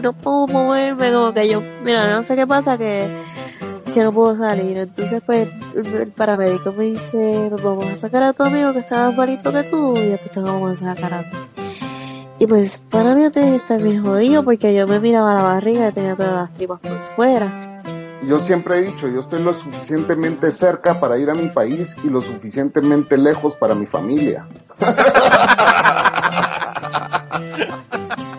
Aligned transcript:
no, 0.00 0.12
puedo 0.12 0.46
moverme, 0.46 1.12
como 1.12 1.32
que 1.32 1.48
yo, 1.48 1.62
mira, 1.82 2.10
no 2.10 2.22
sé 2.22 2.36
qué 2.36 2.46
pasa 2.46 2.78
que, 2.78 3.06
que 3.92 4.02
no 4.02 4.12
puedo 4.12 4.34
salir. 4.34 4.78
Entonces 4.78 5.22
pues 5.24 5.48
el 5.74 6.12
paramédico 6.12 6.72
me 6.72 6.84
dice, 6.84 7.46
pues 7.50 7.62
vamos 7.62 7.86
a 7.86 7.96
sacar 7.96 8.22
a 8.22 8.32
tu 8.32 8.42
amigo 8.42 8.72
que 8.72 8.80
está 8.80 9.06
más 9.06 9.16
malito 9.16 9.52
que 9.52 9.62
tú 9.62 9.96
y 9.96 10.06
después 10.06 10.30
te 10.30 10.40
vamos 10.40 10.82
a 10.82 10.94
sacar 10.94 11.14
a 11.14 11.22
ti. 11.22 11.36
Y 12.38 12.46
pues 12.46 12.82
para 12.90 13.14
mí 13.14 13.24
antes 13.24 13.44
de 13.44 13.54
estar 13.54 13.82
bien 13.82 14.02
jodido 14.02 14.42
porque 14.42 14.74
yo 14.74 14.86
me 14.86 14.98
miraba 14.98 15.34
la 15.34 15.42
barriga 15.42 15.88
y 15.88 15.92
tenía 15.92 16.16
todas 16.16 16.34
las 16.34 16.52
tripas 16.52 16.80
por 16.80 16.98
fuera 17.14 17.70
yo 18.26 18.38
siempre 18.38 18.78
he 18.78 18.82
dicho, 18.82 19.08
yo 19.08 19.20
estoy 19.20 19.42
lo 19.42 19.54
suficientemente 19.54 20.50
cerca 20.50 21.00
para 21.00 21.18
ir 21.18 21.30
a 21.30 21.34
mi 21.34 21.48
país 21.48 21.96
y 22.02 22.08
lo 22.08 22.20
suficientemente 22.20 23.16
lejos 23.16 23.56
para 23.56 23.74
mi 23.74 23.86
familia. 23.86 24.46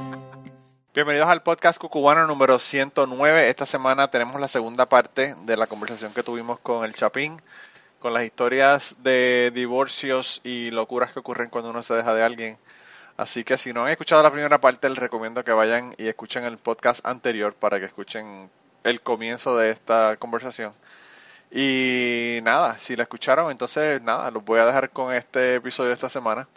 Bienvenidos 0.93 1.29
al 1.29 1.41
podcast 1.41 1.79
cucubano 1.79 2.27
número 2.27 2.59
109. 2.59 3.47
Esta 3.47 3.65
semana 3.65 4.11
tenemos 4.11 4.41
la 4.41 4.49
segunda 4.49 4.89
parte 4.89 5.35
de 5.45 5.55
la 5.55 5.65
conversación 5.65 6.13
que 6.13 6.21
tuvimos 6.21 6.59
con 6.59 6.83
el 6.83 6.93
Chapín, 6.93 7.41
con 7.99 8.13
las 8.13 8.25
historias 8.25 8.97
de 9.01 9.53
divorcios 9.55 10.41
y 10.43 10.69
locuras 10.69 11.13
que 11.13 11.19
ocurren 11.19 11.49
cuando 11.49 11.69
uno 11.69 11.81
se 11.81 11.93
deja 11.93 12.13
de 12.13 12.23
alguien. 12.23 12.57
Así 13.15 13.45
que 13.45 13.57
si 13.57 13.71
no 13.71 13.85
han 13.85 13.91
escuchado 13.91 14.21
la 14.21 14.31
primera 14.31 14.59
parte, 14.59 14.89
les 14.89 14.97
recomiendo 14.97 15.45
que 15.45 15.53
vayan 15.53 15.95
y 15.97 16.09
escuchen 16.09 16.43
el 16.43 16.57
podcast 16.57 16.99
anterior 17.07 17.53
para 17.53 17.79
que 17.79 17.85
escuchen 17.85 18.49
el 18.83 18.99
comienzo 18.99 19.55
de 19.57 19.69
esta 19.69 20.17
conversación. 20.17 20.73
Y 21.51 22.39
nada, 22.43 22.77
si 22.79 22.97
la 22.97 23.03
escucharon, 23.03 23.49
entonces 23.49 24.01
nada, 24.01 24.29
los 24.29 24.43
voy 24.43 24.59
a 24.59 24.65
dejar 24.65 24.89
con 24.89 25.13
este 25.13 25.55
episodio 25.55 25.87
de 25.87 25.95
esta 25.95 26.09
semana 26.09 26.49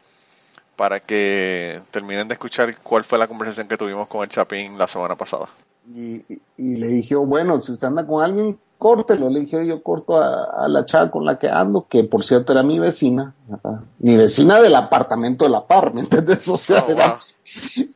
para 0.76 1.00
que 1.00 1.80
terminen 1.90 2.28
de 2.28 2.34
escuchar 2.34 2.76
cuál 2.82 3.04
fue 3.04 3.18
la 3.18 3.26
conversación 3.26 3.68
que 3.68 3.76
tuvimos 3.76 4.08
con 4.08 4.22
el 4.22 4.28
Chapín 4.28 4.78
la 4.78 4.88
semana 4.88 5.16
pasada. 5.16 5.48
Y, 5.92 6.24
le 6.56 6.86
dije, 6.88 7.14
bueno, 7.14 7.60
si 7.60 7.72
usted 7.72 7.88
anda 7.88 8.06
con 8.06 8.22
alguien, 8.22 8.58
córtelo. 8.78 9.28
Le 9.28 9.40
dije, 9.40 9.66
yo 9.66 9.82
corto 9.82 10.16
a, 10.20 10.66
la 10.68 10.84
chava 10.86 11.10
con 11.10 11.24
la 11.24 11.38
que 11.38 11.48
ando, 11.48 11.86
que 11.88 12.04
por 12.04 12.24
cierto 12.24 12.52
era 12.52 12.62
mi 12.62 12.78
vecina, 12.78 13.34
mi 13.98 14.16
vecina 14.16 14.60
del 14.60 14.74
apartamento 14.74 15.44
de 15.44 15.50
la 15.50 15.66
par, 15.66 15.92
¿me 15.94 16.00
entiendes? 16.00 16.48
O 16.48 16.56
sea, 16.56 16.84
oh, 16.88 17.18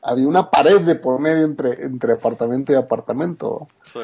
había 0.03 0.29
una 0.29 0.51
pared 0.51 0.81
de 0.83 0.95
por 0.95 1.21
medio 1.21 1.45
entre, 1.45 1.83
entre 1.85 2.13
apartamento 2.13 2.73
y 2.73 2.77
apartamento. 2.77 3.69
Sí, 3.85 4.01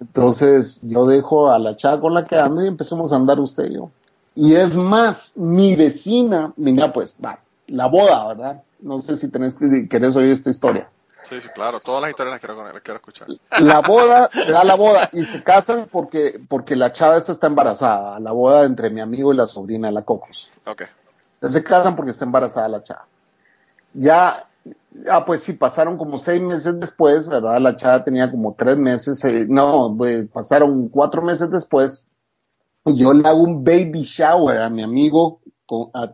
Entonces 0.00 0.80
yo 0.82 1.06
dejo 1.06 1.50
a 1.50 1.58
la 1.58 1.76
chava 1.76 2.00
con 2.00 2.14
la 2.14 2.24
que 2.24 2.36
ando 2.36 2.64
y 2.64 2.68
empecemos 2.68 3.12
a 3.12 3.16
andar 3.16 3.40
usted 3.40 3.70
y 3.70 3.74
yo. 3.74 3.90
Y 4.34 4.54
es 4.54 4.76
más, 4.76 5.36
mi 5.36 5.74
vecina, 5.74 6.52
mira 6.56 6.92
pues, 6.92 7.16
va, 7.22 7.40
la 7.68 7.86
boda, 7.86 8.26
¿verdad? 8.28 8.62
No 8.80 9.00
sé 9.00 9.16
si 9.16 9.30
tenés, 9.30 9.54
querés 9.88 10.16
oír 10.16 10.30
esta 10.30 10.50
historia. 10.50 10.90
Sí, 11.28 11.40
sí, 11.42 11.48
claro, 11.54 11.78
todas 11.80 12.00
las 12.00 12.10
historias 12.10 12.32
las 12.32 12.40
quiero, 12.40 12.72
las 12.72 12.82
quiero 12.82 12.96
escuchar. 12.96 13.28
La 13.60 13.80
boda, 13.86 14.30
da 14.48 14.64
la 14.64 14.76
boda, 14.76 15.10
y 15.12 15.24
se 15.24 15.42
casan 15.42 15.88
porque, 15.92 16.40
porque 16.48 16.74
la 16.74 16.92
chava 16.92 17.18
esta 17.18 17.32
está 17.32 17.48
embarazada, 17.48 18.18
la 18.18 18.32
boda 18.32 18.64
entre 18.64 18.88
mi 18.88 19.00
amigo 19.00 19.32
y 19.32 19.36
la 19.36 19.46
sobrina 19.46 19.88
de 19.88 19.94
la 19.94 20.02
Cocos. 20.02 20.50
Ok. 20.66 20.84
Se 21.42 21.62
casan 21.62 21.96
porque 21.96 22.12
está 22.12 22.24
embarazada 22.24 22.68
la 22.68 22.82
chava. 22.82 23.06
Ya, 23.92 24.48
ah, 25.10 25.24
pues 25.26 25.42
sí, 25.42 25.52
pasaron 25.52 25.98
como 25.98 26.18
seis 26.18 26.40
meses 26.40 26.80
después, 26.80 27.28
¿verdad? 27.28 27.60
La 27.60 27.76
chava 27.76 28.04
tenía 28.04 28.30
como 28.30 28.54
tres 28.54 28.78
meses, 28.78 29.22
eh, 29.24 29.44
no, 29.46 29.94
pues, 29.98 30.26
pasaron 30.32 30.88
cuatro 30.88 31.20
meses 31.20 31.50
después, 31.50 32.06
y 32.86 32.96
yo 32.96 33.12
le 33.12 33.28
hago 33.28 33.42
un 33.42 33.62
baby 33.62 34.02
shower 34.02 34.58
a 34.58 34.70
mi 34.70 34.82
amigo 34.82 35.40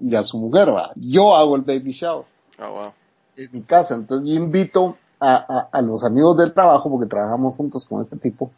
y 0.01 0.15
a 0.15 0.23
su 0.23 0.39
mujer, 0.39 0.67
¿verdad? 0.67 0.93
Yo 0.97 1.35
hago 1.35 1.57
el 1.57 1.63
baby 1.63 1.93
shower. 1.93 2.25
Oh, 2.61 2.71
wow. 2.71 2.93
En 3.37 3.49
mi 3.53 3.63
casa, 3.63 3.95
entonces 3.95 4.29
yo 4.29 4.35
invito 4.35 4.97
a, 5.21 5.81
los 5.83 6.05
amigos 6.05 6.37
del 6.37 6.53
trabajo, 6.53 6.91
porque 6.91 7.07
trabajamos 7.07 7.57
juntos 7.57 7.87
con 7.87 8.01
este 8.01 8.17
tipo, 8.17 8.51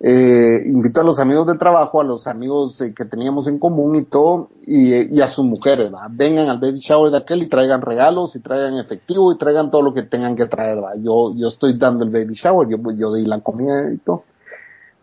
eh, 0.00 0.62
invito 0.66 1.00
a 1.00 1.04
los 1.04 1.18
amigos 1.18 1.46
del 1.46 1.58
trabajo, 1.58 2.00
a 2.00 2.04
los 2.04 2.26
amigos 2.26 2.80
eh, 2.80 2.92
que 2.94 3.04
teníamos 3.04 3.48
en 3.48 3.58
común 3.58 3.96
y 3.96 4.04
todo, 4.04 4.50
y, 4.66 5.20
a 5.20 5.28
sus 5.28 5.44
mujeres, 5.44 5.90
vengan 6.10 6.48
al 6.48 6.58
baby 6.58 6.78
shower 6.78 7.10
de 7.10 7.18
aquel 7.18 7.42
y 7.42 7.48
traigan 7.48 7.82
regalos 7.82 8.36
y 8.36 8.40
traigan 8.40 8.78
efectivo 8.78 9.32
y 9.32 9.38
traigan 9.38 9.70
todo 9.70 9.82
lo 9.82 9.94
que 9.94 10.02
tengan 10.02 10.36
que 10.36 10.46
traer. 10.46 10.78
Yo, 10.98 11.34
yo 11.34 11.48
estoy 11.48 11.74
dando 11.74 12.04
el 12.04 12.10
baby 12.10 12.34
shower, 12.34 12.68
yo, 12.68 12.78
yo 12.92 13.14
di 13.14 13.24
la 13.24 13.40
comida 13.40 13.92
y 13.92 13.98
todo. 13.98 14.24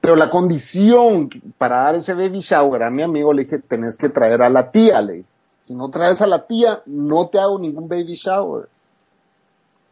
Pero 0.01 0.15
la 0.15 0.31
condición 0.31 1.29
para 1.59 1.83
dar 1.83 1.95
ese 1.95 2.15
baby 2.15 2.39
shower 2.39 2.81
a 2.81 2.89
mi 2.89 3.03
amigo 3.03 3.33
le 3.33 3.43
dije, 3.43 3.59
tenés 3.59 3.97
que 3.97 4.09
traer 4.09 4.41
a 4.41 4.49
la 4.49 4.71
tía, 4.71 4.99
le 5.01 5.23
Si 5.61 5.75
no 5.75 5.91
traes 5.91 6.21
a 6.21 6.27
la 6.27 6.47
tía, 6.47 6.81
no 6.87 7.29
te 7.29 7.37
hago 7.37 7.59
ningún 7.59 7.87
baby 7.87 8.15
shower. 8.15 8.67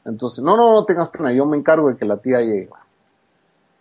Entonces, 0.03 0.43
no, 0.43 0.57
no, 0.57 0.73
no 0.73 0.83
tengas 0.85 1.09
pena, 1.09 1.31
yo 1.31 1.45
me 1.45 1.57
encargo 1.57 1.89
de 1.89 1.95
que 1.95 2.05
la 2.05 2.17
tía 2.17 2.41
llegue. 2.41 2.69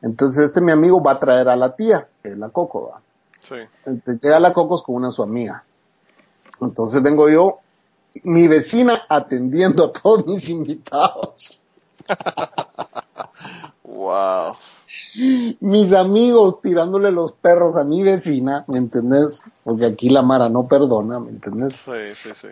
Entonces, 0.02 0.44
este 0.44 0.60
mi 0.60 0.70
amigo 0.70 1.02
va 1.02 1.12
a 1.12 1.18
traer 1.18 1.48
a 1.48 1.56
la 1.56 1.74
tía, 1.74 2.06
que 2.22 2.28
es 2.28 2.36
la 2.36 2.50
Coco, 2.50 2.90
¿va? 2.92 3.00
Sí. 3.40 3.54
Entonces, 3.86 4.20
llega 4.20 4.38
la 4.38 4.52
Cocos 4.52 4.82
con 4.82 4.96
una 4.96 5.10
su 5.10 5.22
amiga. 5.22 5.64
Entonces 6.60 7.02
vengo 7.02 7.30
yo, 7.30 7.60
mi 8.24 8.48
vecina 8.48 9.06
atendiendo 9.08 9.86
a 9.86 9.92
todos 9.92 10.26
mis 10.26 10.50
invitados. 10.50 11.58
wow. 13.82 14.54
Mis 15.60 15.92
amigos 15.92 16.62
tirándole 16.62 17.10
los 17.10 17.32
perros 17.32 17.76
a 17.76 17.84
mi 17.84 18.02
vecina, 18.02 18.64
¿me 18.68 18.78
entendés? 18.78 19.42
Porque 19.64 19.86
aquí 19.86 20.08
la 20.08 20.22
Mara 20.22 20.48
no 20.48 20.66
perdona, 20.66 21.20
¿me 21.20 21.30
entendés? 21.30 21.76
Sí, 21.76 22.14
sí, 22.14 22.30
sí. 22.40 22.48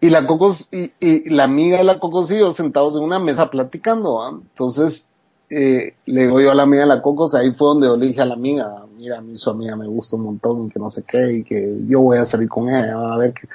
Y 0.00 0.10
la 0.10 0.26
Cocos, 0.26 0.68
y, 0.70 0.92
y 1.00 1.30
la 1.30 1.44
amiga 1.44 1.78
de 1.78 1.84
la 1.84 1.98
Cocos 1.98 2.30
y 2.30 2.38
yo 2.38 2.50
sentados 2.50 2.94
en 2.94 3.02
una 3.02 3.18
mesa 3.18 3.50
platicando, 3.50 4.20
Entonces, 4.28 5.08
eh, 5.50 5.94
le 6.06 6.22
digo 6.22 6.40
yo 6.40 6.50
a 6.50 6.54
la 6.54 6.64
amiga 6.64 6.82
de 6.82 6.88
la 6.88 7.02
Cocos, 7.02 7.34
ahí 7.34 7.52
fue 7.52 7.68
donde 7.68 7.86
yo 7.86 7.96
le 7.96 8.06
dije 8.06 8.20
a 8.20 8.26
la 8.26 8.34
amiga, 8.34 8.84
mira, 8.96 9.18
a 9.18 9.20
mí 9.20 9.36
su 9.36 9.50
amiga 9.50 9.76
me 9.76 9.86
gusta 9.86 10.16
un 10.16 10.22
montón 10.22 10.66
y 10.66 10.68
que 10.68 10.78
no 10.78 10.90
sé 10.90 11.02
qué, 11.04 11.32
y 11.32 11.42
que 11.44 11.78
yo 11.88 12.02
voy 12.02 12.18
a 12.18 12.24
salir 12.24 12.48
con 12.48 12.68
ella, 12.68 12.94
a 12.94 13.16
ver 13.16 13.32
qué. 13.32 13.48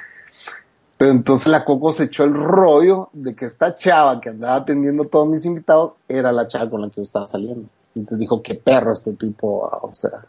Pero 0.98 1.12
entonces 1.12 1.46
la 1.46 1.64
Cocos 1.64 1.98
echó 2.00 2.24
el 2.24 2.34
rollo 2.34 3.08
de 3.12 3.34
que 3.34 3.46
esta 3.46 3.76
chava 3.76 4.20
que 4.20 4.28
andaba 4.28 4.56
atendiendo 4.56 5.04
a 5.04 5.08
todos 5.08 5.28
mis 5.28 5.46
invitados 5.46 5.94
era 6.08 6.30
la 6.32 6.46
chava 6.48 6.68
con 6.68 6.82
la 6.82 6.88
que 6.88 6.96
yo 6.96 7.02
estaba 7.02 7.26
saliendo. 7.26 7.68
Entonces 7.94 8.18
dijo, 8.18 8.42
qué 8.42 8.54
perro 8.54 8.92
este 8.92 9.14
tipo, 9.14 9.68
o 9.82 9.90
sea, 9.92 10.24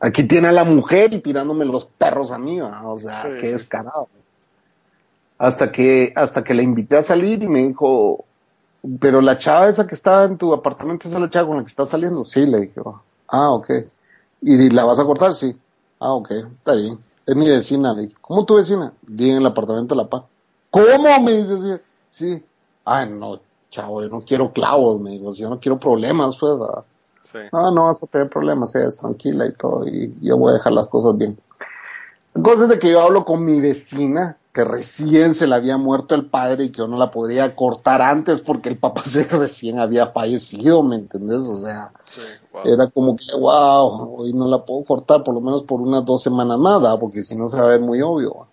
aquí 0.00 0.24
tiene 0.24 0.48
a 0.48 0.52
la 0.52 0.64
mujer 0.64 1.14
y 1.14 1.20
tirándome 1.20 1.64
los 1.64 1.86
perros 1.86 2.30
a 2.30 2.38
mí, 2.38 2.60
o 2.60 2.98
sea, 2.98 3.22
qué 3.40 3.52
descarado 3.52 4.08
hasta 5.38 5.72
que, 5.72 6.12
hasta 6.16 6.44
que 6.44 6.54
la 6.54 6.62
invité 6.62 6.96
a 6.96 7.02
salir 7.02 7.42
y 7.42 7.48
me 7.48 7.66
dijo, 7.66 8.24
pero 9.00 9.20
la 9.20 9.38
chava 9.38 9.68
esa 9.68 9.86
que 9.86 9.94
está 9.94 10.24
en 10.24 10.38
tu 10.38 10.52
apartamento, 10.52 11.08
esa 11.08 11.16
es 11.16 11.22
la 11.22 11.30
chava 11.30 11.48
con 11.48 11.56
la 11.58 11.62
que 11.64 11.70
está 11.70 11.86
saliendo, 11.86 12.22
sí, 12.24 12.46
le 12.46 12.60
dije, 12.60 12.80
ah, 13.28 13.50
ok, 13.52 13.70
y 14.42 14.70
la 14.70 14.84
vas 14.84 14.98
a 14.98 15.04
cortar, 15.04 15.34
sí, 15.34 15.56
ah, 16.00 16.12
ok, 16.12 16.30
está 16.58 16.74
bien, 16.74 16.98
es 17.26 17.36
mi 17.36 17.48
vecina, 17.48 17.92
le 17.92 18.02
dije, 18.02 18.14
¿cómo 18.20 18.44
tu 18.44 18.56
vecina? 18.56 18.92
Dije 19.02 19.32
en 19.32 19.38
el 19.38 19.46
apartamento 19.46 19.94
de 19.94 20.02
La 20.02 20.08
Paz, 20.08 20.22
¿cómo? 20.70 21.20
me 21.20 21.32
dice, 21.32 21.58
sí, 21.58 21.82
sí, 22.10 22.44
ay, 22.84 23.10
no, 23.10 23.40
chavo, 23.74 24.02
yo 24.02 24.08
no 24.08 24.22
quiero 24.22 24.52
clavos, 24.52 25.00
me 25.00 25.10
dijo, 25.10 25.32
yo 25.34 25.50
no 25.50 25.58
quiero 25.58 25.78
problemas, 25.78 26.36
pues, 26.36 26.52
sí. 27.24 27.38
no, 27.52 27.70
no 27.72 27.84
vas 27.84 28.02
a 28.02 28.06
tener 28.06 28.28
problemas, 28.28 28.74
ella 28.74 28.88
es 28.88 28.96
tranquila 28.96 29.46
y 29.46 29.52
todo, 29.52 29.86
y 29.86 30.14
yo 30.20 30.36
voy 30.36 30.50
a 30.50 30.54
dejar 30.54 30.72
las 30.72 30.86
cosas 30.86 31.16
bien. 31.18 31.38
Cosas 32.42 32.68
de 32.68 32.78
que 32.78 32.90
yo 32.90 33.00
hablo 33.00 33.24
con 33.24 33.44
mi 33.44 33.60
vecina, 33.60 34.38
que 34.52 34.64
recién 34.64 35.34
se 35.34 35.46
le 35.46 35.54
había 35.54 35.76
muerto 35.76 36.14
el 36.14 36.26
padre 36.26 36.64
y 36.64 36.70
que 36.70 36.78
yo 36.78 36.88
no 36.88 36.96
la 36.96 37.10
podría 37.10 37.54
cortar 37.54 38.02
antes 38.02 38.40
porque 38.40 38.68
el 38.68 38.78
papá 38.78 39.02
se 39.04 39.24
recién 39.24 39.78
había 39.78 40.08
fallecido, 40.08 40.82
¿me 40.82 40.96
entendés? 40.96 41.42
O 41.42 41.58
sea, 41.58 41.92
era 42.64 42.88
como 42.88 43.16
que, 43.16 43.24
wow, 43.36 44.16
hoy 44.16 44.32
no 44.32 44.48
la 44.48 44.64
puedo 44.64 44.84
cortar 44.84 45.22
por 45.24 45.34
lo 45.34 45.40
menos 45.40 45.64
por 45.64 45.80
unas 45.80 46.04
dos 46.04 46.22
semanas 46.22 46.58
más, 46.58 46.80
porque 46.98 47.22
si 47.22 47.36
no 47.36 47.48
se 47.48 47.56
va 47.56 47.64
a 47.64 47.70
ver 47.70 47.80
muy 47.80 48.00
obvio. 48.02 48.46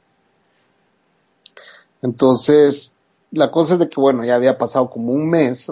Entonces, 2.01 2.91
la 3.31 3.51
cosa 3.51 3.73
es 3.73 3.79
de 3.79 3.89
que, 3.89 3.99
bueno, 3.99 4.23
ya 4.23 4.35
había 4.35 4.57
pasado 4.57 4.89
como 4.89 5.13
un 5.13 5.29
mes, 5.29 5.71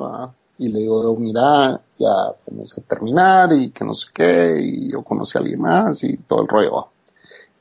y 0.58 0.70
le 0.70 0.80
digo, 0.80 1.16
mira, 1.18 1.82
ya 1.98 2.36
vamos 2.48 2.78
a 2.78 2.82
terminar 2.82 3.54
y 3.54 3.70
que 3.70 3.86
no 3.86 3.94
sé 3.94 4.08
qué, 4.14 4.58
y 4.62 4.92
yo 4.92 5.04
conocí 5.04 5.38
a 5.38 5.42
alguien 5.42 5.62
más 5.62 6.04
y 6.04 6.18
todo 6.18 6.42
el 6.42 6.48
rollo 6.48 6.90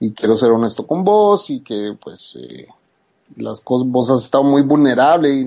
y 0.01 0.13
quiero 0.13 0.37
ser 0.37 0.51
honesto 0.51 0.87
con 0.87 1.05
vos 1.05 1.51
y 1.51 1.61
que 1.61 1.97
pues 2.01 2.37
eh, 2.37 2.69
las 3.37 3.61
cosas, 3.61 3.89
vos 3.89 4.11
has 4.11 4.25
estado 4.25 4.45
muy 4.45 4.63
vulnerable 4.63 5.31
y, 5.31 5.45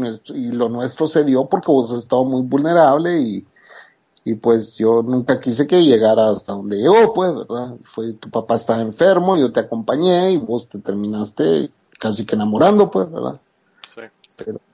lo 0.51 0.69
nuestro 0.69 1.07
se 1.07 1.23
dio 1.23 1.45
porque 1.45 1.71
vos 1.71 1.91
has 1.91 1.99
estado 1.99 2.23
muy 2.23 2.41
vulnerable 2.41 3.19
y, 3.21 3.45
y 4.25 4.35
pues 4.35 4.75
yo 4.75 5.01
nunca 5.01 5.39
quise 5.39 5.67
que 5.67 5.83
llegara 5.83 6.29
hasta 6.29 6.53
donde 6.53 6.77
llegó, 6.77 7.13
pues, 7.13 7.35
¿verdad? 7.35 7.75
Fue, 7.83 8.13
tu 8.13 8.29
papá 8.29 8.55
estaba 8.55 8.81
enfermo, 8.81 9.37
yo 9.37 9.51
te 9.51 9.61
acompañé 9.61 10.31
y 10.31 10.37
vos 10.37 10.67
te 10.67 10.79
terminaste 10.79 11.71
casi 11.99 12.25
que 12.25 12.35
enamorando, 12.35 12.91
pues, 12.91 13.09
¿verdad? 13.09 13.39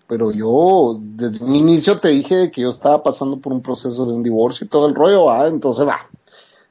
Pero, 0.08 0.32
yo 0.32 1.00
desde 1.02 1.44
un 1.44 1.56
inicio 1.56 2.00
te 2.00 2.10
dije 2.10 2.52
que 2.52 2.62
yo 2.62 2.70
estaba 2.70 3.04
pasando 3.04 3.38
por 3.38 3.52
un 3.52 3.62
proceso 3.62 4.06
de 4.06 4.14
un 4.14 4.24
divorcio 4.24 4.66
y 4.66 4.70
todo 4.70 4.88
el 4.88 4.96
rollo, 4.96 5.26
¿va? 5.26 5.48
Entonces, 5.48 5.86
va. 5.86 6.08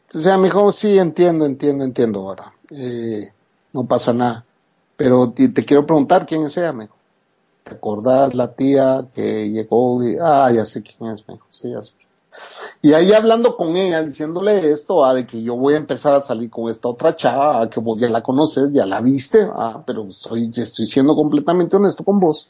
Entonces, 0.07 0.39
me 0.39 0.45
dijo, 0.45 0.73
sí, 0.73 0.99
entiendo, 0.99 1.45
entiendo, 1.45 1.85
entiendo, 1.85 2.27
¿verdad? 2.27 2.47
eh, 2.71 3.33
no 3.73 3.87
pasa 3.87 4.13
nada. 4.13 4.45
Pero 4.97 5.31
te, 5.31 5.53
quiero 5.65 5.87
preguntar 5.87 6.27
quién 6.27 6.45
es 6.45 6.57
ella, 6.57 6.71
amigo. 6.71 6.95
¿te 7.63 7.75
acordás 7.75 8.33
la 8.35 8.55
tía 8.55 9.07
que 9.13 9.51
llegó? 9.51 10.01
Ah, 10.21 10.51
ya 10.55 10.65
sé 10.65 10.83
quién 10.83 11.11
es, 11.11 11.27
me 11.27 11.35
dijo, 11.35 11.47
sí, 11.51 11.71
ya 11.71 11.83
sé. 11.83 11.95
Y 12.81 12.93
ahí 12.93 13.13
hablando 13.13 13.57
con 13.57 13.77
ella, 13.77 14.03
diciéndole 14.03 14.71
esto, 14.71 15.05
ah, 15.05 15.15
de 15.15 15.27
que 15.27 15.43
yo 15.43 15.57
voy 15.57 15.75
a 15.75 15.79
empezar 15.79 16.15
a 16.15 16.21
salir 16.21 16.49
con 16.49 16.71
esta 16.71 16.89
otra 16.89 17.17
chava, 17.17 17.69
que 17.69 17.81
vos 17.81 17.99
ya 17.99 18.09
la 18.09 18.23
conoces, 18.23 18.73
ya 18.73 18.87
la 18.87 19.01
viste, 19.01 19.49
ah, 19.53 19.83
pero 19.85 20.07
estoy 20.07 20.87
siendo 20.87 21.17
completamente 21.17 21.77
honesto 21.77 22.05
con 22.05 22.21
vos. 22.21 22.49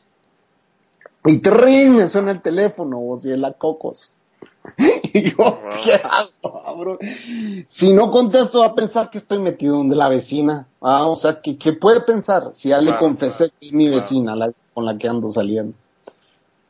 Y 1.27 1.39
te 1.39 1.51
me 1.91 2.09
suena 2.09 2.31
el 2.31 2.41
teléfono, 2.41 2.99
vos 2.99 3.25
y 3.25 3.33
es 3.33 3.39
la 3.39 3.53
cocos. 3.53 4.13
y 4.79 5.31
yo, 5.31 5.59
¿qué 5.85 5.95
hago, 5.95 6.77
bro? 6.77 6.99
Si 7.69 7.93
no 7.93 8.11
contesto, 8.11 8.61
va 8.61 8.67
a 8.67 8.75
pensar 8.75 9.11
que 9.11 9.19
estoy 9.19 9.39
metido 9.39 9.77
donde 9.77 9.97
la 9.97 10.09
vecina. 10.09 10.67
Ah, 10.81 11.07
o 11.07 11.17
sea, 11.17 11.41
¿qué, 11.41 11.57
qué 11.57 11.73
puede 11.73 12.01
pensar? 12.01 12.51
Si 12.53 12.71
ya 12.71 12.81
le 12.81 12.97
confesé 12.99 13.51
que 13.61 13.69
es 13.69 13.73
mi 13.73 13.89
vecina 13.89 14.35
la, 14.35 14.53
con 14.75 14.85
la 14.85 14.99
que 14.99 15.09
ando 15.09 15.31
saliendo. 15.31 15.77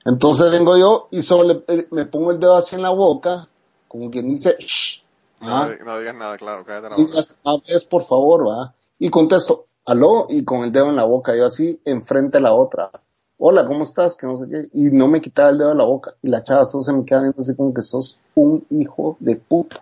Entonces 0.04 0.50
vengo 0.52 0.76
yo 0.76 1.08
y 1.10 1.22
solo 1.22 1.64
eh, 1.66 1.88
me 1.90 2.06
pongo 2.06 2.30
el 2.30 2.38
dedo 2.38 2.56
así 2.56 2.76
en 2.76 2.82
la 2.82 2.90
boca, 2.90 3.48
como 3.88 4.10
quien 4.10 4.28
dice, 4.28 4.56
Shh, 4.60 5.02
no, 5.40 5.68
no, 5.84 5.98
digas 5.98 6.14
nada, 6.14 6.38
claro, 6.38 6.64
cállate 6.64 6.90
la 6.90 6.96
boca. 6.96 7.34
Una 7.44 7.62
vez, 7.68 7.84
por 7.84 8.04
favor, 8.04 8.48
va. 8.48 8.74
Y 8.98 9.10
contesto, 9.10 9.66
aló, 9.84 10.26
y 10.30 10.44
con 10.44 10.62
el 10.62 10.72
dedo 10.72 10.88
en 10.88 10.96
la 10.96 11.04
boca, 11.04 11.36
yo 11.36 11.46
así, 11.46 11.80
enfrente 11.84 12.38
a 12.38 12.40
la 12.40 12.54
otra. 12.54 12.90
Hola, 13.38 13.66
¿cómo 13.66 13.82
estás? 13.82 14.16
Que 14.16 14.26
no 14.26 14.36
sé 14.36 14.48
qué. 14.48 14.68
Y 14.72 14.84
no 14.90 15.08
me 15.08 15.20
quitaba 15.20 15.50
el 15.50 15.58
dedo 15.58 15.70
de 15.70 15.74
la 15.76 15.84
boca. 15.84 16.14
Y 16.22 16.28
la 16.28 16.42
chava 16.42 16.64
solo 16.64 16.82
se 16.82 16.92
me 16.92 17.04
queda 17.04 17.20
viendo 17.20 17.40
así 17.40 17.54
como 17.54 17.74
que 17.74 17.82
sos 17.82 18.18
un 18.34 18.64
hijo 18.70 19.16
de 19.20 19.36
puta. 19.36 19.80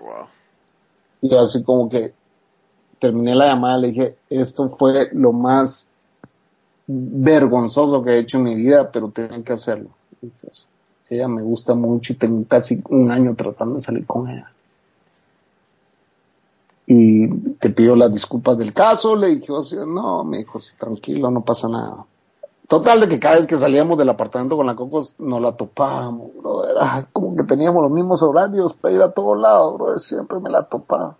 Wow. 0.00 0.26
Y 1.20 1.34
así 1.34 1.62
como 1.62 1.88
que 1.88 2.14
terminé 2.98 3.34
la 3.34 3.46
llamada, 3.46 3.78
le 3.78 3.88
dije, 3.88 4.16
esto 4.30 4.68
fue 4.68 5.10
lo 5.12 5.32
más 5.32 5.90
vergonzoso 6.86 8.02
que 8.02 8.12
he 8.12 8.18
hecho 8.18 8.38
en 8.38 8.44
mi 8.44 8.54
vida, 8.54 8.90
pero 8.90 9.10
tengo 9.10 9.42
que 9.44 9.52
hacerlo. 9.52 9.90
Pues, 10.40 10.66
ella 11.10 11.28
me 11.28 11.42
gusta 11.42 11.74
mucho 11.74 12.12
y 12.12 12.16
tengo 12.16 12.44
casi 12.48 12.82
un 12.88 13.10
año 13.10 13.34
tratando 13.34 13.76
de 13.76 13.82
salir 13.82 14.06
con 14.06 14.30
ella. 14.30 14.50
Y 16.94 17.26
te 17.54 17.70
pido 17.70 17.96
las 17.96 18.12
disculpas 18.12 18.58
del 18.58 18.74
caso, 18.74 19.16
le 19.16 19.36
dije, 19.36 19.50
no, 19.86 20.24
me 20.24 20.38
dijo, 20.38 20.60
sí, 20.60 20.74
tranquilo, 20.78 21.30
no 21.30 21.42
pasa 21.42 21.66
nada. 21.66 22.04
Total 22.68 23.00
de 23.00 23.08
que 23.08 23.18
cada 23.18 23.36
vez 23.36 23.46
que 23.46 23.56
salíamos 23.56 23.96
del 23.96 24.10
apartamento 24.10 24.58
con 24.58 24.66
la 24.66 24.76
Cocos 24.76 25.16
nos 25.18 25.40
la 25.40 25.56
topábamos, 25.56 26.30
Era 26.70 27.06
como 27.12 27.34
que 27.34 27.44
teníamos 27.44 27.82
los 27.82 27.90
mismos 27.90 28.22
horarios 28.22 28.74
para 28.74 28.94
ir 28.94 29.00
a 29.00 29.10
todos 29.10 29.38
lados, 29.38 29.74
bro. 29.74 29.98
Siempre 29.98 30.38
me 30.38 30.50
la 30.50 30.64
topaba. 30.64 31.16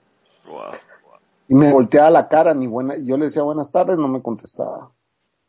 Y 1.48 1.54
me 1.54 1.72
volteaba 1.72 2.10
la 2.10 2.28
cara, 2.28 2.52
ni 2.52 2.66
buena, 2.66 2.96
yo 2.98 3.16
le 3.16 3.26
decía 3.26 3.42
buenas 3.42 3.70
tardes, 3.70 3.96
no 3.96 4.08
me 4.08 4.20
contestaba 4.20 4.90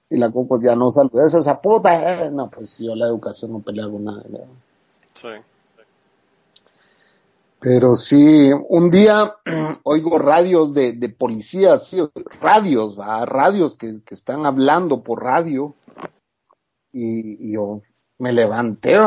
y 0.09 0.17
la 0.17 0.31
Coco 0.31 0.61
ya 0.61 0.75
no 0.75 0.91
saluda, 0.91 1.25
esa 1.25 1.39
esa 1.39 1.59
puta, 1.59 2.25
eh". 2.25 2.31
no, 2.31 2.49
pues 2.49 2.77
yo 2.77 2.95
la 2.95 3.07
educación 3.07 3.51
no 3.51 3.59
peleo 3.59 3.91
con 3.91 4.03
nada. 4.03 4.23
Sí. 5.15 5.27
Pero 7.63 7.95
sí, 7.95 8.51
un 8.68 8.92
día 8.92 9.36
oigo 9.83 10.19
radios 10.19 10.74
de, 10.74 10.92
de 10.92 11.07
policías, 11.07 11.88
sí, 11.88 11.98
radios, 12.42 13.00
va, 13.00 13.25
radios 13.25 13.75
que, 13.75 14.04
que 14.04 14.13
están 14.13 14.45
hablando 14.45 15.01
por 15.01 15.24
radio 15.24 15.74
y, 16.92 17.48
y 17.48 17.54
yo 17.54 17.81
me 18.19 18.33
levanté 18.33 18.98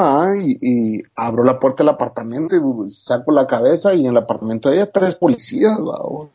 y, 0.43 0.57
y, 0.97 1.03
abro 1.15 1.45
la 1.45 1.59
puerta 1.59 1.83
del 1.83 1.91
apartamento 1.91 2.57
y 2.57 2.91
saco 2.91 3.31
la 3.31 3.47
cabeza 3.47 3.93
y 3.93 4.07
en 4.07 4.13
el 4.13 4.17
apartamento 4.17 4.73
ella 4.73 4.91
tres 4.91 5.17
policías. 5.17 5.79
¿va? 5.79 6.01
Oh, 6.03 6.31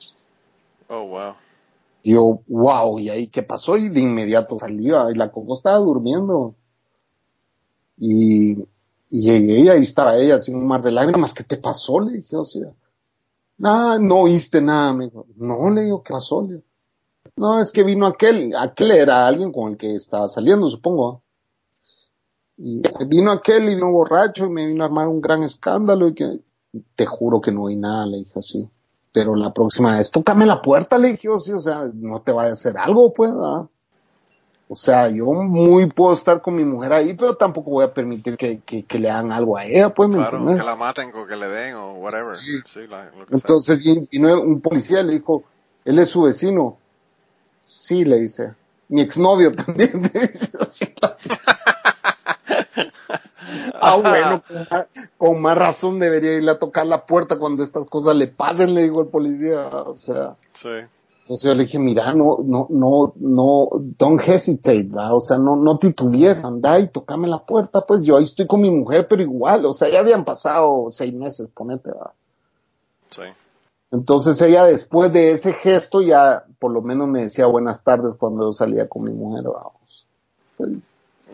wow. 0.88 1.34
Y 2.04 2.14
yo, 2.14 2.42
wow, 2.48 3.00
¿y 3.00 3.10
ahí 3.10 3.28
qué 3.28 3.42
pasó? 3.42 3.78
Y 3.78 3.90
de 3.90 4.00
inmediato 4.00 4.60
salía, 4.60 5.06
y 5.12 5.16
la 5.16 5.32
Coco 5.32 5.54
estaba 5.54 5.78
durmiendo. 5.78 6.56
Y, 7.98 8.58
y 9.12 9.24
llegué 9.24 9.60
y 9.60 9.70
ahí 9.70 9.82
estaba 9.82 10.16
ella, 10.16 10.40
sin 10.40 10.56
un 10.56 10.66
mar 10.66 10.82
de 10.82 10.92
lágrimas, 10.92 11.34
¿qué 11.34 11.44
te 11.44 11.58
pasó? 11.58 12.00
Le 12.00 12.18
dije, 12.18 12.36
o 12.36 12.46
sea, 12.46 12.74
nada, 13.58 14.00
no 14.00 14.22
oíste 14.22 14.62
nada, 14.62 14.94
me 14.94 15.06
dijo. 15.06 15.28
No, 15.36 15.70
le 15.70 15.84
digo, 15.84 16.02
¿qué 16.02 16.14
pasó? 16.14 16.42
Le 16.42 16.64
no, 17.36 17.60
es 17.60 17.72
que 17.72 17.84
vino 17.84 18.08
aquel, 18.08 18.56
aquel 18.56 18.92
era 18.92 19.28
alguien 19.28 19.52
con 19.52 19.72
el 19.72 19.78
que 19.78 19.96
estaba 19.96 20.28
saliendo, 20.28 20.70
supongo. 20.70 21.22
Y 22.58 22.82
vino 23.08 23.32
aquel 23.32 23.70
y 23.70 23.76
vino 23.76 23.92
borracho 23.92 24.46
y 24.46 24.50
me 24.50 24.66
vino 24.66 24.84
a 24.84 24.88
armar 24.88 25.08
un 25.08 25.22
gran 25.22 25.44
escándalo 25.44 26.08
y 26.08 26.14
que, 26.14 26.40
te 26.96 27.06
juro 27.06 27.42
que 27.42 27.52
no 27.52 27.64
oí 27.64 27.76
nada, 27.76 28.06
le 28.06 28.18
dije 28.18 28.40
así 28.40 28.70
pero 29.12 29.36
la 29.36 29.54
próxima 29.54 29.98
vez, 29.98 30.10
tócame 30.10 30.46
la 30.46 30.62
puerta, 30.62 30.98
le 30.98 31.10
dije, 31.10 31.28
o 31.30 31.38
sea, 31.38 31.92
no 31.94 32.22
te 32.22 32.32
vaya 32.32 32.52
a 32.52 32.54
hacer 32.54 32.78
algo, 32.78 33.12
pues, 33.12 33.32
O 34.74 34.76
sea, 34.78 35.10
yo 35.10 35.26
muy 35.26 35.88
puedo 35.88 36.14
estar 36.14 36.42
con 36.42 36.56
mi 36.56 36.64
mujer 36.64 36.94
ahí, 36.94 37.14
pero 37.14 37.36
tampoco 37.36 37.72
voy 37.72 37.84
a 37.84 37.94
permitir 37.94 38.38
que, 38.38 38.62
que, 38.62 39.00
le 39.00 39.10
hagan 39.10 39.34
algo 39.34 39.58
a 39.58 39.66
ella, 39.66 39.94
pues, 39.94 40.08
¿me 40.08 40.16
Claro, 40.16 40.46
que 40.46 40.64
la 40.64 40.78
maten 40.78 41.12
o 41.14 41.28
que 41.28 41.36
le 41.36 41.50
den 41.50 41.76
o 41.76 41.96
whatever. 41.96 42.38
Sí. 42.38 42.54
Entonces 43.32 43.84
vino 44.10 44.42
un 44.42 44.62
policía 44.62 45.04
le 45.04 45.16
dijo, 45.16 45.44
él 45.84 46.00
es 46.00 46.10
su 46.10 46.22
vecino. 46.22 46.78
Sí, 47.62 48.06
le 48.06 48.22
dice. 48.22 48.54
Mi 48.88 49.02
exnovio 49.02 49.52
también, 49.66 50.10
le 50.14 50.28
dice 50.28 50.52
así. 50.58 50.86
Ah, 53.84 53.98
bueno, 53.98 54.44
con 55.18 55.42
más, 55.42 55.58
razón 55.58 56.00
debería 56.00 56.36
irle 56.36 56.52
a 56.52 56.60
tocar 56.60 56.86
la 56.86 57.06
puerta 57.06 57.40
cuando 57.40 57.64
estas 57.64 57.88
cosas 57.88 58.16
le 58.16 58.28
pasen, 58.28 58.76
le 58.76 58.84
digo 58.84 59.02
al 59.02 59.08
policía, 59.08 59.68
o 59.68 59.98
sea. 59.98 60.36
Sí. 60.54 60.70
Entonces 61.22 61.48
yo 61.48 61.54
le 61.54 61.64
dije, 61.64 61.80
mira, 61.80 62.14
no, 62.14 62.38
no, 62.44 62.68
no, 62.70 63.14
no, 63.16 63.70
don't 63.98 64.22
hesitate, 64.22 64.90
o 64.94 65.20
sea, 65.20 65.38
no, 65.38 65.56
no 65.56 65.78
titubees, 65.78 66.44
anda 66.44 66.80
y 66.80 66.90
tocame 66.90 67.28
la 67.28 67.46
puerta, 67.46 67.82
pues 67.82 68.02
yo 68.02 68.18
ahí 68.18 68.26
estoy 68.26 68.48
con 68.48 68.62
mi 68.62 68.70
mujer, 68.70 69.08
pero 69.08 69.22
igual, 69.22 69.66
o 69.66 69.72
sea, 69.72 69.90
ya 69.90 70.00
habían 70.00 70.26
pasado 70.26 70.88
seis 70.90 71.14
meses, 71.14 71.48
ponete, 71.54 71.92
¿verdad? 71.92 72.12
Sí. 73.12 73.22
Entonces 73.92 74.42
ella 74.42 74.66
después 74.66 75.12
de 75.14 75.32
ese 75.32 75.54
gesto 75.54 76.02
ya 76.02 76.46
por 76.60 76.72
lo 76.72 76.82
menos 76.82 77.08
me 77.08 77.24
decía 77.24 77.46
buenas 77.46 77.84
tardes 77.84 78.16
cuando 78.16 78.46
yo 78.46 78.52
salía 78.52 78.88
con 78.88 79.04
mi 79.04 79.12
mujer, 79.12 79.44
vamos. 79.44 80.06
Pues, 80.58 80.72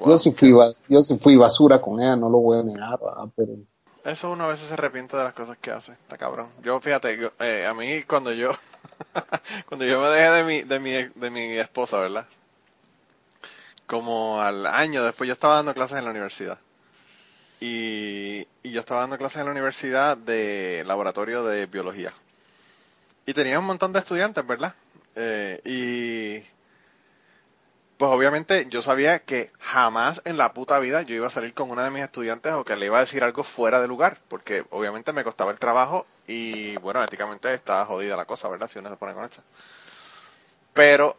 yo, 0.05 0.17
sí 0.17 0.31
fui, 0.31 0.55
yo 0.89 1.03
sí 1.03 1.17
fui 1.17 1.37
basura 1.37 1.81
con 1.81 1.99
ella, 1.99 2.15
no 2.15 2.29
lo 2.29 2.39
voy 2.39 2.59
a 2.59 2.63
negar, 2.63 2.99
pero... 3.35 3.53
Eso 4.07 4.31
uno 4.31 4.45
a 4.45 4.47
veces 4.47 4.69
se 4.69 4.73
arrepiente 4.73 5.17
de 5.17 5.23
las 5.25 5.33
cosas 5.33 5.57
que 5.57 5.69
hace, 5.69 5.91
está 5.91 6.17
cabrón. 6.17 6.49
Yo, 6.63 6.79
fíjate, 6.79 7.29
eh, 7.39 7.65
a 7.65 7.73
mí 7.73 8.03
cuando 8.03 8.31
yo, 8.31 8.53
cuando 9.67 9.83
yo 9.83 9.99
me 9.99 10.07
dejé 10.07 10.31
de 10.31 10.43
mi, 10.45 10.61
de 10.61 10.79
mi, 10.79 10.91
de 11.13 11.29
mi 11.29 11.57
esposa, 11.57 11.99
¿verdad? 11.99 12.25
Como 13.85 14.41
al 14.41 14.65
año 14.65 15.03
después 15.03 15.27
yo 15.27 15.33
estaba 15.33 15.55
dando 15.55 15.73
clases 15.73 15.97
en 15.97 16.05
la 16.05 16.11
universidad. 16.11 16.57
Y, 17.59 18.47
y 18.63 18.71
yo 18.71 18.79
estaba 18.79 19.01
dando 19.01 19.17
clases 19.17 19.39
en 19.39 19.47
la 19.47 19.51
universidad 19.51 20.15
de 20.15 20.85
laboratorio 20.87 21.43
de 21.43 21.65
biología. 21.65 22.13
Y 23.25 23.33
tenía 23.33 23.59
un 23.59 23.65
montón 23.65 23.91
de 23.91 23.99
estudiantes, 23.99 24.47
¿verdad? 24.47 24.73
Eh, 25.15 25.59
y 25.65 26.47
pues 27.97 28.11
obviamente 28.11 28.67
yo 28.69 28.81
sabía 28.81 29.19
que 29.19 29.51
jamás 29.59 30.21
en 30.25 30.37
la 30.37 30.53
puta 30.53 30.77
vida 30.79 31.01
yo 31.01 31.15
iba 31.15 31.27
a 31.27 31.31
salir 31.31 31.53
con 31.53 31.71
una 31.71 31.83
de 31.83 31.89
mis 31.89 32.03
estudiantes 32.03 32.53
o 32.53 32.63
que 32.63 32.75
le 32.75 32.85
iba 32.85 32.97
a 32.97 33.01
decir 33.01 33.23
algo 33.23 33.43
fuera 33.43 33.81
de 33.81 33.87
lugar, 33.87 34.19
porque 34.27 34.65
obviamente 34.69 35.13
me 35.13 35.23
costaba 35.23 35.51
el 35.51 35.57
trabajo 35.57 36.05
y 36.27 36.77
bueno, 36.77 37.03
éticamente 37.03 37.51
estaba 37.53 37.85
jodida 37.85 38.15
la 38.15 38.25
cosa, 38.25 38.49
¿verdad? 38.49 38.69
Si 38.69 38.77
uno 38.77 38.89
se 38.89 38.97
pone 38.97 39.13
con 39.13 39.25
esta. 39.25 39.41
Pero 40.73 41.17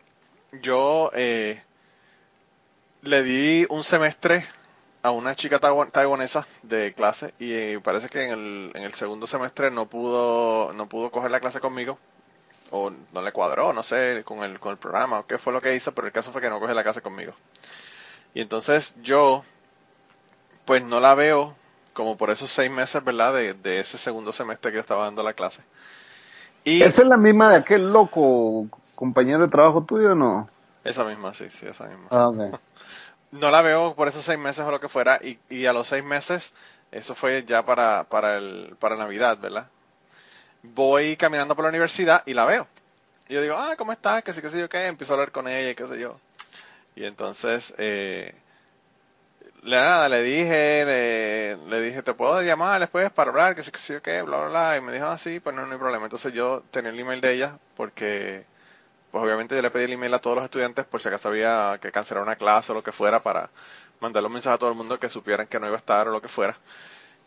yo 0.62 1.10
eh, 1.14 1.62
le 3.02 3.22
di 3.24 3.66
un 3.70 3.82
semestre 3.82 4.46
a 5.02 5.10
una 5.10 5.34
chica 5.34 5.58
taiwanesa 5.58 6.46
de 6.62 6.94
clase 6.94 7.34
y 7.40 7.76
parece 7.78 8.08
que 8.08 8.24
en 8.24 8.30
el, 8.30 8.72
en 8.74 8.82
el 8.84 8.94
segundo 8.94 9.26
semestre 9.26 9.70
no 9.72 9.86
pudo, 9.86 10.72
no 10.74 10.88
pudo 10.88 11.10
coger 11.10 11.32
la 11.32 11.40
clase 11.40 11.60
conmigo 11.60 11.98
o 12.70 12.90
no 13.12 13.22
le 13.22 13.32
cuadró, 13.32 13.72
no 13.72 13.82
sé, 13.82 14.22
con 14.24 14.42
el, 14.42 14.58
con 14.60 14.72
el 14.72 14.78
programa 14.78 15.20
o 15.20 15.26
qué 15.26 15.38
fue 15.38 15.52
lo 15.52 15.60
que 15.60 15.74
hizo, 15.74 15.92
pero 15.92 16.06
el 16.06 16.12
caso 16.12 16.32
fue 16.32 16.40
que 16.40 16.50
no 16.50 16.60
coge 16.60 16.74
la 16.74 16.82
clase 16.82 17.02
conmigo. 17.02 17.32
Y 18.34 18.40
entonces 18.40 18.94
yo, 19.02 19.44
pues 20.64 20.82
no 20.82 21.00
la 21.00 21.14
veo 21.14 21.54
como 21.92 22.16
por 22.16 22.30
esos 22.30 22.50
seis 22.50 22.70
meses, 22.70 23.02
¿verdad? 23.02 23.34
De, 23.34 23.54
de 23.54 23.80
ese 23.80 23.98
segundo 23.98 24.32
semestre 24.32 24.70
que 24.70 24.76
yo 24.76 24.80
estaba 24.80 25.04
dando 25.04 25.22
la 25.22 25.32
clase. 25.32 25.62
Y 26.64 26.82
¿Esa 26.82 27.02
es 27.02 27.08
la 27.08 27.16
misma 27.16 27.48
de 27.50 27.56
aquel 27.56 27.92
loco 27.92 28.68
compañero 28.94 29.44
de 29.44 29.48
trabajo 29.48 29.82
tuyo 29.84 30.12
o 30.12 30.14
no? 30.14 30.46
Esa 30.84 31.04
misma, 31.04 31.34
sí, 31.34 31.48
sí, 31.50 31.66
esa 31.66 31.86
misma. 31.86 32.06
Ah, 32.10 32.28
okay. 32.28 32.50
no 33.32 33.50
la 33.50 33.62
veo 33.62 33.94
por 33.94 34.08
esos 34.08 34.22
seis 34.22 34.38
meses 34.38 34.64
o 34.64 34.70
lo 34.70 34.80
que 34.80 34.88
fuera, 34.88 35.18
y, 35.22 35.38
y 35.48 35.66
a 35.66 35.72
los 35.72 35.88
seis 35.88 36.04
meses, 36.04 36.54
eso 36.92 37.14
fue 37.14 37.44
ya 37.44 37.64
para, 37.64 38.04
para, 38.04 38.36
el, 38.36 38.76
para 38.78 38.96
Navidad, 38.96 39.38
¿verdad? 39.38 39.68
Voy 40.62 41.16
caminando 41.16 41.54
por 41.54 41.64
la 41.64 41.70
universidad 41.70 42.22
y 42.26 42.34
la 42.34 42.44
veo. 42.44 42.66
Y 43.28 43.34
yo 43.34 43.42
digo, 43.42 43.56
ah, 43.56 43.74
¿cómo 43.76 43.92
estás? 43.92 44.22
Que 44.24 44.32
sí, 44.32 44.40
que 44.40 44.50
sí, 44.50 44.58
yo 44.58 44.68
qué. 44.68 44.86
Empiezo 44.86 45.12
a 45.12 45.16
hablar 45.16 45.32
con 45.32 45.48
ella 45.48 45.70
y 45.70 45.74
qué 45.74 45.86
sé 45.86 45.98
yo. 45.98 46.18
Y 46.96 47.04
entonces, 47.04 47.74
eh, 47.78 48.34
le, 49.62 49.76
nada, 49.76 50.08
le 50.08 50.22
dije, 50.22 50.84
le, 50.84 51.80
dije, 51.82 52.02
¿te 52.02 52.14
puedo 52.14 52.42
llamar 52.42 52.80
después 52.80 53.10
para 53.10 53.30
hablar? 53.30 53.54
Que 53.54 53.62
sí, 53.64 53.70
que 53.70 53.78
sí, 53.78 53.92
yo 53.92 54.02
qué, 54.02 54.22
bla, 54.22 54.38
bla, 54.38 54.48
bla. 54.48 54.76
Y 54.76 54.80
me 54.80 54.92
dijo, 54.92 55.06
ah, 55.06 55.18
sí, 55.18 55.40
pues 55.40 55.54
no, 55.54 55.62
hay 55.62 55.78
problema. 55.78 56.06
Entonces 56.06 56.32
yo 56.32 56.62
tenía 56.70 56.90
el 56.90 56.98
email 56.98 57.20
de 57.20 57.34
ella 57.34 57.58
porque 57.76 58.46
pues 59.10 59.24
obviamente 59.24 59.54
yo 59.56 59.62
le 59.62 59.70
pedí 59.70 59.84
el 59.84 59.92
email 59.92 60.14
a 60.14 60.20
todos 60.20 60.36
los 60.36 60.44
estudiantes 60.44 60.84
por 60.84 61.00
si 61.00 61.08
acaso 61.08 61.28
había 61.28 61.78
que 61.80 61.90
cancelar 61.90 62.22
una 62.22 62.36
clase 62.36 62.72
o 62.72 62.74
lo 62.74 62.82
que 62.82 62.92
fuera 62.92 63.22
para 63.22 63.50
mandarle 64.00 64.26
un 64.26 64.34
mensaje 64.34 64.54
a 64.54 64.58
todo 64.58 64.70
el 64.70 64.76
mundo 64.76 64.98
que 64.98 65.08
supieran 65.08 65.46
que 65.46 65.58
no 65.58 65.66
iba 65.66 65.76
a 65.76 65.78
estar 65.78 66.08
o 66.08 66.10
lo 66.12 66.20
que 66.20 66.28
fuera. 66.28 66.56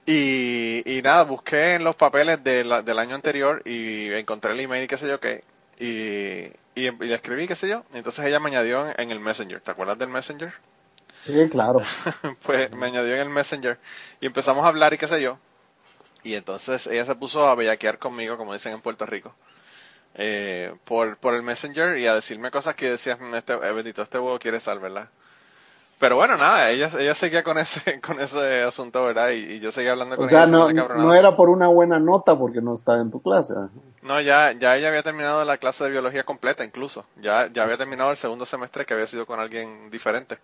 Y, 0.05 0.84
y 0.86 1.01
nada, 1.01 1.24
busqué 1.24 1.75
en 1.75 1.84
los 1.84 1.96
papeles 1.96 2.43
de 2.43 2.63
del 2.63 3.00
año 3.00 3.15
anterior 3.15 3.62
y 3.65 4.12
encontré 4.13 4.51
el 4.51 4.60
email 4.60 4.84
y 4.84 4.88
qué 4.88 4.98
sé 4.98 5.08
yo 5.08 5.20
qué. 5.20 5.43
Y, 5.79 6.51
y, 6.75 6.91
le 6.91 7.15
escribí, 7.15 7.48
qué 7.48 7.55
sé 7.55 7.67
yo. 7.67 7.86
Y 7.93 7.98
entonces 7.98 8.25
ella 8.25 8.39
me 8.39 8.50
añadió 8.50 8.88
en, 8.98 9.12
el 9.12 9.20
Messenger. 9.20 9.62
¿Te 9.62 9.72
acuerdas 9.72 9.98
del 9.98 10.10
Messenger? 10.10 10.53
Sí, 11.24 11.50
claro. 11.50 11.81
pues 12.46 12.74
me 12.75 12.88
añadió 12.88 13.15
en 13.15 13.22
el 13.22 13.29
Messenger 13.29 13.77
y 14.20 14.25
empezamos 14.25 14.65
a 14.65 14.70
hablar 14.70 14.93
y 14.93 14.98
qué 14.98 15.08
sé 15.08 15.22
yo. 15.22 15.38
Y 16.24 16.36
entonces 16.36 16.88
ella 16.88 17.05
se 17.05 17.15
puso 17.15 17.48
a 17.48 17.55
bellaquear 17.55 17.98
conmigo, 17.98 18.38
como 18.38 18.53
dicen 18.53 18.74
en 18.74 18.81
Puerto 18.81 19.05
Rico, 19.05 19.34
eh, 20.15 20.74
por, 20.86 21.17
por 21.17 21.34
el 21.34 21.41
Messenger 21.41 21.98
y 21.98 22.05
a 22.05 22.13
decirme 22.15 22.51
cosas 22.51 22.75
que 22.75 22.86
yo 22.86 22.91
decía, 22.91 23.17
mm, 23.17 23.36
este, 23.36 23.53
eh, 23.53 23.72
bendito, 23.74 24.01
este 24.03 24.20
huevo 24.20 24.38
quiere 24.39 24.60
sal, 24.60 24.79
¿verdad? 24.79 25.10
Pero 26.01 26.15
bueno, 26.15 26.36
nada, 26.36 26.72
ella, 26.72 26.89
ella 26.98 27.13
seguía 27.13 27.43
con 27.43 27.60
ese, 27.60 28.01
con 28.01 28.20
ese 28.20 28.63
asunto, 28.63 29.05
¿verdad? 29.05 29.29
Y, 29.29 29.60
yo 29.60 29.72
seguía 29.72 29.91
hablando 29.91 30.17
con 30.17 30.27
ella. 30.27 30.46
O 30.46 30.48
sea, 30.48 30.51
no, 30.51 30.72
no 30.72 31.13
era 31.13 31.38
por 31.38 31.50
una 31.50 31.67
buena 31.67 32.00
nota 32.00 32.36
porque 32.36 32.60
no 32.60 32.74
estaba 32.74 33.00
en 33.00 33.12
tu 33.12 33.22
clase. 33.22 33.53
No, 34.01 34.20
ya, 34.20 34.51
ya 34.53 34.75
ella 34.75 34.88
había 34.88 35.03
terminado 35.03 35.46
la 35.46 35.60
clase 35.60 35.84
de 35.84 35.91
biología 35.91 36.24
completa 36.24 36.65
incluso. 36.65 37.05
Ya, 37.22 37.51
ya 37.53 37.63
había 37.63 37.77
terminado 37.77 38.10
el 38.10 38.17
segundo 38.17 38.48
semestre 38.48 38.84
que 38.88 38.96
había 38.96 39.05
sido 39.05 39.27
con 39.27 39.39
alguien 39.39 39.91
diferente. 39.91 40.39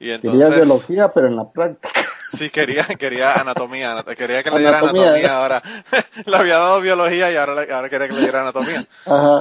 Y 0.00 0.10
entonces, 0.10 0.48
Quería 0.48 0.56
biología, 0.56 1.12
pero 1.12 1.28
en 1.28 1.36
la 1.36 1.48
práctica. 1.48 2.00
Sí, 2.36 2.50
quería, 2.50 2.84
quería 2.98 3.34
anatomía, 3.34 4.04
quería 4.16 4.42
que 4.42 4.50
le 4.50 4.58
diera 4.58 4.80
anatomía, 4.80 5.16
¿eh? 5.16 5.28
ahora. 5.28 5.62
le 6.26 6.36
había 6.36 6.56
dado 6.56 6.80
biología 6.80 7.30
y 7.30 7.36
ahora, 7.36 7.64
ahora 7.72 7.88
quería 7.88 8.08
que 8.08 8.14
le 8.14 8.20
diera 8.20 8.40
anatomía. 8.40 8.84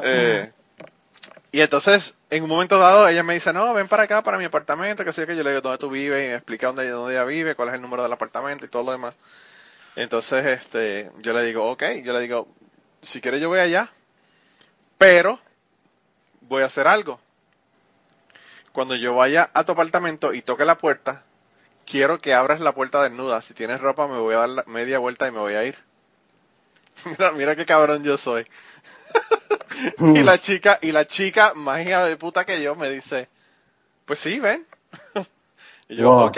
Eh, 0.04 0.52
y 1.52 1.62
entonces, 1.62 2.15
en 2.30 2.44
un 2.44 2.50
momento 2.50 2.80
dado, 2.80 3.08
ella 3.08 3.24
me 3.24 3.36
dice, 3.36 3.54
no, 3.54 3.74
ven 3.74 3.88
para 3.88 4.04
acá, 4.04 4.24
para 4.24 4.38
mi 4.38 4.46
apartamento, 4.46 5.06
que 5.06 5.14
sé 5.14 5.28
que 5.28 5.36
yo 5.36 5.44
le 5.44 5.52
digo 5.52 5.62
dónde 5.62 5.78
tú 5.78 5.90
vives 5.90 6.26
y 6.26 6.30
me 6.30 6.36
explica 6.36 6.68
dónde, 6.68 6.90
dónde 6.90 7.14
ella 7.14 7.24
vive, 7.24 7.56
cuál 7.56 7.70
es 7.70 7.76
el 7.76 7.82
número 7.82 8.04
del 8.04 8.12
apartamento 8.12 8.66
y 8.66 8.70
todo 8.70 8.84
lo 8.84 8.92
demás. 8.92 9.16
Entonces, 9.96 10.46
este, 10.46 11.12
yo 11.20 11.34
le 11.34 11.44
digo, 11.44 11.70
ok, 11.70 11.84
yo 12.04 12.14
le 12.14 12.20
digo, 12.20 12.48
si 13.02 13.22
quieres 13.22 13.40
yo 13.42 13.50
voy 13.50 13.60
allá, 13.60 13.90
pero 14.98 15.40
voy 16.42 16.64
a 16.64 16.66
hacer 16.66 16.88
algo. 16.88 17.20
Cuando 18.72 18.96
yo 18.96 19.16
vaya 19.16 19.50
a 19.54 19.64
tu 19.64 19.72
apartamento 19.72 20.34
y 20.34 20.42
toque 20.42 20.66
la 20.66 20.78
puerta, 20.78 21.24
quiero 21.86 22.20
que 22.20 22.34
abras 22.34 22.60
la 22.60 22.74
puerta 22.74 23.02
desnuda. 23.04 23.42
Si 23.42 23.54
tienes 23.54 23.80
ropa, 23.80 24.08
me 24.08 24.18
voy 24.18 24.36
a 24.36 24.48
dar 24.48 24.68
media 24.68 25.00
vuelta 25.00 25.28
y 25.28 25.32
me 25.32 25.40
voy 25.40 25.54
a 25.54 25.64
ir. 25.64 25.78
mira, 27.06 27.32
mira 27.32 27.56
qué 27.56 27.66
cabrón 27.66 28.04
yo 28.04 28.18
soy. 28.18 28.46
y 30.00 30.24
la 30.24 30.40
chica, 30.40 30.80
y 30.82 30.92
la 30.92 31.06
chica, 31.06 31.54
más 31.56 31.86
hija 31.86 32.06
de 32.06 32.18
puta 32.18 32.46
que 32.46 32.62
yo, 32.62 32.76
me 32.76 32.90
dice, 32.90 33.30
pues 34.06 34.20
sí, 34.20 34.40
ven. 34.40 34.66
y 35.90 35.98
yo, 35.98 36.12
ok. 36.12 36.38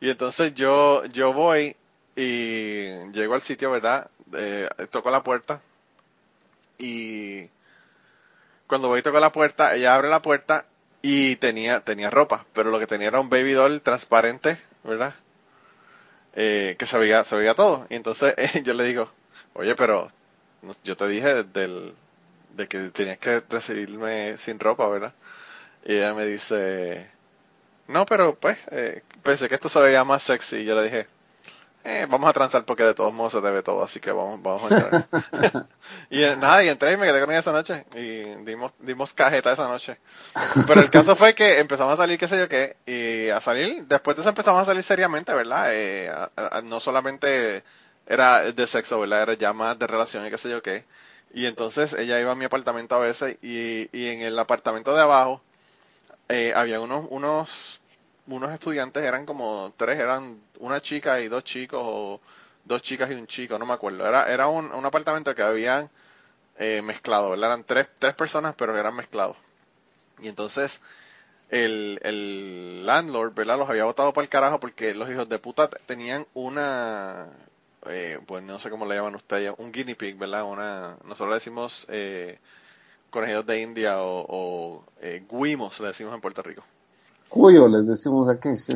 Y 0.00 0.10
entonces 0.10 0.54
yo, 0.54 1.04
yo 1.06 1.32
voy 1.32 1.74
y 2.14 3.10
llego 3.12 3.34
al 3.34 3.42
sitio, 3.42 3.70
¿verdad? 3.70 4.10
Eh, 4.32 4.68
toco 4.90 5.10
la 5.10 5.22
puerta 5.22 5.60
y 6.78 7.48
cuando 8.66 8.88
voy 8.88 9.00
y 9.00 9.02
toco 9.02 9.18
la 9.18 9.32
puerta, 9.32 9.74
ella 9.74 9.94
abre 9.94 10.08
la 10.08 10.22
puerta 10.22 10.66
y 11.02 11.36
tenía, 11.36 11.80
tenía 11.80 12.10
ropa, 12.10 12.46
pero 12.52 12.70
lo 12.70 12.78
que 12.78 12.86
tenía 12.86 13.08
era 13.08 13.20
un 13.20 13.28
baby 13.28 13.52
doll 13.52 13.82
transparente, 13.82 14.58
¿verdad? 14.84 15.14
Eh, 16.34 16.76
que 16.78 16.86
se 16.86 16.98
veía, 16.98 17.24
se 17.24 17.36
veía 17.36 17.54
todo. 17.54 17.86
Y 17.90 17.96
entonces 17.96 18.34
yo 18.64 18.74
le 18.74 18.84
digo, 18.84 19.10
oye, 19.54 19.74
pero 19.74 20.10
yo 20.84 20.96
te 20.96 21.08
dije 21.08 21.44
del, 21.44 21.94
de 22.54 22.68
que 22.68 22.90
tenías 22.90 23.18
que 23.18 23.42
recibirme 23.48 24.38
sin 24.38 24.58
ropa, 24.58 24.88
¿verdad? 24.88 25.14
Y 25.84 25.94
ella 25.94 26.14
me 26.14 26.26
dice, 26.26 27.10
no, 27.86 28.04
pero 28.04 28.34
pues, 28.34 28.58
eh, 28.70 29.02
pensé 29.22 29.48
que 29.48 29.54
esto 29.54 29.68
se 29.68 29.80
veía 29.80 30.04
más 30.04 30.22
sexy. 30.22 30.58
Y 30.58 30.64
yo 30.64 30.74
le 30.74 30.84
dije, 30.84 31.08
eh, 31.84 32.06
vamos 32.10 32.28
a 32.28 32.34
transar 32.34 32.64
porque 32.64 32.84
de 32.84 32.92
todos 32.92 33.14
modos 33.14 33.32
se 33.32 33.40
debe 33.40 33.62
todo, 33.62 33.82
así 33.82 34.00
que 34.00 34.12
vamos, 34.12 34.42
vamos 34.42 34.70
a 34.70 34.74
entrar. 34.74 35.08
y 36.10 36.22
eh, 36.22 36.36
nada, 36.36 36.62
y 36.62 36.68
entré 36.68 36.92
y 36.92 36.96
me 36.96 37.06
quedé 37.06 37.20
con 37.20 37.30
ella 37.30 37.38
esa 37.38 37.52
noche 37.52 37.86
y 37.94 38.44
dimos, 38.44 38.72
dimos 38.80 39.14
cajeta 39.14 39.52
esa 39.52 39.68
noche. 39.68 39.98
Pero 40.66 40.80
el 40.82 40.90
caso 40.90 41.16
fue 41.16 41.34
que 41.34 41.60
empezamos 41.60 41.94
a 41.94 41.96
salir, 41.96 42.18
qué 42.18 42.28
sé 42.28 42.38
yo 42.38 42.48
qué, 42.48 42.76
y 42.84 43.30
a 43.30 43.40
salir, 43.40 43.86
después 43.86 44.16
de 44.16 44.20
eso 44.20 44.28
empezamos 44.28 44.60
a 44.60 44.66
salir 44.66 44.82
seriamente, 44.82 45.32
¿verdad? 45.32 45.68
Eh, 45.70 46.12
no 46.64 46.80
solamente 46.80 47.62
era 48.08 48.50
de 48.52 48.66
sexo, 48.66 49.00
¿verdad? 49.00 49.22
Era 49.22 49.34
ya 49.34 49.52
más 49.52 49.78
de 49.78 49.86
relación 49.86 50.26
y 50.26 50.30
qué 50.30 50.38
sé 50.38 50.50
yo 50.50 50.62
qué. 50.62 50.84
Y 51.32 51.46
entonces 51.46 51.92
ella 51.94 52.20
iba 52.20 52.32
a 52.32 52.34
mi 52.34 52.44
apartamento 52.46 52.94
a 52.96 52.98
veces 52.98 53.36
y, 53.42 53.88
y 53.96 54.08
en 54.08 54.22
el 54.22 54.38
apartamento 54.38 54.94
de 54.94 55.02
abajo 55.02 55.42
eh, 56.28 56.52
había 56.56 56.80
unos, 56.80 57.06
unos 57.10 57.82
unos 58.28 58.52
estudiantes, 58.52 59.02
eran 59.04 59.24
como 59.26 59.72
tres, 59.76 59.98
eran 59.98 60.40
una 60.58 60.80
chica 60.80 61.20
y 61.20 61.28
dos 61.28 61.44
chicos, 61.44 61.80
o 61.82 62.20
dos 62.64 62.82
chicas 62.82 63.10
y 63.10 63.14
un 63.14 63.26
chico, 63.26 63.58
no 63.58 63.66
me 63.66 63.72
acuerdo. 63.72 64.06
Era, 64.06 64.30
era 64.32 64.48
un, 64.48 64.70
un 64.72 64.84
apartamento 64.86 65.34
que 65.34 65.42
habían 65.42 65.90
eh, 66.58 66.82
mezclado, 66.82 67.30
¿verdad? 67.30 67.50
Eran 67.50 67.64
tres, 67.64 67.88
tres 67.98 68.14
personas, 68.14 68.54
pero 68.56 68.78
eran 68.78 68.94
mezclados. 68.94 69.36
Y 70.20 70.28
entonces 70.28 70.80
el, 71.50 71.98
el 72.02 72.84
landlord, 72.86 73.34
¿verdad? 73.34 73.58
Los 73.58 73.70
había 73.70 73.84
votado 73.84 74.12
para 74.12 74.24
el 74.24 74.28
carajo 74.28 74.60
porque 74.60 74.94
los 74.94 75.10
hijos 75.10 75.28
de 75.28 75.38
puta 75.38 75.68
tenían 75.68 76.26
una, 76.34 77.28
eh, 77.88 78.18
pues 78.26 78.42
no 78.42 78.58
sé 78.58 78.70
cómo 78.70 78.86
le 78.86 78.94
llaman 78.94 79.14
ustedes, 79.14 79.52
un 79.58 79.72
guinea 79.72 79.96
pig, 79.96 80.16
¿verdad? 80.16 80.44
Una, 80.44 80.96
nosotros 81.04 81.30
le 81.30 81.34
decimos 81.34 81.86
eh, 81.88 82.38
conejillos 83.10 83.46
de 83.46 83.62
India 83.62 84.02
o, 84.02 84.26
o 84.28 84.84
eh, 85.00 85.24
guimos, 85.30 85.80
le 85.80 85.88
decimos 85.88 86.14
en 86.14 86.20
Puerto 86.20 86.42
Rico. 86.42 86.62
Cuyo 87.28 87.68
les 87.68 87.86
decimos 87.86 88.28
aquí, 88.28 88.56
sí. 88.56 88.72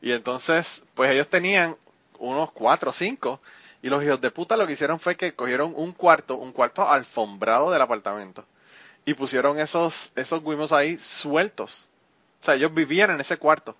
Y 0.00 0.12
entonces, 0.12 0.82
pues 0.94 1.10
ellos 1.10 1.28
tenían 1.28 1.76
unos 2.18 2.50
cuatro 2.52 2.90
o 2.90 2.92
cinco, 2.92 3.40
y 3.82 3.88
los 3.88 4.02
hijos 4.04 4.20
de 4.20 4.30
puta 4.30 4.56
lo 4.56 4.66
que 4.66 4.74
hicieron 4.74 5.00
fue 5.00 5.16
que 5.16 5.34
cogieron 5.34 5.72
un 5.76 5.92
cuarto, 5.92 6.36
un 6.36 6.52
cuarto 6.52 6.88
alfombrado 6.88 7.70
del 7.70 7.80
apartamento, 7.80 8.44
y 9.04 9.14
pusieron 9.14 9.58
esos, 9.58 10.12
esos 10.16 10.42
guimos 10.42 10.72
ahí 10.72 10.98
sueltos. 10.98 11.88
O 12.42 12.44
sea, 12.44 12.54
ellos 12.54 12.74
vivían 12.74 13.10
en 13.10 13.20
ese 13.20 13.36
cuarto. 13.36 13.74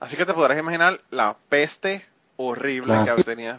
Así 0.00 0.16
que 0.16 0.26
te 0.26 0.34
podrás 0.34 0.58
imaginar 0.58 1.00
la 1.10 1.36
peste 1.48 2.06
horrible 2.36 2.94
que 3.16 3.24
tenía. 3.24 3.58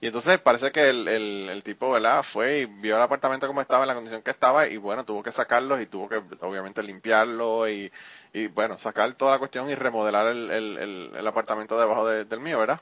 Y 0.00 0.06
entonces 0.06 0.38
parece 0.38 0.72
que 0.72 0.88
el, 0.88 1.08
el, 1.08 1.62
tipo, 1.62 1.90
¿verdad? 1.90 2.22
Fue 2.22 2.60
y 2.60 2.66
vio 2.66 2.96
el 2.96 3.02
apartamento 3.02 3.46
como 3.46 3.60
estaba, 3.60 3.84
en 3.84 3.88
la 3.88 3.94
condición 3.94 4.22
que 4.22 4.30
estaba, 4.30 4.66
y 4.66 4.76
bueno, 4.76 5.04
tuvo 5.04 5.22
que 5.22 5.32
sacarlo 5.32 5.80
y 5.80 5.86
tuvo 5.86 6.08
que, 6.08 6.22
obviamente, 6.40 6.82
limpiarlo 6.82 7.68
y, 7.68 7.90
y 8.32 8.48
bueno, 8.48 8.78
sacar 8.78 9.14
toda 9.14 9.32
la 9.32 9.38
cuestión 9.38 9.70
y 9.70 9.74
remodelar 9.74 10.26
el, 10.26 10.50
el, 10.50 11.12
el 11.16 11.26
apartamento 11.26 11.78
debajo 11.78 12.06
del 12.06 12.40
mío, 12.40 12.58
¿verdad? 12.58 12.80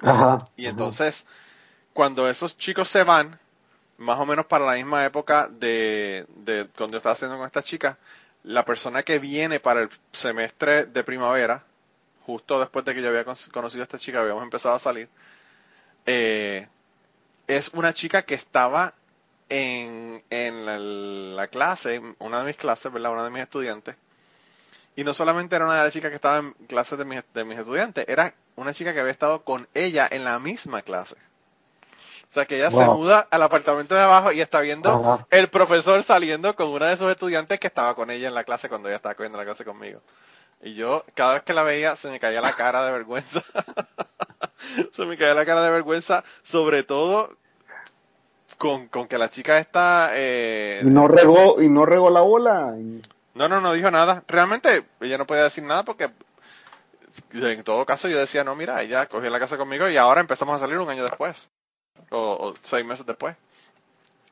Ajá. 0.00 0.46
Y 0.56 0.66
entonces, 0.66 1.26
cuando 1.92 2.28
esos 2.28 2.56
chicos 2.56 2.88
se 2.88 3.02
van, 3.02 3.38
más 3.98 4.18
o 4.18 4.26
menos 4.26 4.46
para 4.46 4.64
la 4.64 4.74
misma 4.74 5.04
época 5.04 5.48
de, 5.48 6.26
de 6.36 6.66
cuando 6.76 6.94
yo 6.94 6.98
estaba 6.98 7.12
haciendo 7.12 7.36
con 7.36 7.46
esta 7.46 7.62
chica, 7.62 7.98
la 8.42 8.64
persona 8.64 9.02
que 9.02 9.18
viene 9.18 9.60
para 9.60 9.82
el 9.82 9.90
semestre 10.12 10.86
de 10.86 11.04
primavera, 11.04 11.64
justo 12.26 12.58
después 12.58 12.84
de 12.84 12.94
que 12.94 13.02
yo 13.02 13.08
había 13.08 13.24
conocido 13.24 13.82
a 13.82 13.84
esta 13.84 13.98
chica, 13.98 14.20
habíamos 14.20 14.42
empezado 14.42 14.74
a 14.74 14.78
salir, 14.78 15.08
eh, 16.06 16.66
es 17.46 17.70
una 17.74 17.92
chica 17.92 18.22
que 18.22 18.34
estaba 18.34 18.94
en, 19.48 20.22
en 20.30 21.36
la, 21.36 21.46
clase, 21.48 22.00
una 22.18 22.40
de 22.40 22.46
mis 22.46 22.56
clases, 22.56 22.92
¿verdad? 22.92 23.12
Una 23.12 23.24
de 23.24 23.30
mis 23.30 23.42
estudiantes. 23.42 23.96
Y 24.96 25.04
no 25.04 25.12
solamente 25.12 25.56
era 25.56 25.64
una 25.64 25.76
de 25.76 25.84
las 25.84 25.92
chicas 25.92 26.10
que 26.10 26.16
estaba 26.16 26.38
en 26.38 26.52
clases 26.66 26.98
de 26.98 27.04
mis, 27.04 27.22
de 27.34 27.44
mis 27.44 27.58
estudiantes, 27.58 28.04
era 28.08 28.34
una 28.56 28.72
chica 28.72 28.94
que 28.94 29.00
había 29.00 29.12
estado 29.12 29.42
con 29.42 29.68
ella 29.74 30.08
en 30.10 30.24
la 30.24 30.38
misma 30.38 30.82
clase. 30.82 31.16
O 32.28 32.32
sea 32.34 32.46
que 32.46 32.56
ella 32.56 32.70
se 32.70 32.84
muda 32.84 33.28
al 33.30 33.42
apartamento 33.42 33.94
de 33.94 34.00
abajo 34.00 34.32
y 34.32 34.40
está 34.40 34.60
viendo 34.60 35.24
el 35.30 35.50
profesor 35.50 36.02
saliendo 36.02 36.56
con 36.56 36.68
una 36.68 36.86
de 36.86 36.96
sus 36.96 37.08
estudiantes 37.08 37.60
que 37.60 37.68
estaba 37.68 37.94
con 37.94 38.10
ella 38.10 38.26
en 38.26 38.34
la 38.34 38.42
clase 38.42 38.68
cuando 38.68 38.88
ella 38.88 38.96
estaba 38.96 39.14
cogiendo 39.14 39.38
la 39.38 39.44
clase 39.44 39.64
conmigo. 39.64 40.00
Y 40.62 40.74
yo, 40.74 41.04
cada 41.14 41.34
vez 41.34 41.42
que 41.42 41.52
la 41.52 41.62
veía, 41.62 41.96
se 41.96 42.08
me 42.08 42.20
caía 42.20 42.40
la 42.40 42.52
cara 42.52 42.84
de 42.86 42.92
vergüenza. 42.92 43.42
se 44.92 45.04
me 45.04 45.16
caía 45.18 45.34
la 45.34 45.44
cara 45.44 45.62
de 45.62 45.70
vergüenza, 45.70 46.24
sobre 46.42 46.82
todo 46.82 47.36
con, 48.58 48.88
con 48.88 49.08
que 49.08 49.18
la 49.18 49.30
chica 49.30 49.58
está... 49.58 50.10
Eh, 50.14 50.80
y 50.82 50.90
no 50.90 51.08
regó, 51.08 51.60
y 51.60 51.68
no 51.68 51.84
regó 51.84 52.10
la 52.10 52.22
bola. 52.22 52.74
No, 53.34 53.48
no, 53.48 53.60
no 53.60 53.72
dijo 53.72 53.90
nada. 53.90 54.24
Realmente 54.26 54.84
ella 55.00 55.18
no 55.18 55.26
podía 55.26 55.42
decir 55.42 55.64
nada 55.64 55.82
porque 55.82 56.10
en 57.32 57.64
todo 57.64 57.84
caso 57.86 58.08
yo 58.08 58.18
decía, 58.18 58.44
no, 58.44 58.54
mira, 58.54 58.82
ella 58.82 59.06
cogió 59.06 59.30
la 59.30 59.40
casa 59.40 59.56
conmigo 59.56 59.88
y 59.88 59.96
ahora 59.96 60.20
empezamos 60.20 60.56
a 60.56 60.60
salir 60.60 60.78
un 60.78 60.88
año 60.88 61.04
después. 61.04 61.50
O, 62.10 62.54
seis 62.62 62.84
meses 62.84 63.06
después. 63.06 63.36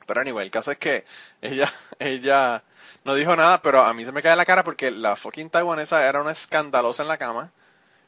Pero 0.07 0.21
anyway, 0.21 0.47
el 0.47 0.50
caso 0.50 0.73
es 0.73 0.79
que 0.79 1.05
ella, 1.41 1.73
ella 1.99 2.62
no 3.04 3.14
dijo 3.14 3.35
nada, 3.37 3.62
pero 3.62 3.85
a 3.85 3.94
mí 3.94 4.04
se 4.04 4.12
me 4.12 4.23
cae 4.23 4.37
la 4.37 4.44
cara 4.44 4.64
porque 4.64 4.90
la 4.90 5.16
fucking 5.16 5.50
taiwanesa 5.50 6.06
era 6.06 6.21
una 6.21 6.32
escandalosa 6.32 7.02
en 7.02 7.09
la 7.09 7.18
cama 7.18 7.52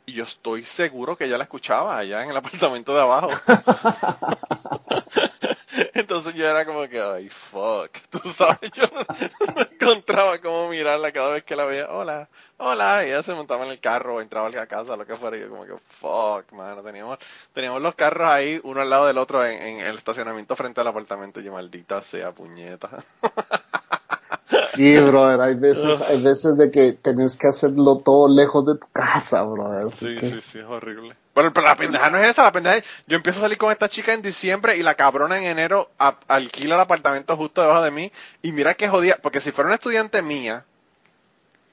y 0.07 0.13
yo 0.13 0.25
estoy 0.25 0.65
seguro 0.65 1.17
que 1.17 1.25
ella 1.25 1.39
la 1.39 1.45
escuchaba 1.45 1.97
allá 1.97 2.23
en 2.23 2.31
el 2.31 2.37
apartamento 2.37 2.95
de 2.95 3.01
abajo. 3.01 3.31
Entonces 5.95 6.35
yo 6.35 6.49
era 6.49 6.65
como 6.67 6.87
que, 6.89 7.01
ay, 7.01 7.29
fuck. 7.31 7.91
Tú 8.11 8.19
sabes, 8.29 8.71
yo 8.73 8.85
no, 8.93 9.63
encontraba 9.63 10.39
cómo 10.39 10.69
mirarla 10.69 11.11
cada 11.11 11.31
vez 11.31 11.45
que 11.45 11.57
la 11.57 11.65
veía. 11.65 11.89
Hola, 11.89 12.29
hola. 12.59 13.05
Y 13.05 13.09
ella 13.09 13.23
se 13.23 13.33
montaba 13.33 13.65
en 13.65 13.73
el 13.73 13.81
carro 13.81 14.17
o 14.17 14.21
entraba 14.21 14.49
a 14.49 14.51
la 14.51 14.67
casa, 14.67 14.97
lo 14.97 15.07
que 15.07 15.17
fuera. 15.17 15.37
Y 15.37 15.41
yo 15.41 15.49
como 15.49 15.65
que, 15.65 15.77
fuck, 15.79 16.53
mano. 16.53 16.83
Teníamos, 16.83 17.19
teníamos 17.53 17.81
los 17.81 17.95
carros 17.95 18.29
ahí, 18.29 18.61
uno 18.63 18.83
al 18.83 18.91
lado 18.91 19.07
del 19.07 19.19
otro, 19.19 19.45
en, 19.45 19.61
en 19.61 19.81
el 19.81 19.97
estacionamiento 19.97 20.55
frente 20.55 20.81
al 20.81 20.89
apartamento. 20.89 21.41
Y 21.41 21.45
yo, 21.45 21.53
maldita 21.53 22.03
sea, 22.03 22.33
puñeta. 22.33 22.91
Sí, 24.75 24.97
brother, 24.99 25.41
hay 25.41 25.55
veces, 25.55 26.01
hay 26.01 26.23
veces 26.23 26.57
de 26.57 26.71
que 26.71 26.93
tenés 26.93 27.37
que 27.37 27.47
hacerlo 27.49 27.99
todo 27.99 28.29
lejos 28.29 28.67
de 28.67 28.79
tu 28.79 28.87
casa, 28.93 29.43
brother. 29.43 29.91
Sí, 29.93 30.17
sí, 30.19 30.41
sí, 30.41 30.59
es 30.59 30.65
horrible. 30.65 31.17
Pero, 31.33 31.53
pero, 31.53 31.67
la 31.67 31.77
pendeja 31.77 32.11
no 32.11 32.19
es 32.19 32.29
esa, 32.29 32.43
la 32.43 32.53
pendeja 32.53 32.77
es, 32.77 32.85
yo 33.07 33.17
empiezo 33.17 33.41
a 33.41 33.43
salir 33.43 33.59
con 33.59 33.73
esta 33.73 33.89
chica 33.89 34.13
en 34.13 34.23
diciembre 34.23 34.77
y 34.77 34.83
la 34.83 34.95
cabrona 34.95 35.39
en 35.39 35.45
enero 35.45 35.91
alquila 36.29 36.77
el 36.77 36.81
apartamento 36.81 37.37
justo 37.37 37.61
debajo 37.61 37.83
de 37.83 37.91
mí 37.91 38.13
y 38.43 38.53
mira 38.53 38.75
que 38.75 38.89
jodía, 38.89 39.19
porque 39.21 39.41
si 39.41 39.51
fuera 39.51 39.67
una 39.69 39.75
estudiante 39.75 40.23
mía 40.23 40.65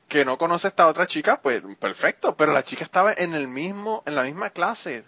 que 0.08 0.26
no 0.26 0.38
conoce 0.38 0.68
a 0.68 0.70
esta 0.70 0.88
otra 0.88 1.08
chica, 1.08 1.40
pues 1.42 1.62
perfecto, 1.80 2.36
pero 2.36 2.52
la 2.52 2.64
chica 2.64 2.84
estaba 2.84 3.14
en 3.14 3.34
el 3.34 3.48
mismo, 3.48 4.04
en 4.06 4.16
la 4.16 4.24
misma 4.24 4.50
clase. 4.50 5.06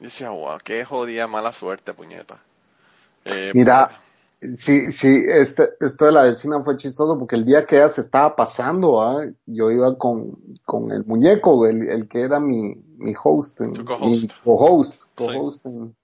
Y 0.00 0.04
decía, 0.04 0.30
wow, 0.30 0.58
qué 0.62 0.84
jodida 0.84 1.28
mala 1.28 1.52
suerte, 1.52 1.94
puñeta. 1.94 2.38
Eh, 3.24 3.52
mira, 3.54 3.90
Sí, 4.40 4.92
sí, 4.92 5.24
este, 5.26 5.70
esto 5.80 6.04
de 6.04 6.12
la 6.12 6.22
vecina 6.22 6.62
fue 6.62 6.76
chistoso 6.76 7.18
porque 7.18 7.34
el 7.34 7.44
día 7.44 7.66
que 7.66 7.76
ella 7.76 7.88
se 7.88 8.02
estaba 8.02 8.36
pasando, 8.36 9.02
¿ah? 9.02 9.26
yo 9.46 9.70
iba 9.72 9.98
con, 9.98 10.38
con 10.64 10.92
el 10.92 11.04
muñeco, 11.04 11.66
el, 11.66 11.88
el 11.88 12.06
que 12.06 12.22
era 12.22 12.38
mi, 12.38 12.76
mi 12.98 13.14
host, 13.20 13.60
en, 13.62 13.72
mi 13.72 13.84
co-host, 13.84 15.02
co-host 15.16 15.66
en, 15.66 15.96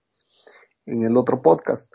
en, 0.87 1.05
el 1.05 1.17
otro 1.17 1.41
podcast. 1.43 1.93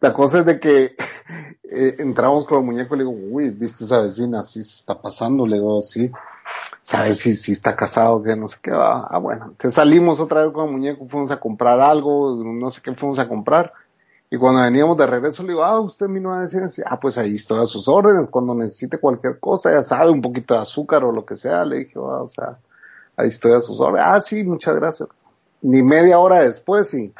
La 0.00 0.14
cosa 0.14 0.38
es 0.38 0.46
de 0.46 0.58
que 0.58 0.96
eh, 1.64 1.96
entramos 1.98 2.46
con 2.46 2.60
el 2.60 2.64
muñeco 2.64 2.94
y 2.94 2.98
le 2.98 3.04
digo, 3.04 3.16
uy, 3.30 3.50
viste 3.50 3.84
esa 3.84 4.00
vecina, 4.00 4.42
sí 4.42 4.62
se 4.62 4.76
está 4.76 4.98
pasando, 4.98 5.44
le 5.44 5.56
digo, 5.56 5.82
sí, 5.82 6.10
sabes 6.84 7.18
si, 7.18 7.34
si 7.34 7.52
está 7.52 7.76
casado, 7.76 8.22
que 8.22 8.34
no 8.34 8.48
sé 8.48 8.56
qué 8.62 8.70
va. 8.70 9.06
Ah, 9.10 9.18
bueno, 9.18 9.48
entonces 9.50 9.74
salimos 9.74 10.20
otra 10.20 10.42
vez 10.42 10.52
con 10.52 10.68
el 10.68 10.72
muñeco, 10.72 11.06
fuimos 11.06 11.30
a 11.30 11.38
comprar 11.38 11.82
algo, 11.82 12.42
no 12.42 12.70
sé 12.70 12.80
qué 12.82 12.94
fuimos 12.94 13.18
a 13.18 13.28
comprar 13.28 13.74
y 14.32 14.38
cuando 14.38 14.62
veníamos 14.62 14.96
de 14.96 15.06
regreso, 15.06 15.42
le 15.42 15.48
digo, 15.48 15.64
ah, 15.64 15.80
usted 15.80 16.06
vino 16.08 16.32
a 16.32 16.42
decir 16.42 16.62
así, 16.62 16.80
ah, 16.86 17.00
pues 17.00 17.18
ahí 17.18 17.34
estoy 17.34 17.60
a 17.60 17.66
sus 17.66 17.88
órdenes, 17.88 18.28
cuando 18.28 18.54
necesite 18.54 18.98
cualquier 18.98 19.40
cosa, 19.40 19.72
ya 19.72 19.82
sabe, 19.82 20.12
un 20.12 20.22
poquito 20.22 20.54
de 20.54 20.60
azúcar 20.60 21.02
o 21.02 21.10
lo 21.10 21.26
que 21.26 21.36
sea, 21.36 21.64
le 21.64 21.78
dije, 21.78 21.94
ah, 21.96 22.22
o 22.22 22.28
sea, 22.28 22.56
ahí 23.16 23.26
estoy 23.26 23.54
a 23.54 23.60
sus 23.60 23.80
órdenes. 23.80 24.06
Ah, 24.06 24.20
sí, 24.20 24.44
muchas 24.44 24.76
gracias. 24.76 25.08
Ni 25.62 25.82
media 25.82 26.20
hora 26.20 26.44
después, 26.44 26.88
sí. 26.88 27.12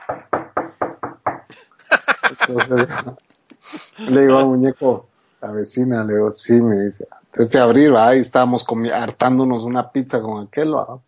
Le 4.08 4.22
digo 4.22 4.38
al 4.38 4.46
muñeco, 4.46 5.06
la 5.42 5.50
vecina, 5.50 6.04
le 6.04 6.14
digo, 6.14 6.30
sí, 6.32 6.60
me 6.60 6.86
dice, 6.86 7.08
entonces 7.26 7.50
de 7.50 7.58
abrir, 7.58 7.94
ahí 7.96 8.20
estábamos 8.20 8.64
hartándonos 8.92 9.64
una 9.64 9.90
pizza 9.90 10.20
con 10.20 10.46
aquel, 10.46 10.74
¿va? 10.74 11.00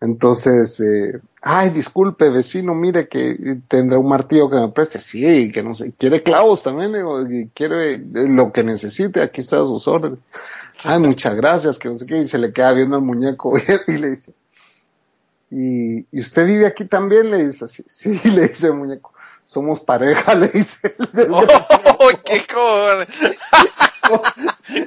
Entonces, 0.00 0.78
eh, 0.80 1.20
ay, 1.40 1.70
disculpe, 1.70 2.28
vecino, 2.28 2.74
mire 2.74 3.08
que 3.08 3.58
tendrá 3.66 3.98
un 3.98 4.08
martillo 4.08 4.50
que 4.50 4.56
me 4.56 4.68
preste. 4.68 4.98
Sí, 4.98 5.50
que 5.50 5.62
no 5.62 5.74
sé, 5.74 5.94
quiere 5.94 6.22
clavos 6.22 6.62
también, 6.62 6.92
y 7.30 7.48
quiere 7.48 7.98
lo 7.98 8.52
que 8.52 8.62
necesite, 8.62 9.22
aquí 9.22 9.40
está 9.40 9.56
a 9.56 9.64
sus 9.64 9.88
órdenes. 9.88 10.18
Ay, 10.84 10.98
muchas 10.98 11.34
gracias, 11.36 11.78
que 11.78 11.88
no 11.88 11.96
sé 11.96 12.04
qué, 12.06 12.18
y 12.18 12.28
se 12.28 12.38
le 12.38 12.52
queda 12.52 12.72
viendo 12.72 12.96
al 12.96 13.02
muñeco 13.02 13.54
y 13.88 13.96
le 13.96 14.10
dice, 14.10 14.34
¿y, 15.50 16.06
¿y 16.10 16.20
usted 16.20 16.46
vive 16.46 16.66
aquí 16.66 16.84
también? 16.84 17.30
Le 17.30 17.46
dice 17.46 17.64
así, 17.64 17.82
sí, 17.86 18.20
le 18.24 18.48
dice 18.48 18.66
el 18.66 18.74
muñeco, 18.74 19.14
somos 19.46 19.80
pareja, 19.80 20.34
le 20.36 20.48
dice. 20.48 20.94
¡Oh, 21.30 22.10
qué 22.22 22.44
cojones! 22.52 23.08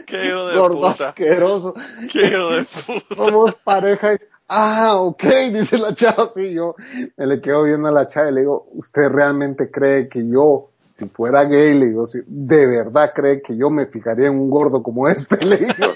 ¡Qué 0.06 0.28
hijo 0.28 0.48
de 0.48 0.58
Gordo 0.58 0.88
asqueroso. 0.88 1.74
¡Qué 2.12 2.28
hijo 2.28 2.50
de 2.52 2.64
puta! 2.64 3.16
Somos 3.16 3.56
pareja. 3.56 4.18
Ah, 4.50 4.96
ok, 4.96 5.24
dice 5.54 5.78
la 5.78 5.94
chava, 5.94 6.28
sí, 6.34 6.54
yo 6.54 6.76
me 7.16 7.28
le 7.28 7.40
quedo 7.40 7.64
viendo 7.64 7.88
a 7.88 7.92
la 7.92 8.08
chava 8.08 8.30
y 8.30 8.34
le 8.34 8.42
digo, 8.42 8.68
¿usted 8.74 9.08
realmente 9.08 9.70
cree 9.70 10.08
que 10.08 10.28
yo, 10.28 10.72
si 10.90 11.08
fuera 11.08 11.44
gay, 11.44 11.78
le 11.78 11.86
digo, 11.88 12.08
si 12.08 12.20
de 12.26 12.66
verdad 12.66 13.14
cree 13.14 13.44
que 13.44 13.56
yo 13.56 13.70
me 13.70 13.86
fijaría 13.86 14.28
en 14.28 14.40
un 14.40 14.50
gordo 14.50 14.82
como 14.82 15.08
este, 15.08 15.38
le 15.46 15.58
digo. 15.58 15.94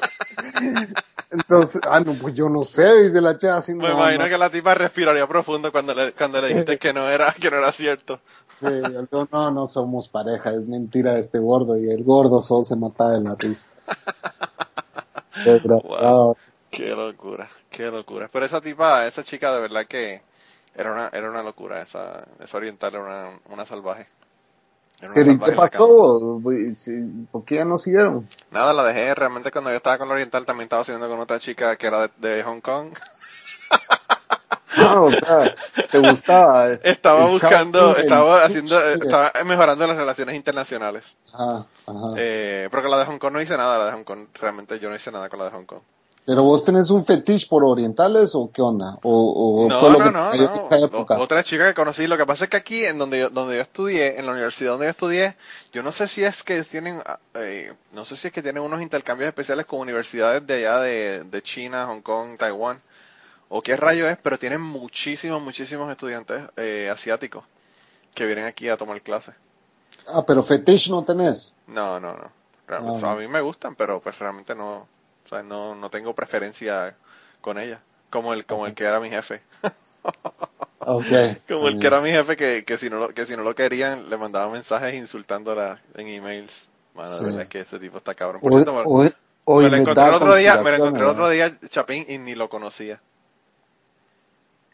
Entonces, 1.32 1.82
ah, 1.89 2.00
no, 2.00 2.13
pues 2.13 2.36
yo 2.36 2.48
no 2.48 2.63
sé, 2.63 3.06
dice 3.06 3.20
la 3.20 3.39
chava. 3.39 3.58
Así, 3.58 3.74
me 3.74 3.89
imagino 3.89 4.26
que 4.26 4.38
la 4.38 4.52
tipa 4.52 4.76
respiraría 4.76 5.28
profundo 5.28 5.72
cuando 5.72 5.96
le, 5.96 6.13
cuando 6.13 6.39
le 6.39 6.50
dijiste 6.50 6.78
que 6.78 6.94
no 6.94 7.10
era, 7.10 7.34
que 7.34 7.50
no 7.50 7.58
era 7.58 7.72
cierto. 7.72 8.20
Sí, 8.60 8.68
yo, 9.12 9.28
no, 9.32 9.52
no 9.52 9.66
somos 9.66 10.10
pareja, 10.10 10.52
es 10.52 10.68
mentira 10.68 11.16
de 11.16 11.22
este 11.22 11.39
gordo, 11.39 11.76
y 11.76 11.89
el 11.89 12.04
gordo 12.04 12.39
solo 12.44 12.63
se 12.63 12.76
mataba 12.76 13.18
en 13.18 13.24
la 13.24 13.36
risa. 13.36 13.68
Wow. 15.66 16.38
Qué 16.70 16.89
locura, 16.89 17.50
qué 17.74 17.92
locura. 17.92 18.30
Pero 18.32 18.46
esa 18.46 18.62
tipa, 18.62 19.06
esa 19.06 19.24
chica 19.24 19.54
de 19.54 19.60
verdad 19.60 19.86
que 19.86 20.22
era 20.76 20.92
una, 20.92 21.10
era 21.12 21.30
una 21.30 21.44
locura, 21.44 21.82
esa, 21.82 22.26
esa 22.40 22.58
oriental 22.58 22.94
era 22.94 23.04
una, 23.04 23.30
una 23.50 23.66
salvaje. 23.66 24.08
¿Pero 25.00 25.14
qué 25.14 25.52
pasó? 25.52 26.40
¿Por 27.32 27.44
qué 27.44 27.56
ya 27.56 27.66
no 27.66 27.78
siguieron? 27.78 28.28
Nada, 28.52 28.72
la 28.72 28.84
dejé. 28.84 29.14
Realmente 29.14 29.52
cuando 29.52 29.70
yo 29.70 29.78
estaba 29.78 29.98
con 29.98 30.08
la 30.08 30.14
oriental 30.14 30.46
también 30.46 30.68
estaba 30.68 30.86
saliendo 30.86 31.10
con 31.10 31.20
otra 31.20 31.40
chica 31.40 31.76
que 31.76 31.88
era 31.88 32.10
de, 32.16 32.44
Hong 32.44 32.62
Kong. 32.62 32.94
No, 34.78 35.06
o 35.06 35.12
sea, 35.12 35.56
te 35.92 36.00
gustaba. 36.00 36.74
Estaba 36.74 37.28
buscando, 37.28 37.96
estaba 37.96 38.44
haciendo, 38.44 38.80
estaba 38.82 39.32
mejorando 39.46 39.86
las 39.86 39.98
relaciones 39.98 40.36
internacionales. 40.36 41.04
Ajá, 41.32 41.66
ajá. 41.86 42.12
Eh, 42.18 42.68
pero 42.72 42.82
con 42.82 42.92
la 42.92 42.98
de 43.00 43.06
Hong 43.06 43.20
Kong 43.20 43.34
no 43.34 43.42
hice 43.42 43.56
nada, 43.56 43.78
la 43.78 43.86
de 43.86 43.92
Hong 43.92 44.04
Kong, 44.04 44.28
realmente 44.34 44.80
yo 44.80 44.90
no 44.90 44.96
hice 44.96 45.12
nada 45.12 45.30
con 45.30 45.38
la 45.40 45.46
de 45.46 45.52
Hong 45.52 45.66
Kong. 45.66 45.82
¿Pero 46.26 46.44
vos 46.44 46.64
tenés 46.64 46.90
un 46.90 47.04
fetiche 47.04 47.48
por 47.48 47.66
orientales 47.66 48.34
o 48.34 48.50
qué 48.50 48.62
onda? 48.62 48.98
¿O, 49.04 49.68
no, 49.70 49.90
no, 49.90 50.12
no, 50.12 50.12
no. 50.12 51.20
Otra 51.20 51.44
chica 51.44 51.68
que 51.68 51.74
conocí. 51.74 52.08
Lo 52.08 52.18
que 52.18 52.26
pasa 52.26 52.46
es 52.46 52.50
que 52.50 52.56
aquí, 52.56 52.86
en 52.86 52.98
donde 52.98 53.20
yo, 53.20 53.30
donde 53.30 53.58
yo 53.58 53.62
estudié, 53.62 54.18
en 54.18 54.26
la 54.26 54.32
universidad 54.32 54.72
donde 54.72 54.86
yo 54.86 54.92
estudié, 54.92 55.36
yo 55.74 55.84
no 55.84 55.92
sé 55.92 56.08
si 56.08 56.24
es 56.24 56.44
que 56.44 56.64
tienen, 56.64 57.02
eh, 57.34 57.74
no 57.92 58.06
sé 58.06 58.16
si 58.16 58.28
es 58.28 58.34
que 58.34 58.42
tienen 58.42 58.64
unos 58.64 58.82
intercambios 58.82 59.28
especiales 59.28 59.66
con 59.66 59.80
universidades 59.80 60.48
de 60.48 60.54
allá 60.54 60.80
de, 60.80 61.24
de 61.26 61.42
China, 61.42 61.88
Hong 61.88 62.02
Kong, 62.02 62.38
Taiwán, 62.38 62.82
o 63.50 63.62
qué 63.62 63.76
rayo 63.76 64.08
es, 64.08 64.18
pero 64.18 64.40
tienen 64.40 64.62
muchísimos, 64.62 65.42
muchísimos 65.42 65.92
estudiantes 65.92 66.42
eh, 66.56 66.90
asiáticos 66.90 67.44
que 68.16 68.26
vienen 68.26 68.46
aquí 68.46 68.70
a 68.70 68.78
tomar 68.78 69.02
clases. 69.02 69.36
Ah, 70.08 70.24
pero 70.26 70.42
fetiche 70.42 70.90
no 70.90 71.04
tenés. 71.04 71.54
No, 71.68 72.00
no, 72.00 72.14
no. 72.14 72.32
Ah. 72.70 73.12
a 73.12 73.16
mí 73.16 73.28
me 73.28 73.42
gustan, 73.42 73.76
pero 73.76 74.00
pues 74.00 74.18
realmente 74.18 74.56
no 74.56 74.88
o 74.92 74.92
sea, 75.34 75.43
no, 75.43 75.76
no 75.76 75.89
tengo 75.89 76.13
preferencia 76.13 76.96
con 77.41 77.60
ella, 77.60 77.82
como 78.10 78.34
el, 78.34 78.46
como 78.46 78.65
el 78.65 78.74
que 78.74 78.84
era 78.84 79.00
mi 79.00 79.10
jefe. 79.10 79.41
okay. 80.80 81.38
Como 81.48 81.67
el 81.67 81.80
que 81.80 81.88
era 81.88 82.02
mi 82.02 82.10
jefe 82.10 82.38
que, 82.38 82.63
que 82.65 82.78
si 82.78 82.89
no 82.89 82.98
lo, 83.00 83.10
que 83.10 83.26
si 83.26 83.36
no 83.36 83.43
lo 83.43 83.56
querían 83.56 84.10
le 84.10 84.17
mandaba 84.17 84.52
mensajes 84.52 84.93
insultándola 84.93 85.82
en 85.96 86.08
emails. 86.08 86.67
Mano, 86.96 87.50
que 87.50 87.62
ese 87.62 87.80
tipo 87.80 87.98
está 87.98 88.13
cabrón. 88.13 88.41
Por 88.41 88.54
cierto, 88.54 88.74
me, 88.74 88.84
lo 89.69 89.78
encontré 89.78 90.08
el 90.08 90.13
otro 90.13 90.36
día, 90.36 90.62
me 90.62 90.72
lo 90.72 90.78
encontré 90.78 91.02
el 91.02 91.10
otro 91.10 91.30
día 91.30 91.52
Chapín 91.67 92.06
y 92.08 92.17
ni 92.17 92.36
lo 92.36 92.50
conocía. 92.50 93.02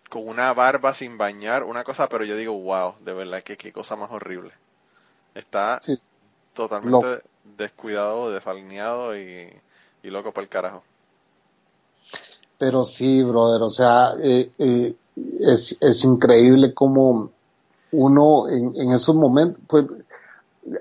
Con 0.10 0.28
una 0.28 0.54
barba 0.54 0.93
sin 0.93 1.17
bañar, 1.17 1.63
una 1.63 1.84
cosa, 1.84 2.10
pero 2.10 2.26
yo 2.26 2.36
digo, 2.36 2.54
wow, 2.54 2.95
de 3.00 3.13
verdad 3.13 3.41
que 3.41 3.58
qué 3.58 3.72
cosa 3.72 3.95
más 3.95 4.12
horrible. 4.12 4.52
Está 5.34 5.80
totalmente 6.54 7.24
descuidado, 7.58 8.32
desalineado 8.32 9.17
y 9.17 9.50
y 10.04 10.10
loco 10.10 10.32
por 10.32 10.44
el 10.44 10.50
carajo. 10.50 10.84
Pero 12.58 12.84
sí, 12.84 13.24
brother, 13.24 13.62
o 13.62 13.70
sea, 13.70 14.14
eh, 14.22 14.52
eh, 14.58 14.94
es, 15.40 15.78
es 15.80 16.04
increíble 16.04 16.74
como 16.74 17.32
uno 17.92 18.50
en, 18.50 18.74
en 18.76 18.92
esos 18.92 19.16
momentos, 19.16 19.62
pues 19.68 19.86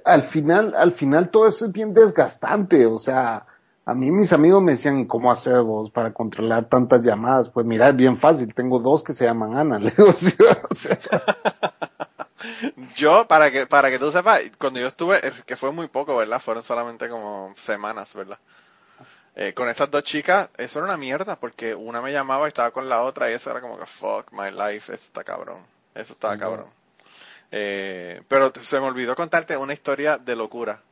al 0.05 0.25
final, 0.25 0.75
al 0.75 0.93
final 0.93 1.31
todo 1.31 1.47
eso 1.47 1.67
es 1.67 1.73
bien 1.73 1.95
desgastante, 1.95 2.87
o 2.87 2.99
sea, 2.99 3.47
a 3.85 3.95
mí 3.95 4.11
mis 4.11 4.33
amigos 4.33 4.63
me 4.63 4.73
decían, 4.73 4.99
¿y 4.99 5.07
cómo 5.07 5.31
hacer 5.31 5.63
vos 5.63 5.91
para 5.91 6.13
controlar 6.13 6.65
tantas 6.65 7.03
llamadas? 7.03 7.49
Pues 7.49 7.65
mira, 7.65 7.89
es 7.89 7.97
bien 7.97 8.17
fácil, 8.17 8.53
tengo 8.53 8.81
dos 8.81 9.03
que 9.03 9.13
se 9.13 9.25
llaman 9.25 9.57
Ana, 9.57 9.79
le 9.79 9.91
digo, 9.91 10.11
o 10.11 10.75
sea, 10.75 10.99
yo, 12.95 13.27
para 13.27 13.51
que, 13.51 13.67
para 13.67 13.91
que 13.91 13.99
tú 13.99 14.11
sepas, 14.11 14.41
cuando 14.59 14.81
yo 14.81 14.89
estuve, 14.89 15.21
que 15.47 15.57
fue 15.57 15.73
muy 15.73 15.89
poco, 15.89 16.17
¿verdad? 16.17 16.41
Fueron 16.41 16.63
solamente 16.63 17.09
como 17.09 17.55
semanas, 17.57 18.13
¿verdad? 18.15 18.39
Eh, 19.41 19.55
con 19.55 19.69
estas 19.69 19.89
dos 19.89 20.03
chicas, 20.03 20.51
eso 20.57 20.81
era 20.81 20.87
una 20.87 20.97
mierda, 20.97 21.37
porque 21.37 21.73
una 21.73 22.03
me 22.03 22.11
llamaba 22.11 22.47
y 22.47 22.49
estaba 22.49 22.73
con 22.73 22.89
la 22.89 23.03
otra 23.03 23.31
y 23.31 23.35
eso 23.35 23.53
era 23.53 23.61
como 23.61 23.79
que 23.79 23.87
fuck 23.87 24.33
my 24.33 24.51
life, 24.51 24.93
eso 24.93 25.05
está 25.05 25.23
cabrón, 25.23 25.65
eso 25.95 26.13
está 26.13 26.37
cabrón. 26.37 26.67
Eh, 27.53 28.21
pero 28.27 28.53
se 28.61 28.81
me 28.81 28.87
olvidó 28.87 29.15
contarte 29.15 29.57
una 29.57 29.75
historia 29.75 30.19
de 30.19 30.35
locura. 30.35 30.83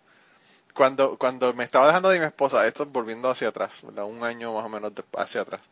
Cuando, 0.75 1.19
cuando 1.19 1.55
me 1.55 1.65
estaba 1.65 1.89
dejando 1.89 2.09
de 2.11 2.21
mi 2.21 2.25
esposa, 2.25 2.65
esto 2.69 2.87
volviendo 2.87 3.29
hacia 3.29 3.49
atrás, 3.49 3.83
un 3.83 4.23
año 4.23 4.53
más 4.53 4.65
o 4.65 4.69
menos 4.69 4.93
hacia 5.17 5.41
atrás. 5.41 5.63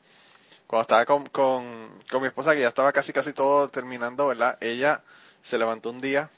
Cuando 0.66 0.82
estaba 0.82 1.06
con, 1.06 1.26
con, 1.26 2.20
mi 2.20 2.26
esposa, 2.26 2.54
que 2.54 2.62
ya 2.62 2.68
estaba 2.68 2.92
casi 2.92 3.12
casi 3.12 3.32
todo 3.32 3.68
terminando, 3.68 4.26
¿verdad? 4.26 4.58
Ella 4.60 5.04
se 5.42 5.58
levantó 5.58 5.90
un 5.90 6.00
día 6.00 6.28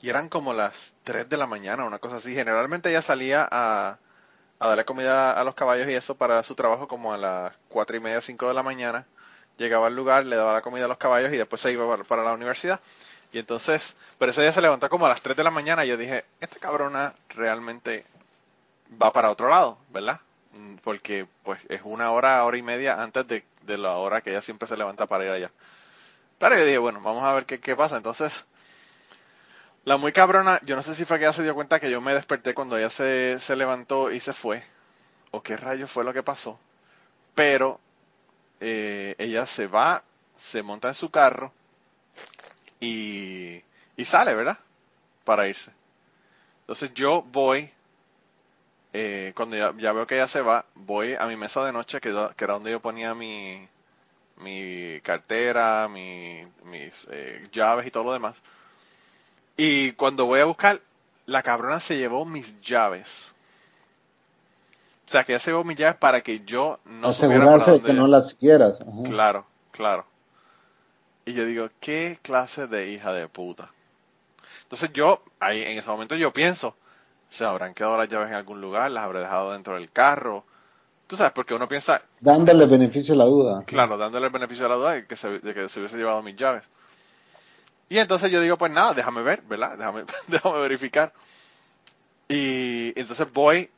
y 0.00 0.08
eran 0.08 0.30
como 0.30 0.54
las 0.54 0.94
3 1.04 1.28
de 1.28 1.36
la 1.36 1.46
mañana, 1.46 1.84
una 1.84 1.98
cosa 1.98 2.16
así. 2.16 2.32
Generalmente 2.32 2.88
ella 2.88 3.02
salía 3.02 3.46
a, 3.50 3.98
a 4.58 4.68
darle 4.68 4.84
comida 4.84 5.32
a 5.32 5.44
los 5.44 5.54
caballos 5.54 5.88
y 5.88 5.94
eso 5.94 6.14
para 6.14 6.42
su 6.42 6.54
trabajo 6.54 6.88
como 6.88 7.12
a 7.12 7.18
las 7.18 7.54
4 7.68 7.96
y 7.96 8.00
media, 8.00 8.20
5 8.20 8.48
de 8.48 8.54
la 8.54 8.62
mañana. 8.62 9.06
Llegaba 9.58 9.86
al 9.86 9.94
lugar, 9.94 10.26
le 10.26 10.36
daba 10.36 10.52
la 10.52 10.62
comida 10.62 10.86
a 10.86 10.88
los 10.88 10.98
caballos 10.98 11.32
y 11.32 11.36
después 11.36 11.60
se 11.60 11.72
iba 11.72 11.96
para, 12.04 12.24
la 12.24 12.32
universidad. 12.32 12.80
Y 13.32 13.38
entonces, 13.38 13.96
pero 14.18 14.30
ese 14.30 14.42
día 14.42 14.52
se 14.52 14.62
levantó 14.62 14.88
como 14.88 15.06
a 15.06 15.08
las 15.08 15.20
3 15.20 15.36
de 15.36 15.44
la 15.44 15.50
mañana 15.50 15.84
y 15.84 15.88
yo 15.88 15.96
dije, 15.96 16.24
esta 16.40 16.58
cabrona 16.58 17.14
realmente 17.30 18.04
va 19.00 19.12
para 19.12 19.30
otro 19.30 19.48
lado, 19.48 19.78
¿verdad? 19.90 20.20
Mm, 20.52 20.76
Porque 20.76 21.26
pues 21.42 21.60
es 21.68 21.80
una 21.84 22.10
hora, 22.12 22.44
hora 22.44 22.56
y 22.56 22.62
media 22.62 23.02
antes 23.02 23.26
de, 23.26 23.44
de 23.62 23.78
la 23.78 23.92
hora 23.92 24.20
que 24.20 24.30
ella 24.30 24.42
siempre 24.42 24.68
se 24.68 24.76
levanta 24.76 25.06
para 25.06 25.24
ir 25.24 25.30
allá. 25.30 25.50
Pero 26.38 26.56
yo 26.56 26.64
dije, 26.64 26.78
bueno, 26.78 27.00
vamos 27.00 27.24
a 27.24 27.32
ver 27.32 27.46
qué, 27.46 27.60
qué 27.60 27.76
pasa. 27.76 27.96
Entonces, 27.96 28.44
la 29.84 29.96
muy 29.96 30.12
cabrona, 30.12 30.60
yo 30.64 30.76
no 30.76 30.82
sé 30.82 30.94
si 30.94 31.04
fue 31.04 31.18
que 31.18 31.24
ella 31.24 31.32
se 31.32 31.42
dio 31.42 31.54
cuenta 31.54 31.80
que 31.80 31.90
yo 31.90 32.00
me 32.00 32.14
desperté 32.14 32.54
cuando 32.54 32.76
ella 32.78 32.90
se, 32.90 33.38
se 33.40 33.56
levantó 33.56 34.10
y 34.10 34.20
se 34.20 34.32
fue, 34.32 34.62
o 35.32 35.42
qué 35.42 35.56
rayo 35.56 35.88
fue 35.88 36.04
lo 36.04 36.12
que 36.14 36.22
pasó, 36.22 36.58
pero 37.34 37.80
eh, 38.60 39.16
ella 39.18 39.46
se 39.46 39.66
va, 39.68 40.02
se 40.36 40.62
monta 40.62 40.88
en 40.88 40.94
su 40.94 41.10
carro 41.10 41.52
y, 42.80 43.62
y 43.96 44.04
sale, 44.04 44.34
¿verdad? 44.34 44.58
Para 45.24 45.48
irse. 45.48 45.72
Entonces 46.62 46.92
yo 46.94 47.22
voy, 47.22 47.70
eh, 48.92 49.32
cuando 49.36 49.56
ya, 49.56 49.92
veo 49.92 50.06
que 50.06 50.14
ella 50.16 50.28
se 50.28 50.40
va, 50.40 50.66
voy 50.74 51.14
a 51.18 51.26
mi 51.26 51.36
mesa 51.36 51.64
de 51.64 51.72
noche, 51.72 52.00
que, 52.00 52.10
que 52.36 52.44
era 52.44 52.54
donde 52.54 52.70
yo 52.70 52.80
ponía 52.80 53.14
mi, 53.14 53.68
mi 54.38 55.00
cartera, 55.02 55.88
mi, 55.88 56.42
mis 56.64 57.08
eh, 57.12 57.48
llaves 57.52 57.86
y 57.86 57.90
todo 57.90 58.04
lo 58.04 58.12
demás. 58.14 58.42
Y 59.56 59.92
cuando 59.92 60.26
voy 60.26 60.40
a 60.40 60.44
buscar, 60.44 60.80
la 61.26 61.42
cabrona 61.42 61.80
se 61.80 61.96
llevó 61.96 62.24
mis 62.24 62.60
llaves. 62.60 63.32
O 65.06 65.10
sea, 65.10 65.24
que 65.24 65.32
ella 65.32 65.40
se 65.40 65.50
llevó 65.50 65.64
mis 65.64 65.76
llaves 65.76 65.96
para 65.96 66.22
que 66.22 66.40
yo 66.44 66.80
no 66.84 67.00
para 67.02 67.10
Asegurarse 67.10 67.72
de 67.72 67.82
que 67.82 67.92
no 67.92 68.06
las 68.06 68.34
quieras. 68.34 68.80
Ajá. 68.80 69.02
Claro, 69.04 69.46
claro. 69.70 70.06
Y 71.26 71.34
yo 71.34 71.44
digo, 71.46 71.68
¿qué 71.80 72.18
clase 72.22 72.66
de 72.66 72.90
hija 72.90 73.12
de 73.12 73.28
puta? 73.28 73.70
Entonces 74.62 74.92
yo, 74.92 75.22
ahí 75.40 75.62
en 75.62 75.78
ese 75.78 75.88
momento 75.88 76.16
yo 76.16 76.32
pienso, 76.32 76.76
se 77.30 77.44
habrán 77.44 77.74
quedado 77.74 77.96
las 77.96 78.08
llaves 78.08 78.28
en 78.28 78.34
algún 78.34 78.60
lugar, 78.60 78.90
las 78.90 79.04
habré 79.04 79.20
dejado 79.20 79.52
dentro 79.52 79.74
del 79.74 79.90
carro. 79.90 80.44
Tú 81.06 81.16
sabes, 81.16 81.32
porque 81.32 81.54
uno 81.54 81.68
piensa, 81.68 82.02
Dándole 82.20 82.66
beneficio 82.66 83.14
a 83.14 83.18
la 83.18 83.24
duda. 83.24 83.64
Claro, 83.66 83.96
dándole 83.98 84.26
el 84.26 84.32
beneficio 84.32 84.64
de 84.64 84.68
la 84.70 84.76
duda 84.76 84.92
de 84.92 85.06
que, 85.06 85.16
se, 85.16 85.38
de 85.38 85.54
que 85.54 85.68
se 85.68 85.78
hubiese 85.78 85.96
llevado 85.96 86.22
mis 86.22 86.36
llaves. 86.36 86.64
Y 87.88 87.98
entonces 87.98 88.30
yo 88.30 88.40
digo, 88.40 88.56
pues 88.56 88.72
nada, 88.72 88.94
déjame 88.94 89.22
ver, 89.22 89.42
¿verdad? 89.42 89.76
Déjame, 89.78 90.04
déjame 90.28 90.60
verificar. 90.60 91.12
Y 92.28 92.98
entonces 92.98 93.30
voy, 93.32 93.70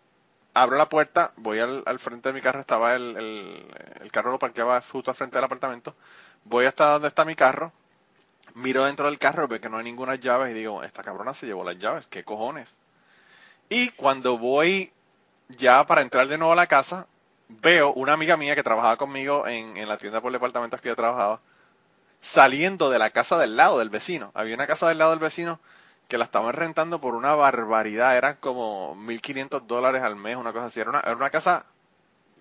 abro 0.54 0.76
la 0.76 0.88
puerta, 0.88 1.32
voy 1.36 1.58
al, 1.58 1.82
al 1.84 1.98
frente 1.98 2.28
de 2.28 2.32
mi 2.32 2.40
carro, 2.40 2.60
estaba 2.60 2.94
el, 2.94 3.16
el, 4.00 4.12
carro 4.12 4.30
lo 4.30 4.38
parqueaba 4.38 4.80
justo 4.80 5.10
al 5.10 5.16
frente 5.16 5.36
del 5.36 5.44
apartamento. 5.44 5.94
Voy 6.44 6.66
hasta 6.66 6.92
donde 6.92 7.08
está 7.08 7.24
mi 7.24 7.34
carro, 7.34 7.72
miro 8.54 8.84
dentro 8.84 9.06
del 9.06 9.18
carro, 9.18 9.48
veo 9.48 9.60
que 9.60 9.68
no 9.68 9.78
hay 9.78 9.84
ninguna 9.84 10.14
llaves 10.14 10.52
y 10.52 10.54
digo, 10.54 10.84
esta 10.84 11.02
cabrona 11.02 11.34
se 11.34 11.46
llevó 11.46 11.64
las 11.64 11.78
llaves, 11.78 12.06
¿qué 12.06 12.22
cojones? 12.22 12.78
Y 13.68 13.88
cuando 13.90 14.38
voy 14.38 14.92
ya 15.48 15.84
para 15.86 16.02
entrar 16.02 16.28
de 16.28 16.38
nuevo 16.38 16.52
a 16.52 16.56
la 16.56 16.68
casa, 16.68 17.08
veo 17.48 17.92
una 17.92 18.12
amiga 18.12 18.36
mía 18.36 18.54
que 18.54 18.62
trabajaba 18.62 18.96
conmigo 18.96 19.46
en, 19.48 19.76
en 19.76 19.88
la 19.88 19.98
tienda 19.98 20.20
por 20.20 20.30
departamentos 20.30 20.80
que 20.80 20.88
yo 20.88 20.96
trabajaba, 20.96 21.40
saliendo 22.26 22.90
de 22.90 22.98
la 22.98 23.10
casa 23.10 23.38
del 23.38 23.56
lado 23.56 23.78
del 23.78 23.88
vecino. 23.88 24.32
Había 24.34 24.56
una 24.56 24.66
casa 24.66 24.88
del 24.88 24.98
lado 24.98 25.12
del 25.12 25.20
vecino 25.20 25.60
que 26.08 26.18
la 26.18 26.24
estaban 26.24 26.52
rentando 26.54 27.00
por 27.00 27.14
una 27.14 27.34
barbaridad, 27.34 28.16
eran 28.16 28.36
como 28.40 28.96
1.500 28.96 29.66
dólares 29.66 30.02
al 30.02 30.16
mes, 30.16 30.36
una 30.36 30.52
cosa 30.52 30.66
así. 30.66 30.80
Era 30.80 30.90
una, 30.90 31.00
era 31.00 31.14
una 31.14 31.30
casa 31.30 31.66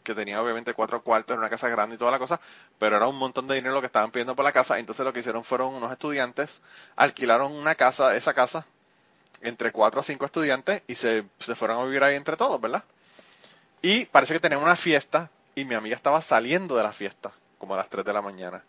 que 0.03 0.15
tenía 0.15 0.41
obviamente 0.41 0.73
cuatro 0.73 1.03
cuartos, 1.03 1.33
era 1.33 1.41
una 1.41 1.49
casa 1.49 1.69
grande 1.69 1.95
y 1.95 1.97
toda 1.99 2.11
la 2.11 2.19
cosa, 2.19 2.39
pero 2.79 2.97
era 2.97 3.07
un 3.07 3.17
montón 3.17 3.47
de 3.47 3.55
dinero 3.55 3.75
lo 3.75 3.81
que 3.81 3.87
estaban 3.87 4.09
pidiendo 4.09 4.35
por 4.35 4.43
la 4.43 4.51
casa. 4.51 4.79
Entonces 4.79 5.05
lo 5.05 5.13
que 5.13 5.19
hicieron 5.19 5.43
fueron 5.43 5.73
unos 5.75 5.91
estudiantes, 5.91 6.61
alquilaron 6.95 7.51
una 7.51 7.75
casa, 7.75 8.15
esa 8.15 8.33
casa, 8.33 8.65
entre 9.41 9.71
cuatro 9.71 9.99
o 9.99 10.03
cinco 10.03 10.25
estudiantes 10.25 10.81
y 10.87 10.95
se, 10.95 11.25
se 11.39 11.55
fueron 11.55 11.79
a 11.79 11.85
vivir 11.85 12.03
ahí 12.03 12.15
entre 12.15 12.37
todos, 12.37 12.59
¿verdad? 12.59 12.83
Y 13.83 14.05
parece 14.05 14.33
que 14.33 14.39
tenían 14.39 14.63
una 14.63 14.75
fiesta 14.75 15.29
y 15.53 15.63
mi 15.65 15.75
amiga 15.75 15.95
estaba 15.95 16.21
saliendo 16.21 16.75
de 16.75 16.83
la 16.83 16.91
fiesta, 16.91 17.31
como 17.59 17.75
a 17.75 17.77
las 17.77 17.89
3 17.89 18.03
de 18.03 18.13
la 18.13 18.21
mañana, 18.21 18.63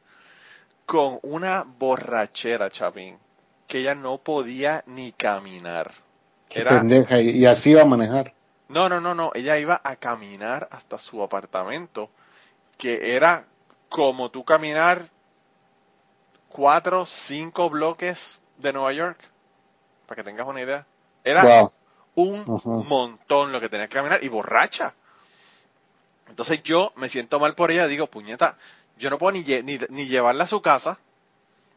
con 0.87 1.21
una 1.23 1.65
borrachera, 1.67 2.71
Chapín, 2.71 3.19
que 3.69 3.81
ella 3.81 3.95
no 3.95 4.19
podía 4.19 4.83
ni 4.87 5.13
caminar. 5.13 5.93
Qué 6.49 6.63
Era, 6.63 6.65
pendeja. 6.65 7.21
Y, 7.21 7.31
y 7.31 7.47
así 7.47 7.73
va 7.75 7.83
a 7.83 7.87
manejar. 7.87 8.35
no, 8.69 8.89
no, 8.89 9.01
no, 9.01 9.15
no, 9.15 9.31
ella 9.35 9.59
iba 9.59 9.81
a 9.83 9.97
caminar 9.97 10.69
hasta 10.71 10.99
su 10.99 11.23
apartamento, 11.23 12.11
que 12.79 13.17
era 13.17 13.47
como 13.91 14.31
tú 14.31 14.45
caminar 14.45 15.11
cuatro, 16.49 17.07
cinco 17.07 17.71
bloques 17.71 18.43
de 18.57 18.73
Nueva 18.73 18.93
York, 18.93 19.19
para 20.07 20.17
que 20.17 20.25
tengas 20.25 20.47
una 20.49 20.63
idea. 20.63 20.87
Era 21.25 21.55
Wow. 21.55 21.73
un 22.15 22.53
montón 22.77 23.53
lo 23.53 23.61
que 23.61 23.69
tenía 23.71 23.89
que 23.89 23.97
caminar 23.97 24.25
y 24.25 24.29
borracha. 24.29 24.95
Entonces 26.29 26.63
yo 26.63 26.93
me 26.97 27.09
siento 27.09 27.39
mal 27.41 27.55
por 27.55 27.71
ella, 27.71 27.87
digo, 27.87 28.09
puñeta, 28.09 28.59
yo 28.97 29.11
no 29.11 29.19
puedo 29.19 29.33
ni, 29.33 29.43
ni, 29.63 29.79
ni 29.91 30.07
llevarla 30.07 30.45
a 30.45 30.49
su 30.49 30.63
casa 30.63 30.99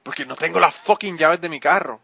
porque 0.04 0.26
no 0.26 0.36
tengo 0.36 0.60
las 0.60 0.76
fucking 0.76 1.18
llaves 1.18 1.42
de 1.42 1.50
mi 1.50 1.60
carro. 1.60 2.00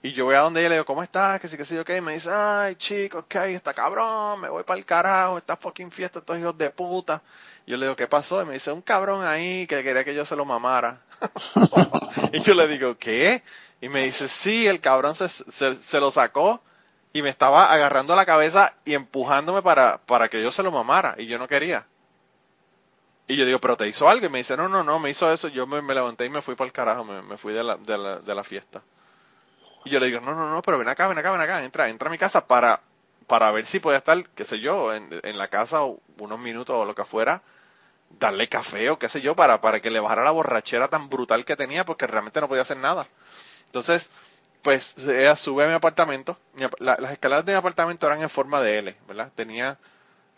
Y 0.00 0.12
yo 0.12 0.26
voy 0.26 0.36
a 0.36 0.40
donde 0.40 0.60
ella 0.60 0.68
le 0.68 0.74
digo, 0.76 0.84
¿cómo 0.84 1.02
estás? 1.02 1.40
Que 1.40 1.48
sí, 1.48 1.56
que 1.56 1.64
sí, 1.64 1.76
ok. 1.76 1.90
Me 2.02 2.12
dice, 2.12 2.30
ay, 2.32 2.76
chico, 2.76 3.18
ok, 3.18 3.34
está 3.46 3.74
cabrón, 3.74 4.40
me 4.40 4.48
voy 4.48 4.62
para 4.62 4.78
el 4.78 4.86
carajo, 4.86 5.38
esta 5.38 5.56
fucking 5.56 5.90
fiesta, 5.90 6.20
estos 6.20 6.38
hijos 6.38 6.56
de 6.56 6.70
puta. 6.70 7.20
Y 7.66 7.72
yo 7.72 7.76
le 7.76 7.86
digo, 7.86 7.96
¿qué 7.96 8.06
pasó? 8.06 8.40
Y 8.40 8.46
me 8.46 8.54
dice, 8.54 8.70
un 8.70 8.80
cabrón 8.80 9.24
ahí 9.24 9.66
que 9.66 9.82
quería 9.82 10.04
que 10.04 10.14
yo 10.14 10.24
se 10.24 10.36
lo 10.36 10.44
mamara. 10.44 11.00
y 12.32 12.40
yo 12.40 12.54
le 12.54 12.68
digo, 12.68 12.96
¿qué? 12.96 13.42
Y 13.80 13.88
me 13.88 14.04
dice, 14.04 14.28
sí, 14.28 14.68
el 14.68 14.80
cabrón 14.80 15.16
se, 15.16 15.28
se, 15.28 15.74
se 15.74 16.00
lo 16.00 16.12
sacó 16.12 16.62
y 17.12 17.22
me 17.22 17.30
estaba 17.30 17.72
agarrando 17.72 18.14
la 18.14 18.24
cabeza 18.24 18.74
y 18.84 18.94
empujándome 18.94 19.62
para, 19.62 19.98
para 19.98 20.28
que 20.28 20.40
yo 20.40 20.52
se 20.52 20.62
lo 20.62 20.70
mamara. 20.70 21.16
Y 21.18 21.26
yo 21.26 21.38
no 21.38 21.48
quería. 21.48 21.86
Y 23.28 23.36
yo 23.36 23.44
digo, 23.46 23.60
¿pero 23.60 23.76
te 23.76 23.86
hizo 23.86 24.08
algo? 24.08 24.26
Y 24.26 24.28
me 24.30 24.38
dice, 24.38 24.56
no, 24.56 24.68
no, 24.68 24.82
no, 24.82 24.98
me 24.98 25.10
hizo 25.10 25.30
eso. 25.32 25.48
Yo 25.48 25.66
me, 25.66 25.82
levanté 25.94 26.24
y 26.24 26.30
me 26.30 26.42
fui 26.42 26.54
para 26.56 26.66
el 26.66 26.72
carajo, 26.72 27.04
me, 27.04 27.36
fui 27.38 27.52
de 27.52 27.62
la, 27.62 27.76
de, 27.76 27.98
la, 27.98 28.18
de 28.20 28.34
la 28.34 28.42
fiesta. 28.44 28.82
Y 29.84 29.90
yo 29.90 30.00
le 30.00 30.06
digo, 30.06 30.20
no, 30.20 30.34
no, 30.34 30.50
no, 30.50 30.62
pero 30.62 30.78
ven 30.78 30.88
acá, 30.88 31.06
ven 31.08 31.18
acá, 31.18 31.30
ven 31.32 31.40
acá, 31.40 31.62
entra, 31.62 31.88
entra 31.88 32.08
a 32.08 32.12
mi 32.12 32.18
casa 32.18 32.46
para, 32.46 32.80
para 33.26 33.50
ver 33.52 33.64
si 33.66 33.80
puede 33.80 33.98
estar, 33.98 34.28
qué 34.30 34.44
sé 34.44 34.60
yo, 34.60 34.92
en, 34.94 35.08
en 35.22 35.38
la 35.38 35.48
casa 35.48 35.80
unos 36.18 36.38
minutos 36.38 36.74
o 36.76 36.84
lo 36.84 36.94
que 36.94 37.04
fuera, 37.04 37.42
darle 38.18 38.48
café 38.48 38.90
o 38.90 38.98
qué 38.98 39.08
sé 39.08 39.20
yo, 39.22 39.36
para, 39.36 39.60
para 39.60 39.80
que 39.80 39.90
le 39.90 40.00
bajara 40.00 40.24
la 40.24 40.32
borrachera 40.32 40.88
tan 40.88 41.10
brutal 41.10 41.44
que 41.44 41.56
tenía, 41.56 41.84
porque 41.86 42.06
realmente 42.06 42.40
no 42.40 42.48
podía 42.48 42.62
hacer 42.62 42.78
nada. 42.78 43.08
Entonces, 43.66 44.10
pues 44.62 44.96
ella 45.06 45.36
sube 45.36 45.64
a 45.64 45.68
mi 45.68 45.74
apartamento, 45.74 46.38
la- 46.80 46.96
las 47.00 47.12
escaleras 47.12 47.44
de 47.46 47.52
mi 47.52 47.58
apartamento 47.58 48.06
eran 48.06 48.22
en 48.22 48.30
forma 48.30 48.60
de 48.62 48.78
L, 48.78 48.96
¿verdad? 49.08 49.32
Tenía, 49.36 49.78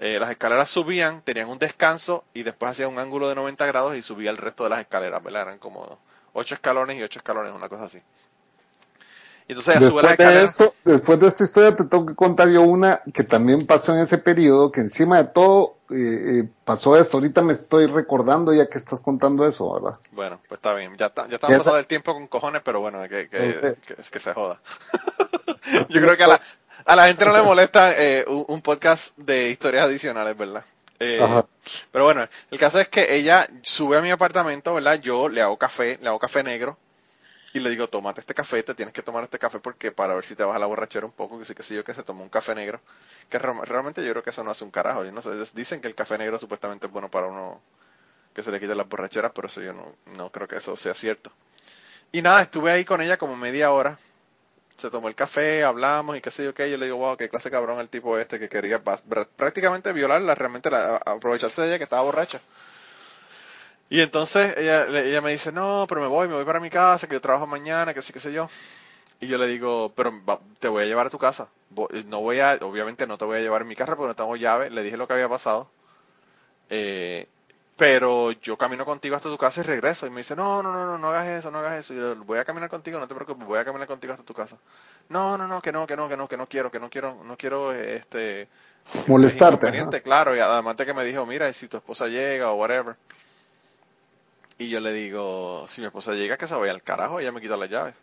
eh, 0.02 0.18
las 0.18 0.30
escaleras 0.30 0.70
subían, 0.70 1.20
tenían 1.20 1.50
un 1.50 1.58
descanso 1.58 2.24
y 2.32 2.42
después 2.42 2.72
hacía 2.72 2.88
un 2.88 2.98
ángulo 2.98 3.28
de 3.28 3.34
90 3.34 3.66
grados 3.66 3.96
y 3.96 4.02
subía 4.02 4.30
el 4.30 4.38
resto 4.38 4.64
de 4.64 4.70
las 4.70 4.80
escaleras, 4.80 5.22
¿verdad? 5.22 5.42
Eran 5.42 5.58
como 5.58 5.98
ocho 6.32 6.54
escalones 6.54 6.96
y 6.98 7.02
ocho 7.02 7.18
escalones, 7.18 7.52
una 7.52 7.68
cosa 7.68 7.84
así. 7.84 7.98
Y 9.46 9.52
entonces 9.52 9.74
las 9.74 9.92
Después 9.92 10.16
de 10.16 10.42
esto, 10.42 10.74
después 10.84 11.20
de 11.20 11.26
esta 11.26 11.44
historia 11.44 11.76
te 11.76 11.84
tengo 11.84 12.06
que 12.06 12.14
contar 12.14 12.48
yo 12.48 12.62
una 12.62 13.02
que 13.12 13.24
también 13.24 13.66
pasó 13.66 13.92
en 13.92 13.98
ese 13.98 14.16
periodo, 14.16 14.72
que 14.72 14.80
encima 14.80 15.18
de 15.18 15.24
todo 15.24 15.76
eh, 15.90 15.96
eh, 16.44 16.48
pasó 16.64 16.96
esto. 16.96 17.18
Ahorita 17.18 17.42
me 17.42 17.52
estoy 17.52 17.86
recordando 17.86 18.54
ya 18.54 18.70
que 18.70 18.78
estás 18.78 19.00
contando 19.00 19.46
eso, 19.46 19.74
¿verdad? 19.74 19.98
Bueno, 20.12 20.40
pues 20.48 20.58
está 20.58 20.72
bien. 20.72 20.96
Ya, 20.96 21.06
está, 21.06 21.24
ya 21.24 21.30
Ya 21.30 21.34
estamos 21.34 21.52
está. 21.54 21.58
pasado 21.64 21.78
el 21.78 21.86
tiempo 21.86 22.14
con 22.14 22.26
cojones, 22.28 22.62
pero 22.64 22.80
bueno, 22.80 23.02
que, 23.02 23.28
que, 23.28 23.76
que, 23.86 23.96
que 24.10 24.20
se 24.20 24.32
joda. 24.32 24.62
Yo 25.88 26.00
creo 26.00 26.16
que 26.16 26.22
a 26.22 26.28
la, 26.28 26.38
a 26.84 26.96
la 26.96 27.06
gente 27.06 27.24
no 27.24 27.32
le 27.32 27.42
molesta 27.42 27.92
eh, 27.96 28.24
un, 28.26 28.44
un 28.48 28.62
podcast 28.62 29.16
de 29.16 29.50
historias 29.50 29.84
adicionales, 29.84 30.36
¿verdad? 30.36 30.64
Eh, 30.98 31.18
pero 31.90 32.04
bueno, 32.04 32.26
el 32.50 32.58
caso 32.58 32.78
es 32.80 32.88
que 32.88 33.14
ella 33.16 33.46
sube 33.62 33.96
a 33.96 34.00
mi 34.02 34.10
apartamento, 34.10 34.74
¿verdad? 34.74 35.00
Yo 35.00 35.28
le 35.28 35.40
hago 35.42 35.56
café, 35.56 35.98
le 36.02 36.08
hago 36.08 36.18
café 36.18 36.42
negro. 36.42 36.78
Y 37.52 37.58
le 37.58 37.70
digo, 37.70 37.88
tómate 37.88 38.20
este 38.20 38.32
café, 38.32 38.62
te 38.62 38.74
tienes 38.76 38.94
que 38.94 39.02
tomar 39.02 39.24
este 39.24 39.38
café 39.38 39.58
porque 39.58 39.90
para 39.90 40.14
ver 40.14 40.24
si 40.24 40.36
te 40.36 40.44
baja 40.44 40.60
la 40.60 40.66
borrachera 40.66 41.04
un 41.04 41.10
poco, 41.10 41.36
que 41.36 41.44
sí 41.44 41.52
que 41.54 41.64
sí 41.64 41.74
yo 41.74 41.82
que 41.82 41.94
se 41.94 42.04
tomó 42.04 42.22
un 42.22 42.28
café 42.28 42.54
negro. 42.54 42.80
Que 43.28 43.40
re- 43.40 43.64
realmente 43.64 44.04
yo 44.04 44.12
creo 44.12 44.22
que 44.22 44.30
eso 44.30 44.44
no 44.44 44.52
hace 44.52 44.62
un 44.62 44.70
carajo. 44.70 45.04
Yo 45.04 45.10
no 45.10 45.20
sé, 45.20 45.30
dicen 45.54 45.80
que 45.80 45.88
el 45.88 45.96
café 45.96 46.16
negro 46.16 46.38
supuestamente 46.38 46.86
es 46.86 46.92
bueno 46.92 47.10
para 47.10 47.26
uno 47.26 47.60
que 48.34 48.42
se 48.44 48.52
le 48.52 48.60
quite 48.60 48.76
las 48.76 48.88
borracheras, 48.88 49.32
pero 49.34 49.48
eso 49.48 49.60
yo 49.60 49.72
no, 49.72 49.96
no 50.14 50.30
creo 50.30 50.46
que 50.46 50.56
eso 50.56 50.76
sea 50.76 50.94
cierto. 50.94 51.32
Y 52.12 52.22
nada, 52.22 52.42
estuve 52.42 52.70
ahí 52.70 52.84
con 52.84 53.00
ella 53.00 53.16
como 53.16 53.36
media 53.36 53.72
hora. 53.72 53.98
Se 54.80 54.90
tomó 54.90 55.08
el 55.08 55.14
café, 55.14 55.62
hablamos 55.64 56.16
y 56.16 56.20
qué 56.20 56.30
sé 56.32 56.44
yo 56.44 56.54
qué. 56.54 56.70
Yo 56.70 56.76
le 56.78 56.86
digo, 56.86 56.96
wow, 56.98 57.16
qué 57.16 57.28
clase 57.28 57.48
de 57.50 57.52
cabrón 57.52 57.78
el 57.80 57.88
tipo 57.88 58.18
este 58.18 58.38
que 58.40 58.48
quería 58.48 58.82
prácticamente 59.36 59.92
violarla, 59.92 60.34
realmente 60.34 60.70
la- 60.70 60.96
a- 60.96 61.12
aprovecharse 61.12 61.62
de 61.62 61.68
ella 61.68 61.78
que 61.78 61.84
estaba 61.84 62.02
borracha. 62.02 62.40
Y 63.88 64.00
entonces 64.00 64.54
ella, 64.56 64.86
ella 64.86 65.20
me 65.20 65.32
dice, 65.32 65.50
no, 65.52 65.86
pero 65.88 66.00
me 66.00 66.06
voy, 66.06 66.28
me 66.28 66.34
voy 66.34 66.44
para 66.44 66.60
mi 66.60 66.70
casa, 66.70 67.06
que 67.08 67.14
yo 67.14 67.20
trabajo 67.20 67.46
mañana, 67.46 67.92
que 67.94 68.02
sí, 68.02 68.12
qué 68.12 68.20
sé 68.20 68.32
yo. 68.32 68.48
Y 69.20 69.28
yo 69.28 69.38
le 69.38 69.46
digo, 69.48 69.92
pero 69.96 70.12
te 70.60 70.68
voy 70.68 70.84
a 70.84 70.86
llevar 70.86 71.08
a 71.08 71.10
tu 71.10 71.18
casa. 71.18 71.48
No 72.06 72.20
voy 72.22 72.40
a, 72.40 72.54
obviamente 72.62 73.06
no 73.06 73.18
te 73.18 73.24
voy 73.26 73.38
a 73.38 73.42
llevar 73.42 73.62
en 73.62 73.68
mi 73.68 73.76
carro 73.76 73.96
porque 73.96 74.08
no 74.10 74.16
tengo 74.16 74.36
llave. 74.36 74.70
Le 74.70 74.82
dije 74.82 74.96
lo 74.96 75.06
que 75.08 75.14
había 75.14 75.28
pasado. 75.28 75.70
Eh, 76.70 77.26
pero 77.80 78.32
yo 78.32 78.58
camino 78.58 78.84
contigo 78.84 79.16
hasta 79.16 79.30
tu 79.30 79.38
casa 79.38 79.62
y 79.62 79.64
regreso. 79.64 80.06
Y 80.06 80.10
me 80.10 80.18
dice, 80.18 80.36
no, 80.36 80.62
no, 80.62 80.70
no, 80.70 80.84
no, 80.84 80.98
no 80.98 81.08
hagas 81.08 81.28
eso, 81.28 81.50
no 81.50 81.60
hagas 81.60 81.78
eso. 81.78 81.94
Y 81.94 81.96
yo, 81.96 82.14
voy 82.26 82.38
a 82.38 82.44
caminar 82.44 82.68
contigo, 82.68 83.00
no 83.00 83.08
te 83.08 83.14
preocupes, 83.14 83.46
voy 83.46 83.58
a 83.58 83.64
caminar 83.64 83.88
contigo 83.88 84.12
hasta 84.12 84.22
tu 84.22 84.34
casa. 84.34 84.58
No, 85.08 85.38
no, 85.38 85.48
no, 85.48 85.62
que 85.62 85.72
no, 85.72 85.86
que 85.86 85.96
no, 85.96 86.06
que 86.06 86.14
no, 86.14 86.28
que 86.28 86.36
no 86.36 86.46
quiero, 86.46 86.70
que 86.70 86.78
no 86.78 86.90
quiero, 86.90 87.24
no 87.24 87.38
quiero, 87.38 87.72
este... 87.72 88.48
Molestarte, 89.06 90.02
claro. 90.02 90.36
Y 90.36 90.40
además 90.40 90.76
de 90.76 90.84
que 90.84 90.92
me 90.92 91.06
dijo, 91.06 91.24
mira, 91.24 91.50
si 91.54 91.68
tu 91.68 91.78
esposa 91.78 92.06
llega 92.06 92.50
o 92.50 92.56
whatever. 92.56 92.96
Y 94.58 94.68
yo 94.68 94.78
le 94.80 94.92
digo, 94.92 95.64
si 95.66 95.80
mi 95.80 95.86
esposa 95.86 96.12
llega, 96.12 96.36
que 96.36 96.46
se 96.46 96.54
vaya 96.54 96.74
al 96.74 96.82
carajo, 96.82 97.18
ella 97.18 97.32
me 97.32 97.40
quita 97.40 97.56
las 97.56 97.70
llaves. 97.70 97.94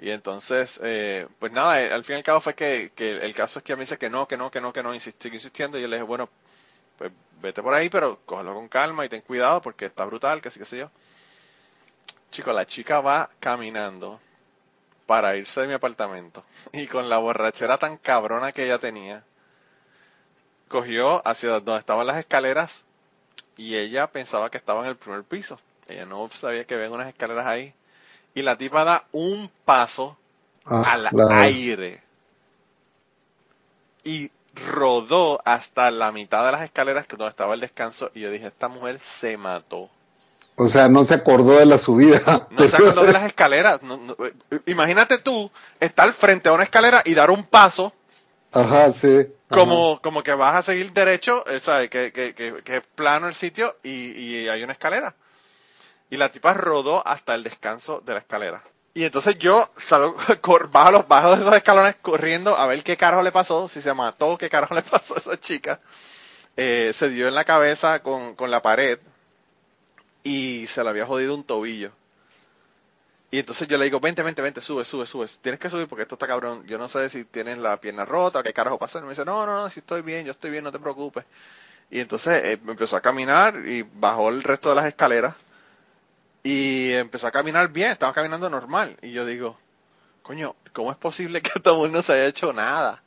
Y 0.00 0.10
entonces, 0.10 0.80
eh, 0.82 1.28
pues 1.38 1.52
nada, 1.52 1.80
eh, 1.80 1.92
al 1.92 2.02
fin 2.02 2.14
y 2.14 2.16
al 2.16 2.24
cabo 2.24 2.40
fue 2.40 2.56
que, 2.56 2.90
que 2.96 3.10
el 3.12 3.32
caso 3.32 3.60
es 3.60 3.64
que 3.64 3.70
ella 3.70 3.76
me 3.76 3.84
dice 3.84 3.96
que 3.96 4.10
no, 4.10 4.26
que 4.26 4.36
no, 4.36 4.50
que 4.50 4.60
no, 4.60 4.72
que 4.72 4.82
no, 4.82 4.92
insistí, 4.92 5.28
insistiendo. 5.28 5.78
Y 5.78 5.82
yo 5.82 5.86
le 5.86 5.98
dije, 5.98 6.04
bueno, 6.04 6.28
pues 6.98 7.12
vete 7.40 7.62
por 7.62 7.74
ahí, 7.74 7.88
pero 7.88 8.20
cógelo 8.24 8.54
con 8.54 8.68
calma 8.68 9.04
y 9.04 9.08
ten 9.08 9.22
cuidado 9.22 9.60
porque 9.62 9.86
está 9.86 10.04
brutal, 10.04 10.40
que 10.40 10.50
sí, 10.50 10.58
que 10.58 10.64
sé 10.64 10.78
yo. 10.78 10.90
Chico, 12.30 12.52
la 12.52 12.66
chica 12.66 13.00
va 13.00 13.28
caminando 13.40 14.20
para 15.06 15.36
irse 15.36 15.60
de 15.62 15.66
mi 15.68 15.74
apartamento. 15.74 16.44
Y 16.72 16.86
con 16.86 17.08
la 17.08 17.18
borrachera 17.18 17.78
tan 17.78 17.96
cabrona 17.96 18.52
que 18.52 18.64
ella 18.64 18.78
tenía, 18.78 19.24
cogió 20.68 21.26
hacia 21.26 21.50
donde 21.60 21.78
estaban 21.78 22.06
las 22.06 22.18
escaleras 22.18 22.84
y 23.56 23.76
ella 23.76 24.06
pensaba 24.06 24.50
que 24.50 24.56
estaba 24.58 24.82
en 24.82 24.88
el 24.88 24.96
primer 24.96 25.24
piso. 25.24 25.60
Ella 25.88 26.06
no 26.06 26.28
sabía 26.30 26.64
que 26.64 26.74
había 26.74 26.90
unas 26.90 27.08
escaleras 27.08 27.46
ahí. 27.46 27.74
Y 28.34 28.42
la 28.42 28.56
tipa 28.56 28.84
da 28.84 29.04
un 29.12 29.50
paso 29.66 30.16
Ah, 30.64 30.92
al 30.92 31.08
aire 31.32 32.00
y 34.04 34.30
rodó 34.54 35.40
hasta 35.44 35.90
la 35.90 36.12
mitad 36.12 36.44
de 36.44 36.52
las 36.52 36.62
escaleras 36.62 37.06
que 37.06 37.16
donde 37.16 37.30
estaba 37.30 37.54
el 37.54 37.60
descanso 37.60 38.10
y 38.14 38.20
yo 38.20 38.30
dije 38.30 38.46
esta 38.46 38.68
mujer 38.68 38.98
se 39.00 39.36
mató 39.36 39.88
O 40.56 40.68
sea, 40.68 40.88
no 40.88 41.04
se 41.04 41.14
acordó 41.14 41.52
de 41.58 41.66
la 41.66 41.78
subida. 41.78 42.46
no 42.50 42.66
se 42.68 42.76
acordó 42.76 43.02
de 43.04 43.12
las 43.12 43.24
escaleras 43.24 43.82
No- 43.82 43.96
no, 43.96 44.16
eh, 44.26 44.34
imagínate 44.66 45.18
tú 45.18 45.50
estar 45.80 46.12
frente 46.12 46.48
a 46.48 46.52
una 46.52 46.64
escalera 46.64 47.02
y 47.04 47.14
dar 47.14 47.30
un 47.30 47.44
paso 47.44 47.92
Ajá, 48.52 48.92
sí. 48.92 49.08
Ajá. 49.08 49.28
como 49.48 50.00
como 50.02 50.22
que 50.22 50.32
vas 50.34 50.56
a 50.56 50.62
seguir 50.62 50.92
derecho 50.92 51.44
eh, 51.48 51.60
¿sabes? 51.60 51.88
Que, 51.88 52.12
que, 52.12 52.34
que, 52.34 52.62
que 52.62 52.76
es 52.76 52.82
plano 52.94 53.28
el 53.28 53.34
sitio 53.34 53.76
y, 53.82 54.10
y 54.12 54.48
hay 54.48 54.62
una 54.62 54.72
escalera 54.74 55.14
y 56.10 56.18
la 56.18 56.30
tipa 56.30 56.52
rodó 56.52 57.06
hasta 57.06 57.34
el 57.34 57.42
descanso 57.42 58.02
de 58.04 58.12
la 58.12 58.18
escalera 58.18 58.62
y 58.94 59.04
entonces 59.04 59.38
yo 59.38 59.70
salgo, 59.76 60.16
bajo, 60.70 60.90
los, 60.90 61.08
bajo 61.08 61.34
de 61.34 61.42
esos 61.42 61.54
escalones 61.54 61.96
corriendo 62.02 62.56
a 62.56 62.66
ver 62.66 62.82
qué 62.82 62.96
carajo 62.96 63.22
le 63.22 63.32
pasó, 63.32 63.68
si 63.68 63.80
se 63.80 63.94
mató, 63.94 64.36
qué 64.38 64.50
carajo 64.50 64.74
le 64.76 64.82
pasó 64.82 65.14
a 65.14 65.18
esa 65.18 65.40
chica. 65.40 65.80
Eh, 66.56 66.92
se 66.94 67.08
dio 67.08 67.28
en 67.28 67.34
la 67.34 67.44
cabeza 67.44 68.02
con, 68.02 68.34
con 68.34 68.50
la 68.50 68.60
pared 68.60 68.98
y 70.22 70.66
se 70.66 70.82
le 70.84 70.90
había 70.90 71.06
jodido 71.06 71.34
un 71.34 71.44
tobillo. 71.44 71.92
Y 73.30 73.38
entonces 73.38 73.66
yo 73.66 73.78
le 73.78 73.84
digo, 73.86 73.98
vente, 73.98 74.22
vente, 74.22 74.42
vente, 74.42 74.60
sube, 74.60 74.84
sube, 74.84 75.06
sube. 75.06 75.26
Tienes 75.40 75.58
que 75.58 75.70
subir 75.70 75.88
porque 75.88 76.02
esto 76.02 76.16
está 76.16 76.26
cabrón. 76.26 76.66
Yo 76.66 76.76
no 76.76 76.86
sé 76.86 77.08
si 77.08 77.24
tienes 77.24 77.56
la 77.56 77.80
pierna 77.80 78.04
rota 78.04 78.40
o 78.40 78.42
qué 78.42 78.52
carajo 78.52 78.78
pasa. 78.78 78.98
Y 78.98 79.02
me 79.02 79.08
dice, 79.08 79.24
no, 79.24 79.46
no, 79.46 79.62
no, 79.62 79.70
si 79.70 79.80
estoy 79.80 80.02
bien, 80.02 80.26
yo 80.26 80.32
estoy 80.32 80.50
bien, 80.50 80.62
no 80.62 80.70
te 80.70 80.78
preocupes. 80.78 81.24
Y 81.90 82.00
entonces 82.00 82.42
eh, 82.44 82.60
empezó 82.66 82.94
a 82.96 83.00
caminar 83.00 83.56
y 83.66 83.82
bajó 83.94 84.28
el 84.28 84.42
resto 84.42 84.68
de 84.68 84.74
las 84.74 84.84
escaleras. 84.84 85.34
Y 86.42 86.92
empezó 86.92 87.28
a 87.28 87.32
caminar 87.32 87.68
bien, 87.68 87.92
estaba 87.92 88.12
caminando 88.12 88.50
normal. 88.50 88.96
Y 89.02 89.12
yo 89.12 89.24
digo, 89.24 89.56
coño, 90.22 90.56
¿cómo 90.72 90.90
es 90.90 90.96
posible 90.96 91.40
que 91.42 91.52
esta 91.54 91.72
mujer 91.72 91.90
no 91.92 92.02
se 92.02 92.12
haya 92.12 92.26
hecho 92.26 92.52
nada? 92.52 93.02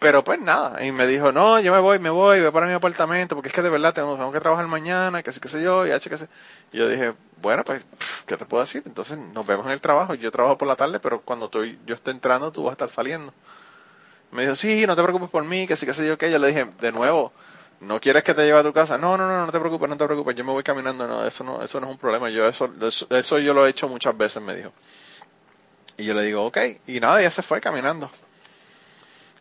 Pero 0.00 0.24
pues 0.24 0.40
nada, 0.40 0.82
y 0.82 0.92
me 0.92 1.06
dijo, 1.06 1.30
no, 1.30 1.60
yo 1.60 1.74
me 1.74 1.78
voy, 1.78 1.98
me 1.98 2.08
voy, 2.08 2.40
voy 2.40 2.50
para 2.52 2.66
mi 2.66 2.72
apartamento, 2.72 3.34
porque 3.36 3.48
es 3.48 3.54
que 3.54 3.60
de 3.60 3.68
verdad 3.68 3.92
tengo, 3.92 4.32
que 4.32 4.40
trabajar 4.40 4.66
mañana, 4.66 5.22
que 5.22 5.30
sí, 5.30 5.40
que 5.40 5.48
sé 5.48 5.62
yo, 5.62 5.86
y 5.86 5.90
H, 5.90 6.08
que 6.08 6.16
sé. 6.16 6.28
Y 6.72 6.78
yo 6.78 6.88
dije, 6.88 7.12
bueno, 7.42 7.64
pues, 7.64 7.84
¿qué 8.24 8.38
te 8.38 8.46
puedo 8.46 8.62
decir? 8.62 8.82
Entonces 8.86 9.18
nos 9.18 9.46
vemos 9.46 9.66
en 9.66 9.72
el 9.72 9.80
trabajo, 9.82 10.14
yo 10.14 10.30
trabajo 10.30 10.56
por 10.56 10.68
la 10.68 10.76
tarde, 10.76 11.00
pero 11.00 11.20
cuando 11.20 11.46
estoy, 11.46 11.78
yo 11.84 11.94
esté 11.94 12.12
entrando, 12.12 12.50
tú 12.50 12.62
vas 12.64 12.70
a 12.70 12.72
estar 12.72 12.88
saliendo. 12.88 13.34
Me 14.32 14.42
dijo, 14.42 14.54
sí, 14.54 14.86
no 14.86 14.96
te 14.96 15.02
preocupes 15.02 15.28
por 15.28 15.44
mí, 15.44 15.66
que 15.66 15.76
sí, 15.76 15.84
que 15.84 15.92
sé 15.92 16.06
yo, 16.06 16.16
que 16.16 16.30
yo 16.30 16.38
le 16.38 16.48
dije, 16.48 16.66
de 16.80 16.92
nuevo, 16.92 17.30
¿no 17.80 18.00
quieres 18.00 18.22
que 18.22 18.34
te 18.34 18.44
lleve 18.44 18.58
a 18.58 18.62
tu 18.62 18.72
casa? 18.72 18.98
No, 18.98 19.16
no, 19.16 19.26
no, 19.26 19.46
no 19.46 19.52
te 19.52 19.58
preocupes, 19.58 19.88
no 19.88 19.96
te 19.96 20.04
preocupes, 20.04 20.36
yo 20.36 20.44
me 20.44 20.52
voy 20.52 20.62
caminando, 20.62 21.06
no, 21.06 21.26
eso 21.26 21.44
no, 21.44 21.62
eso 21.62 21.80
no 21.80 21.86
es 21.86 21.92
un 21.92 21.98
problema, 21.98 22.28
yo 22.30 22.46
eso, 22.46 22.72
eso, 23.10 23.38
yo 23.38 23.54
lo 23.54 23.66
he 23.66 23.70
hecho 23.70 23.88
muchas 23.88 24.16
veces, 24.16 24.42
me 24.42 24.54
dijo. 24.54 24.72
Y 25.96 26.04
yo 26.04 26.14
le 26.14 26.22
digo, 26.22 26.44
ok, 26.46 26.58
y 26.86 27.00
nada, 27.00 27.20
ella 27.20 27.30
se 27.30 27.42
fue 27.42 27.60
caminando. 27.60 28.10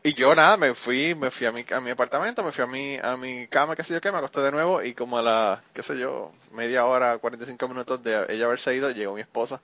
Y 0.02 0.14
yo 0.14 0.34
nada, 0.34 0.56
me 0.56 0.74
fui, 0.74 1.14
me 1.14 1.30
fui 1.30 1.46
a 1.46 1.52
mi, 1.52 1.66
a 1.70 1.82
mi 1.82 1.90
apartamento, 1.90 2.42
me 2.44 2.54
fui 2.54 2.64
a 2.64 2.68
mi, 2.68 2.98
a 3.02 3.18
mi 3.18 3.48
cama, 3.48 3.76
qué 3.76 3.84
sé 3.84 3.94
yo 3.94 4.02
qué, 4.02 4.12
me 4.12 4.18
acosté 4.18 4.40
de 4.40 4.52
nuevo 4.52 4.82
y 4.82 4.94
como 4.94 5.18
a 5.18 5.22
la, 5.22 5.64
qué 5.74 5.84
sé 5.84 5.98
yo, 5.98 6.32
media 6.54 6.86
hora, 6.86 7.18
45 7.18 7.68
minutos 7.68 8.02
de 8.04 8.26
ella 8.30 8.46
haberse 8.46 8.74
ido, 8.74 8.90
llegó 8.92 9.16
mi 9.16 9.22
esposa. 9.22 9.62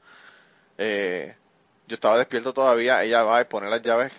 Eh, 0.77 1.35
yo 1.88 1.95
estaba 1.95 2.17
despierto 2.17 2.53
todavía, 2.53 3.01
ella 3.03 3.23
va 3.23 3.41
y 3.41 3.45
pone 3.45 3.69
las 3.69 3.81
llaves, 3.81 4.11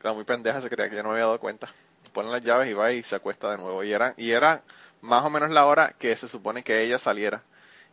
era 0.00 0.12
muy 0.12 0.24
pendeja, 0.24 0.60
se 0.60 0.68
creía 0.68 0.90
que 0.90 0.96
yo 0.96 1.02
no 1.02 1.10
me 1.10 1.14
había 1.14 1.26
dado 1.26 1.40
cuenta. 1.40 1.72
Pone 2.14 2.30
las 2.30 2.42
llaves 2.42 2.70
y 2.70 2.74
va 2.74 2.92
y 2.92 3.02
se 3.02 3.16
acuesta 3.16 3.50
de 3.50 3.58
nuevo. 3.58 3.84
Y 3.84 3.92
era, 3.92 4.14
y 4.16 4.30
era 4.32 4.62
más 5.02 5.24
o 5.24 5.30
menos 5.30 5.50
la 5.50 5.66
hora 5.66 5.94
que 5.98 6.16
se 6.16 6.28
supone 6.28 6.64
que 6.64 6.82
ella 6.82 6.98
saliera. 6.98 7.42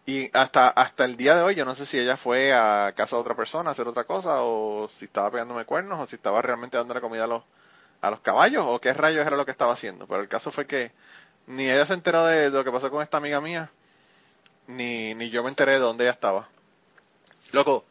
Y 0.05 0.29
hasta, 0.37 0.69
hasta 0.69 1.05
el 1.05 1.17
día 1.17 1.35
de 1.35 1.43
hoy, 1.43 1.55
yo 1.55 1.65
no 1.65 1.75
sé 1.75 1.85
si 1.85 1.99
ella 1.99 2.17
fue 2.17 2.53
a 2.53 2.93
casa 2.95 3.17
de 3.17 3.21
otra 3.21 3.35
persona 3.35 3.69
a 3.69 3.73
hacer 3.73 3.87
otra 3.87 4.05
cosa, 4.05 4.37
o 4.41 4.87
si 4.89 5.05
estaba 5.05 5.31
pegándome 5.31 5.65
cuernos, 5.65 5.99
o 5.99 6.07
si 6.07 6.15
estaba 6.15 6.41
realmente 6.41 6.77
dándole 6.77 7.01
comida 7.01 7.25
a 7.25 7.27
los, 7.27 7.43
a 8.01 8.11
los 8.11 8.21
caballos, 8.21 8.65
o 8.67 8.79
qué 8.81 8.93
rayos 8.93 9.25
era 9.27 9.37
lo 9.37 9.45
que 9.45 9.51
estaba 9.51 9.73
haciendo. 9.73 10.07
Pero 10.07 10.21
el 10.21 10.29
caso 10.29 10.51
fue 10.51 10.67
que 10.67 10.91
ni 11.47 11.69
ella 11.69 11.85
se 11.85 11.93
enteró 11.93 12.25
de, 12.25 12.49
lo 12.49 12.63
que 12.63 12.71
pasó 12.71 12.89
con 12.91 13.03
esta 13.03 13.17
amiga 13.17 13.41
mía, 13.41 13.71
ni, 14.67 15.13
ni 15.15 15.29
yo 15.29 15.43
me 15.43 15.49
enteré 15.49 15.73
de 15.73 15.79
dónde 15.79 16.05
ella 16.05 16.13
estaba. 16.13 16.49
Loco. 17.51 17.83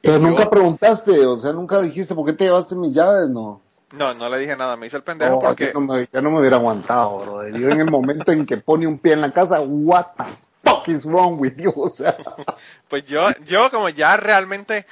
Pero 0.00 0.18
yo- 0.18 0.20
nunca 0.28 0.48
preguntaste, 0.48 1.26
o 1.26 1.38
sea, 1.38 1.52
nunca 1.52 1.80
dijiste, 1.80 2.14
¿por 2.14 2.26
qué 2.26 2.32
te 2.34 2.44
llevaste 2.44 2.74
mis 2.76 2.94
llaves? 2.94 3.28
No. 3.30 3.60
No, 3.92 4.14
no 4.14 4.28
le 4.28 4.38
dije 4.38 4.56
nada, 4.56 4.76
me 4.76 4.86
hice 4.86 4.96
el 4.96 5.02
pendejo 5.02 5.32
No, 5.32 5.40
porque... 5.40 5.72
no 5.72 5.80
me, 5.80 6.08
yo 6.12 6.22
no 6.22 6.30
me 6.30 6.40
hubiera 6.40 6.56
aguantado, 6.56 7.18
bro. 7.18 7.48
Yo 7.48 7.68
en 7.68 7.80
el 7.80 7.90
momento 7.90 8.32
en 8.32 8.46
que 8.46 8.56
pone 8.56 8.86
un 8.86 8.98
pie 8.98 9.12
en 9.12 9.20
la 9.20 9.32
casa, 9.32 9.60
what 9.60 10.06
the 10.16 10.24
fuck 10.64 10.88
is 10.88 11.04
wrong 11.04 11.38
with 11.38 11.56
you? 11.56 11.72
O 11.76 11.88
sea, 11.88 12.14
Pues 12.88 13.04
yo, 13.06 13.30
yo 13.44 13.70
como 13.70 13.88
ya 13.90 14.16
realmente, 14.16 14.86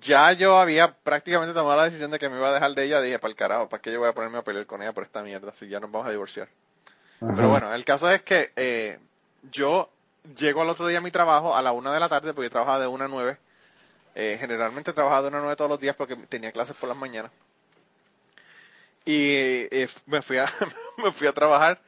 ya 0.00 0.32
yo 0.32 0.58
había 0.58 0.92
prácticamente 0.94 1.54
tomado 1.54 1.76
la 1.76 1.84
decisión 1.84 2.10
de 2.10 2.18
que 2.18 2.28
me 2.28 2.36
iba 2.36 2.50
a 2.50 2.54
dejar 2.54 2.74
de 2.74 2.84
ella, 2.84 3.00
dije, 3.00 3.18
para 3.18 3.30
el 3.30 3.36
carajo, 3.36 3.68
¿para 3.68 3.80
qué 3.80 3.92
yo 3.92 4.00
voy 4.00 4.08
a 4.08 4.14
ponerme 4.14 4.38
a 4.38 4.42
pelear 4.42 4.66
con 4.66 4.82
ella 4.82 4.92
por 4.92 5.04
esta 5.04 5.22
mierda 5.22 5.52
si 5.54 5.68
ya 5.68 5.80
nos 5.80 5.90
vamos 5.90 6.08
a 6.08 6.10
divorciar? 6.10 6.48
Pero 7.20 7.48
bueno, 7.48 7.72
el 7.72 7.84
caso 7.84 8.10
es 8.10 8.20
que 8.22 8.50
eh, 8.56 8.98
yo 9.52 9.88
llego 10.36 10.62
al 10.62 10.68
otro 10.68 10.88
día 10.88 10.98
a 10.98 11.02
mi 11.02 11.12
trabajo 11.12 11.56
a 11.56 11.62
la 11.62 11.70
una 11.72 11.92
de 11.94 12.00
la 12.00 12.08
tarde, 12.08 12.34
porque 12.34 12.46
yo 12.46 12.50
trabajaba 12.50 12.80
de 12.80 12.88
una 12.88 13.04
a 13.04 13.08
nueve. 13.08 13.38
Eh, 14.14 14.36
generalmente 14.40 14.92
trabajaba 14.92 15.22
de 15.22 15.28
una 15.28 15.38
a 15.38 15.40
nueve 15.40 15.56
todos 15.56 15.70
los 15.70 15.80
días 15.80 15.94
porque 15.94 16.16
tenía 16.16 16.50
clases 16.50 16.76
por 16.76 16.88
las 16.88 16.98
mañanas. 16.98 17.30
Y 19.04 19.34
eh, 19.70 19.88
me, 20.06 20.22
fui 20.22 20.38
a, 20.38 20.46
me 21.02 21.10
fui 21.12 21.26
a 21.26 21.32
trabajar. 21.32 21.80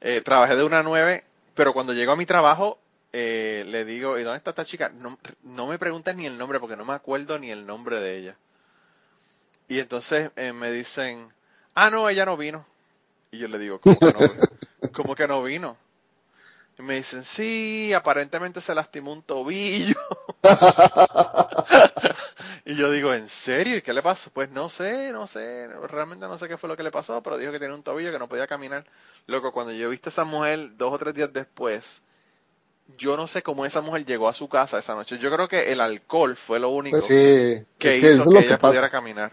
Eh, 0.00 0.20
trabajé 0.20 0.56
de 0.56 0.64
una 0.64 0.80
a 0.80 0.82
nueve, 0.82 1.24
pero 1.54 1.72
cuando 1.72 1.92
llego 1.92 2.12
a 2.12 2.16
mi 2.16 2.26
trabajo, 2.26 2.78
eh, 3.12 3.64
le 3.66 3.84
digo, 3.84 4.18
¿y 4.18 4.22
dónde 4.22 4.38
está 4.38 4.50
esta 4.50 4.64
chica? 4.64 4.90
No, 4.90 5.18
no 5.42 5.66
me 5.66 5.78
preguntes 5.78 6.14
ni 6.14 6.26
el 6.26 6.36
nombre 6.36 6.60
porque 6.60 6.76
no 6.76 6.84
me 6.84 6.94
acuerdo 6.94 7.38
ni 7.38 7.50
el 7.50 7.66
nombre 7.66 8.00
de 8.00 8.18
ella. 8.18 8.36
Y 9.68 9.78
entonces 9.78 10.30
me 10.36 10.70
dicen, 10.70 11.32
ah, 11.74 11.90
no, 11.90 12.08
ella 12.08 12.26
no 12.26 12.36
vino. 12.36 12.66
Y 13.30 13.38
yo 13.38 13.48
le 13.48 13.58
digo, 13.58 13.80
¿cómo 13.80 13.98
que 13.98 14.12
no, 14.12 14.18
¿cómo 14.92 15.14
que 15.14 15.26
no 15.26 15.42
vino? 15.42 15.76
Y 16.78 16.82
me 16.82 16.96
dicen, 16.96 17.24
sí, 17.24 17.92
aparentemente 17.94 18.60
se 18.60 18.74
lastimó 18.74 19.12
un 19.12 19.22
tobillo. 19.22 19.98
y 22.66 22.76
yo 22.76 22.90
digo, 22.90 23.12
¿en 23.12 23.28
serio? 23.28 23.76
¿Y 23.76 23.82
qué 23.82 23.92
le 23.92 24.02
pasó? 24.02 24.30
Pues 24.30 24.50
no 24.50 24.70
sé, 24.70 25.12
no 25.12 25.26
sé, 25.26 25.68
realmente 25.88 26.26
no 26.26 26.38
sé 26.38 26.48
qué 26.48 26.56
fue 26.56 26.68
lo 26.68 26.76
que 26.76 26.82
le 26.82 26.90
pasó, 26.90 27.22
pero 27.22 27.36
dijo 27.36 27.52
que 27.52 27.58
tenía 27.58 27.74
un 27.74 27.82
tobillo 27.82 28.10
que 28.10 28.18
no 28.18 28.28
podía 28.28 28.46
caminar. 28.46 28.86
Loco, 29.26 29.52
cuando 29.52 29.72
yo 29.72 29.90
viste 29.90 30.08
a 30.08 30.12
esa 30.12 30.24
mujer 30.24 30.70
dos 30.78 30.92
o 30.92 30.98
tres 30.98 31.14
días 31.14 31.30
después, 31.30 32.00
yo 32.96 33.18
no 33.18 33.26
sé 33.26 33.42
cómo 33.42 33.66
esa 33.66 33.82
mujer 33.82 34.06
llegó 34.06 34.28
a 34.28 34.32
su 34.32 34.48
casa 34.48 34.78
esa 34.78 34.94
noche. 34.94 35.18
Yo 35.18 35.30
creo 35.30 35.46
que 35.46 35.72
el 35.72 35.80
alcohol 35.80 36.36
fue 36.36 36.58
lo 36.58 36.70
único 36.70 36.96
pues 36.96 37.06
sí. 37.06 37.66
que 37.76 37.98
hizo 37.98 38.30
que 38.30 38.38
ella 38.38 38.56
que 38.56 38.58
pudiera 38.58 38.88
caminar. 38.88 39.32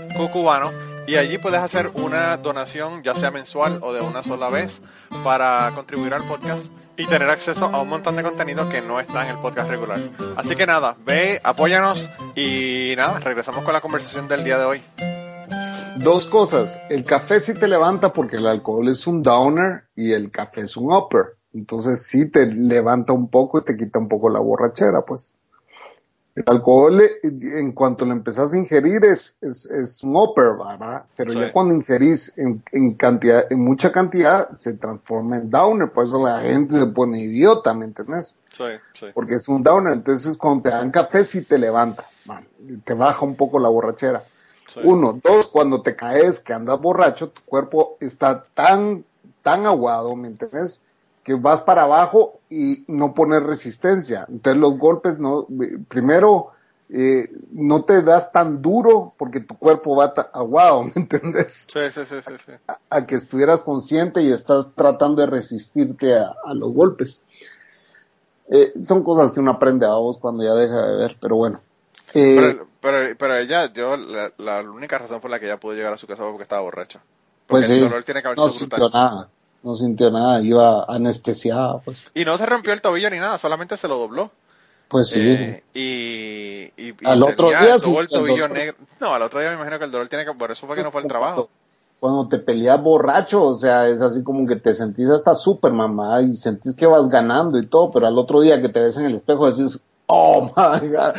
cucubano 0.13 0.71
y 1.07 1.15
allí 1.15 1.37
puedes 1.37 1.61
hacer 1.61 1.89
una 1.95 2.37
donación 2.37 3.03
ya 3.03 3.15
sea 3.15 3.31
mensual 3.31 3.79
o 3.81 3.93
de 3.93 4.01
una 4.01 4.23
sola 4.23 4.49
vez 4.49 4.81
para 5.23 5.71
contribuir 5.75 6.13
al 6.13 6.23
podcast 6.23 6.71
y 6.97 7.05
tener 7.07 7.29
acceso 7.29 7.65
a 7.65 7.81
un 7.81 7.89
montón 7.89 8.15
de 8.15 8.23
contenido 8.23 8.69
que 8.69 8.81
no 8.81 8.99
está 8.99 9.23
en 9.23 9.31
el 9.31 9.39
podcast 9.39 9.69
regular. 9.69 9.99
Así 10.35 10.55
que 10.55 10.65
nada, 10.65 10.95
ve, 11.05 11.41
apóyanos 11.43 12.09
y 12.35 12.93
nada, 12.95 13.19
regresamos 13.19 13.63
con 13.63 13.73
la 13.73 13.81
conversación 13.81 14.27
del 14.27 14.43
día 14.43 14.57
de 14.57 14.65
hoy. 14.65 14.81
Dos 15.97 16.25
cosas, 16.25 16.79
el 16.89 17.03
café 17.03 17.39
sí 17.39 17.53
te 17.53 17.67
levanta 17.67 18.13
porque 18.13 18.37
el 18.37 18.47
alcohol 18.47 18.87
es 18.89 19.05
un 19.07 19.21
downer 19.21 19.83
y 19.95 20.13
el 20.13 20.31
café 20.31 20.61
es 20.61 20.77
un 20.77 20.93
upper. 20.93 21.37
Entonces 21.53 22.03
sí 22.03 22.29
te 22.29 22.45
levanta 22.47 23.13
un 23.13 23.29
poco 23.29 23.59
y 23.59 23.63
te 23.65 23.75
quita 23.75 23.99
un 23.99 24.07
poco 24.07 24.29
la 24.29 24.39
borrachera, 24.39 25.01
pues. 25.01 25.33
El 26.33 26.43
alcohol, 26.47 27.01
eh, 27.01 27.19
en 27.23 27.73
cuanto 27.73 28.05
lo 28.05 28.13
empezás 28.13 28.53
a 28.53 28.57
ingerir, 28.57 29.03
es, 29.03 29.35
es, 29.41 29.65
es 29.65 30.01
un 30.03 30.15
upper, 30.15 30.53
¿verdad? 30.57 31.03
Pero 31.17 31.33
Sí. 31.33 31.39
ya 31.39 31.51
cuando 31.51 31.75
ingerís 31.75 32.31
en, 32.37 32.63
en 32.71 32.93
cantidad, 32.93 33.45
en 33.51 33.59
mucha 33.59 33.91
cantidad, 33.91 34.49
se 34.51 34.73
transforma 34.73 35.37
en 35.37 35.49
downer. 35.49 35.91
Por 35.91 36.05
eso 36.05 36.23
la 36.25 36.39
gente 36.39 36.79
se 36.79 36.85
pone 36.87 37.19
idiota, 37.19 37.73
¿me 37.73 37.85
entendés? 37.85 38.35
Sí, 38.51 38.63
sí. 38.93 39.07
Porque 39.13 39.35
es 39.35 39.47
un 39.49 39.61
downer. 39.61 39.91
Entonces 39.93 40.37
cuando 40.37 40.63
te 40.63 40.69
dan 40.69 40.91
café, 40.91 41.23
sí 41.25 41.41
te 41.41 41.57
levanta, 41.57 42.05
man, 42.25 42.45
te 42.85 42.93
baja 42.93 43.25
un 43.25 43.35
poco 43.35 43.59
la 43.59 43.67
borrachera. 43.69 44.23
sí. 44.67 44.79
Uno, 44.83 45.19
dos, 45.21 45.47
cuando 45.47 45.81
te 45.81 45.95
caes, 45.97 46.39
que 46.39 46.53
andas 46.53 46.79
borracho, 46.79 47.29
tu 47.29 47.41
cuerpo 47.43 47.97
está 47.99 48.43
tan, 48.53 49.03
tan 49.41 49.65
aguado, 49.65 50.15
¿me 50.15 50.29
entiendes? 50.29 50.81
Que 51.23 51.33
vas 51.35 51.61
para 51.61 51.83
abajo 51.83 52.39
y 52.49 52.83
no 52.87 53.13
pones 53.13 53.43
resistencia. 53.43 54.25
Entonces 54.29 54.59
los 54.59 54.77
golpes 54.77 55.19
no, 55.19 55.47
primero, 55.87 56.51
eh, 56.89 57.29
no 57.51 57.83
te 57.85 58.01
das 58.01 58.31
tan 58.31 58.61
duro 58.61 59.13
porque 59.17 59.39
tu 59.41 59.57
cuerpo 59.57 59.95
va 59.95 60.13
aguado, 60.33 60.83
¿me 60.85 60.91
entiendes? 60.95 61.71
Sí, 61.73 61.79
sí, 61.91 62.05
sí, 62.05 62.21
sí, 62.21 62.37
sí. 62.45 62.51
A, 62.67 62.79
a 62.89 63.05
que 63.05 63.15
estuvieras 63.15 63.61
consciente 63.61 64.21
y 64.23 64.31
estás 64.31 64.73
tratando 64.75 65.21
de 65.21 65.27
resistirte 65.27 66.17
a, 66.17 66.33
a 66.43 66.53
los 66.55 66.73
golpes. 66.73 67.21
Eh, 68.49 68.73
son 68.83 69.03
cosas 69.03 69.31
que 69.31 69.39
uno 69.39 69.51
aprende 69.51 69.85
a 69.85 69.93
vos 69.95 70.17
cuando 70.19 70.43
ya 70.43 70.53
deja 70.53 70.87
de 70.87 70.97
ver, 70.97 71.17
pero 71.21 71.35
bueno. 71.37 71.61
Eh, 72.13 72.35
Pero, 72.35 72.67
pero, 72.79 73.17
pero 73.17 73.35
ella, 73.37 73.71
yo, 73.73 73.97
la, 73.97 74.33
la 74.37 74.61
única 74.61 74.97
razón 74.97 75.19
por 75.21 75.29
la 75.31 75.39
que 75.39 75.45
ella 75.45 75.59
pudo 75.59 75.73
llegar 75.75 75.93
a 75.93 75.97
su 75.97 76.07
casa 76.07 76.23
fue 76.23 76.31
porque 76.31 76.43
estaba 76.43 76.61
borracha. 76.61 77.03
Porque 77.45 77.65
Pues 77.65 77.67
el 77.67 77.77
sí, 77.79 77.79
dolor 77.79 78.03
tiene 78.03 78.21
que 78.21 78.27
haber 78.27 78.37
no 78.37 78.49
sintió 78.49 78.89
nada, 78.89 79.29
no 79.63 79.75
sintió 79.75 80.11
nada, 80.11 80.41
iba 80.41 80.83
anestesiada, 80.85 81.79
pues. 81.81 82.09
Y 82.13 82.25
no 82.25 82.37
se 82.37 82.45
rompió 82.45 82.73
el 82.73 82.81
tobillo 82.81 83.09
ni 83.09 83.19
nada, 83.19 83.37
solamente 83.37 83.77
se 83.77 83.87
lo 83.87 83.97
dobló. 83.97 84.31
Pues 84.87 85.09
sí, 85.09 85.21
Eh, 85.21 85.63
y, 85.73 86.73
y, 86.77 86.95
y 86.99 87.09
Al 87.09 87.23
otro 87.23 87.53
día 87.57 87.79
sí, 87.79 87.95
el 87.95 88.09
tobillo 88.09 88.45
el 88.45 88.53
negro. 88.53 88.75
No, 88.99 89.13
al 89.15 89.21
otro 89.21 89.39
día 89.39 89.49
me 89.49 89.55
imagino 89.55 89.79
que 89.79 89.85
el 89.85 89.91
dolor 89.91 90.09
tiene 90.09 90.25
que, 90.25 90.33
por 90.33 90.51
eso 90.51 90.67
fue 90.67 90.75
que 90.75 90.83
no 90.83 90.91
fue 90.91 91.01
al 91.01 91.07
trabajo. 91.07 91.49
cuando 91.99 92.27
te 92.27 92.39
peleas 92.39 92.81
borracho, 92.81 93.43
o 93.43 93.57
sea, 93.57 93.87
es 93.87 94.01
así 94.01 94.23
como 94.23 94.47
que 94.47 94.55
te 94.55 94.73
sentís 94.73 95.07
hasta 95.09 95.35
súper 95.35 95.71
mamá 95.71 96.21
y 96.23 96.33
sentís 96.33 96.75
que 96.75 96.87
vas 96.87 97.07
ganando 97.09 97.59
y 97.59 97.67
todo, 97.67 97.91
pero 97.91 98.07
al 98.07 98.17
otro 98.17 98.41
día 98.41 98.61
que 98.61 98.69
te 98.69 98.81
ves 98.81 98.97
en 98.97 99.05
el 99.05 99.13
espejo 99.15 99.49
decís, 99.51 99.79
oh 100.13 100.43
my 100.57 100.87
god, 100.89 101.15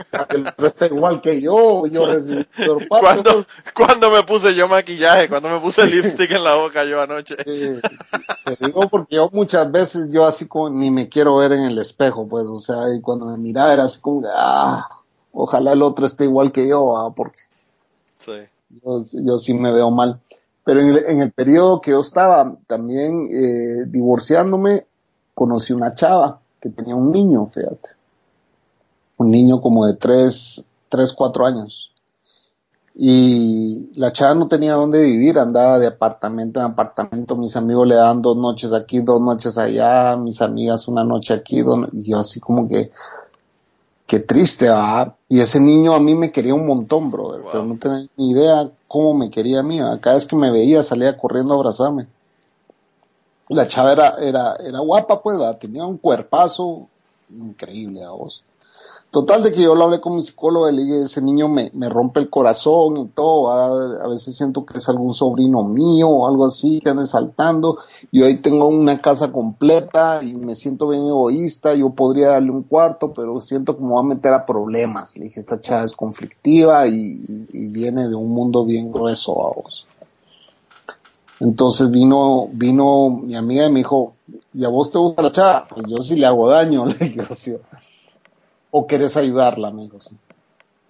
o 0.00 0.04
sea, 0.04 0.26
el 0.30 0.46
otro 0.46 0.66
está 0.66 0.86
igual 0.86 1.20
que 1.20 1.40
yo, 1.42 1.86
yo 1.86 2.06
recibí 2.10 2.46
¿Cuándo, 2.88 3.44
cuando 3.74 4.10
me 4.10 4.22
puse 4.22 4.54
yo 4.54 4.66
maquillaje? 4.66 5.28
cuando 5.28 5.50
me 5.50 5.60
puse 5.60 5.86
lipstick 5.86 6.30
en 6.30 6.42
la 6.44 6.54
boca 6.54 6.84
yo 6.84 7.00
anoche? 7.02 7.36
Te 7.36 8.56
digo 8.60 8.88
porque 8.88 9.16
yo 9.16 9.28
muchas 9.32 9.70
veces 9.70 10.10
yo 10.10 10.24
así 10.26 10.46
como 10.48 10.70
ni 10.70 10.90
me 10.90 11.08
quiero 11.08 11.36
ver 11.36 11.52
en 11.52 11.60
el 11.62 11.78
espejo, 11.78 12.26
pues, 12.26 12.46
o 12.46 12.58
sea, 12.58 12.94
y 12.96 13.00
cuando 13.02 13.26
me 13.26 13.36
miraba 13.36 13.72
era 13.72 13.84
así 13.84 14.00
como, 14.00 14.26
ah, 14.34 14.88
ojalá 15.32 15.72
el 15.72 15.82
otro 15.82 16.06
esté 16.06 16.24
igual 16.24 16.50
que 16.52 16.66
yo, 16.68 16.96
ah, 16.96 17.12
porque 17.14 17.40
Sí. 18.18 18.32
yo, 18.82 19.00
yo 19.12 19.38
sí 19.38 19.52
me 19.52 19.70
veo 19.70 19.90
mal. 19.90 20.18
Pero 20.64 20.80
en 20.80 20.88
el, 20.88 21.04
en 21.06 21.20
el 21.20 21.30
periodo 21.30 21.82
que 21.82 21.90
yo 21.90 22.00
estaba 22.00 22.56
también 22.66 23.28
eh, 23.30 23.84
divorciándome, 23.86 24.86
conocí 25.34 25.74
una 25.74 25.90
chava 25.90 26.40
que 26.58 26.70
tenía 26.70 26.96
un 26.96 27.12
niño, 27.12 27.50
fíjate. 27.52 27.90
Un 29.16 29.30
niño 29.30 29.60
como 29.60 29.86
de 29.86 29.94
tres, 29.94 30.64
tres, 30.88 31.12
cuatro 31.12 31.46
años. 31.46 31.90
Y 32.96 33.90
la 33.98 34.12
chava 34.12 34.34
no 34.34 34.46
tenía 34.46 34.74
dónde 34.74 35.02
vivir, 35.02 35.38
andaba 35.38 35.80
de 35.80 35.88
apartamento 35.88 36.60
en 36.60 36.66
apartamento, 36.66 37.34
mis 37.36 37.56
amigos 37.56 37.88
le 37.88 37.96
daban 37.96 38.22
dos 38.22 38.36
noches 38.36 38.72
aquí, 38.72 39.00
dos 39.00 39.20
noches 39.20 39.58
allá, 39.58 40.16
mis 40.16 40.40
amigas 40.40 40.86
una 40.86 41.02
noche 41.02 41.34
aquí, 41.34 41.62
dos 41.62 41.88
y 41.92 42.10
yo 42.10 42.20
así 42.20 42.38
como 42.38 42.68
que, 42.68 42.92
qué 44.06 44.20
triste, 44.20 44.66
¿verdad? 44.66 45.14
Y 45.28 45.40
ese 45.40 45.58
niño 45.58 45.92
a 45.92 45.98
mí 45.98 46.14
me 46.14 46.30
quería 46.30 46.54
un 46.54 46.66
montón, 46.66 47.10
brother, 47.10 47.40
Wow. 47.40 47.50
pero 47.50 47.64
no 47.64 47.76
tenía 47.76 48.06
ni 48.16 48.30
idea 48.30 48.70
cómo 48.86 49.12
me 49.14 49.28
quería 49.28 49.58
a 49.60 49.62
mí, 49.64 49.80
¿verdad? 49.80 49.98
Cada 50.00 50.14
vez 50.14 50.26
que 50.26 50.36
me 50.36 50.52
veía 50.52 50.84
salía 50.84 51.16
corriendo 51.16 51.54
a 51.54 51.56
abrazarme. 51.56 52.06
La 53.48 53.66
chava 53.66 53.92
era, 53.92 54.14
era, 54.20 54.54
era 54.54 54.78
guapa, 54.78 55.20
pues, 55.20 55.36
¿verdad? 55.36 55.58
tenía 55.58 55.84
un 55.84 55.98
cuerpazo 55.98 56.86
increíble 57.28 58.04
a 58.04 58.10
vos. 58.10 58.44
Total 59.14 59.44
de 59.44 59.52
que 59.52 59.62
yo 59.62 59.76
lo 59.76 59.84
hablé 59.84 60.00
con 60.00 60.16
mi 60.16 60.24
psicólogo 60.24 60.68
y 60.68 60.74
le 60.74 60.82
dije, 60.82 61.04
ese 61.04 61.22
niño 61.22 61.48
me, 61.48 61.70
me 61.72 61.88
rompe 61.88 62.18
el 62.18 62.28
corazón 62.28 62.96
y 62.96 63.06
todo, 63.06 63.48
a 63.48 64.08
veces 64.08 64.36
siento 64.36 64.66
que 64.66 64.78
es 64.78 64.88
algún 64.88 65.14
sobrino 65.14 65.62
mío 65.62 66.08
o 66.08 66.26
algo 66.26 66.44
así 66.46 66.80
que 66.80 66.88
ande 66.88 67.06
saltando, 67.06 67.78
yo 68.10 68.26
ahí 68.26 68.38
tengo 68.38 68.66
una 68.66 69.00
casa 69.00 69.30
completa 69.30 70.18
y 70.20 70.34
me 70.34 70.56
siento 70.56 70.88
bien 70.88 71.04
egoísta, 71.04 71.76
yo 71.76 71.90
podría 71.90 72.30
darle 72.30 72.50
un 72.50 72.64
cuarto, 72.64 73.12
pero 73.12 73.40
siento 73.40 73.76
me 73.78 73.94
va 73.94 74.00
a 74.00 74.02
meter 74.02 74.34
a 74.34 74.44
problemas. 74.44 75.16
Le 75.16 75.26
dije, 75.26 75.38
esta 75.38 75.60
chava 75.60 75.84
es 75.84 75.92
conflictiva 75.92 76.88
y, 76.88 77.46
viene 77.68 78.08
de 78.08 78.16
un 78.16 78.32
mundo 78.32 78.64
bien 78.64 78.90
grueso 78.90 79.46
a 79.46 79.54
vos. 79.54 79.86
Entonces 81.38 81.88
vino, 81.88 82.48
vino 82.50 83.10
mi 83.10 83.36
amiga 83.36 83.66
y 83.66 83.70
me 83.70 83.78
dijo, 83.78 84.14
¿y 84.52 84.64
a 84.64 84.68
vos 84.68 84.90
te 84.90 84.98
gusta 84.98 85.22
la 85.22 85.30
chava? 85.30 85.68
Pues 85.68 85.86
yo 85.86 85.98
sí 85.98 86.16
le 86.16 86.26
hago 86.26 86.48
daño, 86.48 86.84
le 87.00 87.24
"Sí". 87.32 87.54
O 88.76 88.88
querés 88.88 89.16
ayudarla, 89.16 89.72
"Sí". 90.00 90.16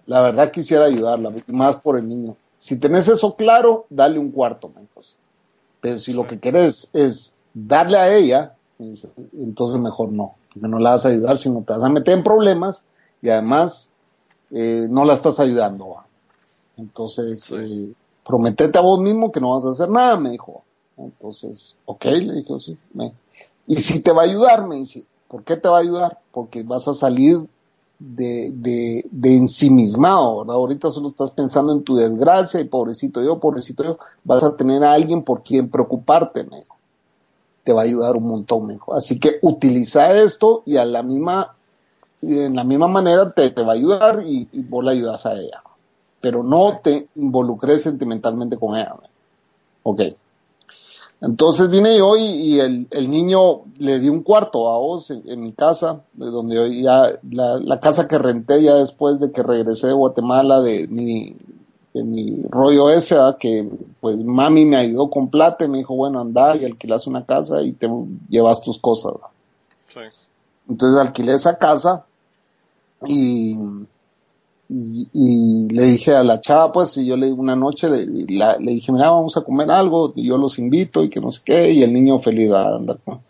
La 0.07 0.19
verdad 0.21 0.51
quisiera 0.51 0.85
ayudarla, 0.85 1.31
más 1.47 1.75
por 1.75 1.99
el 1.99 2.07
niño. 2.07 2.35
Si 2.57 2.77
tenés 2.77 3.07
eso 3.07 3.35
claro, 3.35 3.85
dale 3.91 4.17
un 4.17 4.31
cuarto. 4.31 4.71
"Sí". 4.99 5.15
Pero 5.81 5.99
si 5.99 6.13
lo 6.13 6.25
que 6.25 6.39
querés 6.39 6.89
es 6.93 7.35
darle 7.53 7.97
a 7.99 8.15
ella, 8.15 8.55
entonces 9.33 9.79
mejor 9.79 10.11
no, 10.11 10.33
porque 10.51 10.67
no 10.67 10.79
la 10.79 10.91
vas 10.91 11.05
a 11.05 11.09
ayudar, 11.09 11.37
sino 11.37 11.61
te 11.63 11.73
vas 11.73 11.83
a 11.83 11.89
meter 11.89 12.17
en 12.17 12.23
problemas 12.23 12.81
y 13.21 13.29
además 13.29 13.89
eh, 14.51 14.87
no 14.89 15.05
la 15.05 15.13
estás 15.13 15.39
ayudando. 15.39 15.89
¿va? 15.89 16.05
Entonces, 16.77 17.41
Sí. 17.41 17.55
eh, 17.55 17.93
prometete 18.25 18.79
a 18.79 18.81
vos 18.81 18.99
mismo 18.99 19.31
que 19.31 19.41
no 19.41 19.51
vas 19.53 19.65
a 19.65 19.69
hacer 19.69 19.89
nada, 19.89 20.15
me 20.17 20.31
dijo. 20.31 20.63
Entonces, 20.97 21.75
ok, 21.85 22.05
le 22.05 22.33
dije, 22.35 22.59
sí. 22.59 22.77
Me- 22.93 23.13
y 23.67 23.75
si 23.77 24.01
te 24.01 24.11
va 24.11 24.23
a 24.23 24.25
ayudar, 24.25 24.67
me 24.67 24.77
dice, 24.77 25.05
¿por 25.27 25.43
qué 25.43 25.55
te 25.57 25.69
va 25.69 25.77
a 25.77 25.81
ayudar? 25.81 26.19
Porque 26.31 26.63
vas 26.63 26.87
a 26.87 26.93
salir 26.95 27.47
de, 27.99 28.51
de, 28.53 29.05
de 29.11 29.35
ensimismado, 29.35 30.39
¿verdad? 30.39 30.55
Ahorita 30.55 30.91
solo 30.91 31.09
estás 31.09 31.31
pensando 31.31 31.73
en 31.73 31.83
tu 31.83 31.95
desgracia 31.95 32.59
y 32.59 32.65
pobrecito 32.65 33.23
yo, 33.23 33.39
pobrecito 33.39 33.83
yo, 33.83 33.97
vas 34.23 34.43
a 34.43 34.55
tener 34.55 34.83
a 34.83 34.93
alguien 34.93 35.23
por 35.23 35.43
quien 35.43 35.69
preocuparte, 35.69 36.43
me 36.43 36.59
dijo. 36.59 36.75
Te 37.63 37.73
va 37.73 37.81
a 37.81 37.85
ayudar 37.85 38.15
un 38.15 38.27
montón, 38.27 38.67
me 38.67 38.73
dijo. 38.73 38.93
Así 38.93 39.19
que 39.19 39.39
utiliza 39.41 40.13
esto 40.13 40.63
y 40.65 40.77
a 40.77 40.85
la 40.85 41.01
misma, 41.03 41.55
y 42.21 42.39
en 42.39 42.55
la 42.55 42.63
misma 42.63 42.87
manera 42.87 43.31
te, 43.31 43.49
te 43.49 43.63
va 43.63 43.73
a 43.73 43.75
ayudar 43.75 44.23
y, 44.25 44.47
y 44.51 44.61
vos 44.61 44.83
la 44.83 44.91
ayudas 44.91 45.25
a 45.25 45.33
ella. 45.33 45.63
Pero 46.21 46.43
no 46.43 46.79
te 46.83 47.07
involucres 47.15 47.83
sentimentalmente 47.83 48.57
con 48.57 48.75
ella. 48.75 48.95
me 48.95 49.07
dijo. 49.07 49.13
Ok. 49.83 50.01
Entonces 51.21 51.69
vine 51.69 51.97
yo 51.97 52.17
y, 52.17 52.23
y 52.23 52.59
el, 52.59 52.87
el 52.91 53.09
niño 53.09 53.61
le 53.79 53.99
di 53.99 54.09
un 54.09 54.21
cuarto 54.21 54.71
a 54.71 54.77
vos 54.77 55.09
en, 55.11 55.23
en 55.25 55.39
mi 55.41 55.53
casa, 55.53 56.01
de 56.13 56.27
donde 56.27 56.55
yo 56.55 56.67
ya, 56.67 57.19
la, 57.31 57.59
la 57.59 57.79
casa 57.79 58.07
que 58.07 58.17
renté 58.17 58.61
ya 58.61 58.75
después 58.75 59.19
de 59.19 59.31
que 59.31 59.41
regresé 59.41 59.87
de 59.87 59.93
Guatemala 59.93 60.61
de 60.61 60.87
mi, 60.87 61.35
de 61.93 62.03
mi 62.03 62.43
rollo 62.49 62.89
ese, 62.89 63.15
¿verdad? 63.15 63.37
que 63.37 63.67
pues 64.01 64.23
mami 64.23 64.65
me 64.65 64.75
ayudó 64.75 65.09
con 65.09 65.29
plata 65.29 65.63
y 65.63 65.69
me 65.69 65.77
dijo, 65.77 65.95
bueno, 65.95 66.19
anda 66.19 66.55
y 66.57 66.65
alquilas 66.65 67.07
una 67.07 67.25
casa 67.25 67.61
y 67.61 67.71
te 67.71 67.89
llevas 68.29 68.61
tus 68.61 68.77
cosas. 68.77 69.13
Entonces 70.67 70.99
alquilé 70.99 71.33
esa 71.33 71.57
casa 71.57 72.05
y, 73.07 73.55
y, 74.67 75.67
le 75.69 75.83
dije 75.83 76.15
a 76.15 76.23
la 76.23 76.41
chava, 76.41 76.71
pues, 76.71 76.97
y 76.97 77.05
yo 77.05 77.15
le 77.17 77.31
una 77.31 77.55
noche 77.55 77.89
le, 77.89 78.05
dije, 78.05 78.91
mira, 78.91 79.11
vamos 79.11 79.37
a 79.37 79.41
comer 79.41 79.69
algo, 79.69 80.13
yo 80.15 80.37
los 80.37 80.57
invito 80.57 81.03
y 81.03 81.09
que 81.09 81.21
no 81.21 81.31
sé 81.31 81.41
qué, 81.43 81.71
y 81.71 81.83
el 81.83 81.93
niño 81.93 82.17
feliz 82.17 82.51
va 82.51 82.63
a 82.63 82.75
andar 82.75 82.99
con- 83.03 83.21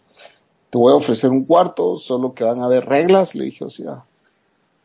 Te 0.69 0.77
voy 0.77 0.93
a 0.93 0.95
ofrecer 0.95 1.31
un 1.31 1.45
cuarto, 1.45 1.97
solo 1.97 2.33
que 2.33 2.43
van 2.43 2.61
a 2.61 2.65
haber 2.65 2.85
reglas, 2.85 3.35
le 3.35 3.45
dije, 3.45 3.65
o 3.65 3.69
sea, 3.69 4.05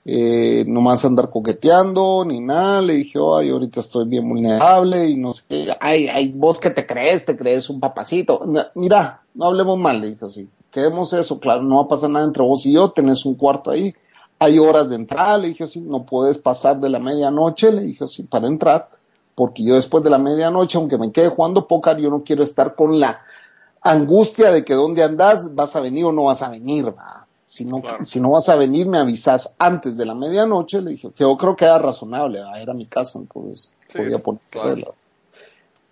eh, 0.05 0.64
no 0.66 0.80
más 0.80 1.05
andar 1.05 1.30
coqueteando 1.30 2.24
ni 2.24 2.40
nada, 2.40 2.80
le 2.80 2.94
dije, 2.94 3.18
ay, 3.36 3.51
ahorita 3.51 3.80
estoy 3.80 4.09
bien 4.09 4.28
vulnerable 4.28 5.09
y 5.09 5.16
no 5.16 5.32
sé 5.32 5.42
qué, 5.48 5.76
ay, 5.78 6.09
ay, 6.09 6.32
vos 6.34 6.59
que 6.59 6.70
te 6.70 6.86
crees, 6.86 7.24
te 7.24 7.36
crees 7.36 7.70
un 7.70 7.80
papacito, 7.80 8.42
mira, 8.74 9.22
no 9.34 9.46
hablemos 9.46 9.78
mal, 9.78 10.01
le 10.01 10.11
dije 10.11 10.24
así, 10.24 10.48
quedemos 10.70 11.12
eso, 11.12 11.38
claro, 11.38 11.62
no 11.62 11.76
va 11.76 11.82
a 11.82 11.88
pasar 11.88 12.11
nada 12.11 12.24
entre 12.24 12.42
vos 12.42 12.64
y 12.66 12.72
yo, 12.72 12.90
tenés 12.90 13.24
un 13.24 13.34
cuarto 13.34 13.70
ahí, 13.70 13.94
hay 14.43 14.59
horas 14.59 14.88
de 14.88 14.97
entrada, 14.97 15.36
le 15.36 15.49
dije 15.49 15.64
así, 15.64 15.80
no 15.82 16.05
puedes 16.07 16.38
pasar 16.38 16.80
de 16.80 16.88
la 16.88 16.99
medianoche, 16.99 17.70
le 17.70 17.82
dije 17.82 18.05
así, 18.05 18.22
para 18.22 18.47
entrar, 18.47 18.88
porque 19.34 19.62
yo 19.62 19.74
después 19.74 20.03
de 20.03 20.09
la 20.09 20.16
medianoche, 20.16 20.78
aunque 20.78 20.97
me 20.97 21.12
quede 21.12 21.28
jugando 21.28 21.68
póker, 21.68 21.99
yo 21.99 22.09
no 22.09 22.24
quiero 22.24 22.43
estar 22.43 22.74
con 22.74 22.99
la 22.99 23.20
angustia 23.82 24.51
de 24.51 24.64
que 24.64 24.72
dónde 24.72 25.05
andas, 25.05 25.55
vas 25.55 25.76
a 25.76 25.80
venir 25.80 26.07
o 26.07 26.12
no 26.12 26.24
vas 26.24 26.41
a 26.41 26.49
venir, 26.49 26.86
¿va? 26.86 27.26
Si 27.45 27.66
no, 27.66 27.82
si 28.03 28.18
no 28.18 28.30
vas 28.30 28.49
a 28.49 28.57
venir, 28.57 28.86
me 28.86 28.99
avisas 28.99 29.53
antes 29.59 29.95
de 29.97 30.07
la 30.07 30.14
medianoche, 30.14 30.80
le 30.80 30.93
dije, 30.93 31.11
que 31.11 31.24
yo 31.24 31.36
creo 31.36 31.55
que 31.55 31.66
era 31.66 31.78
razonable, 31.78 32.41
era 32.57 32.72
mi 32.72 32.86
casa, 32.86 33.18
entonces 33.18 33.70
podía 33.95 34.18
poner 34.18 34.41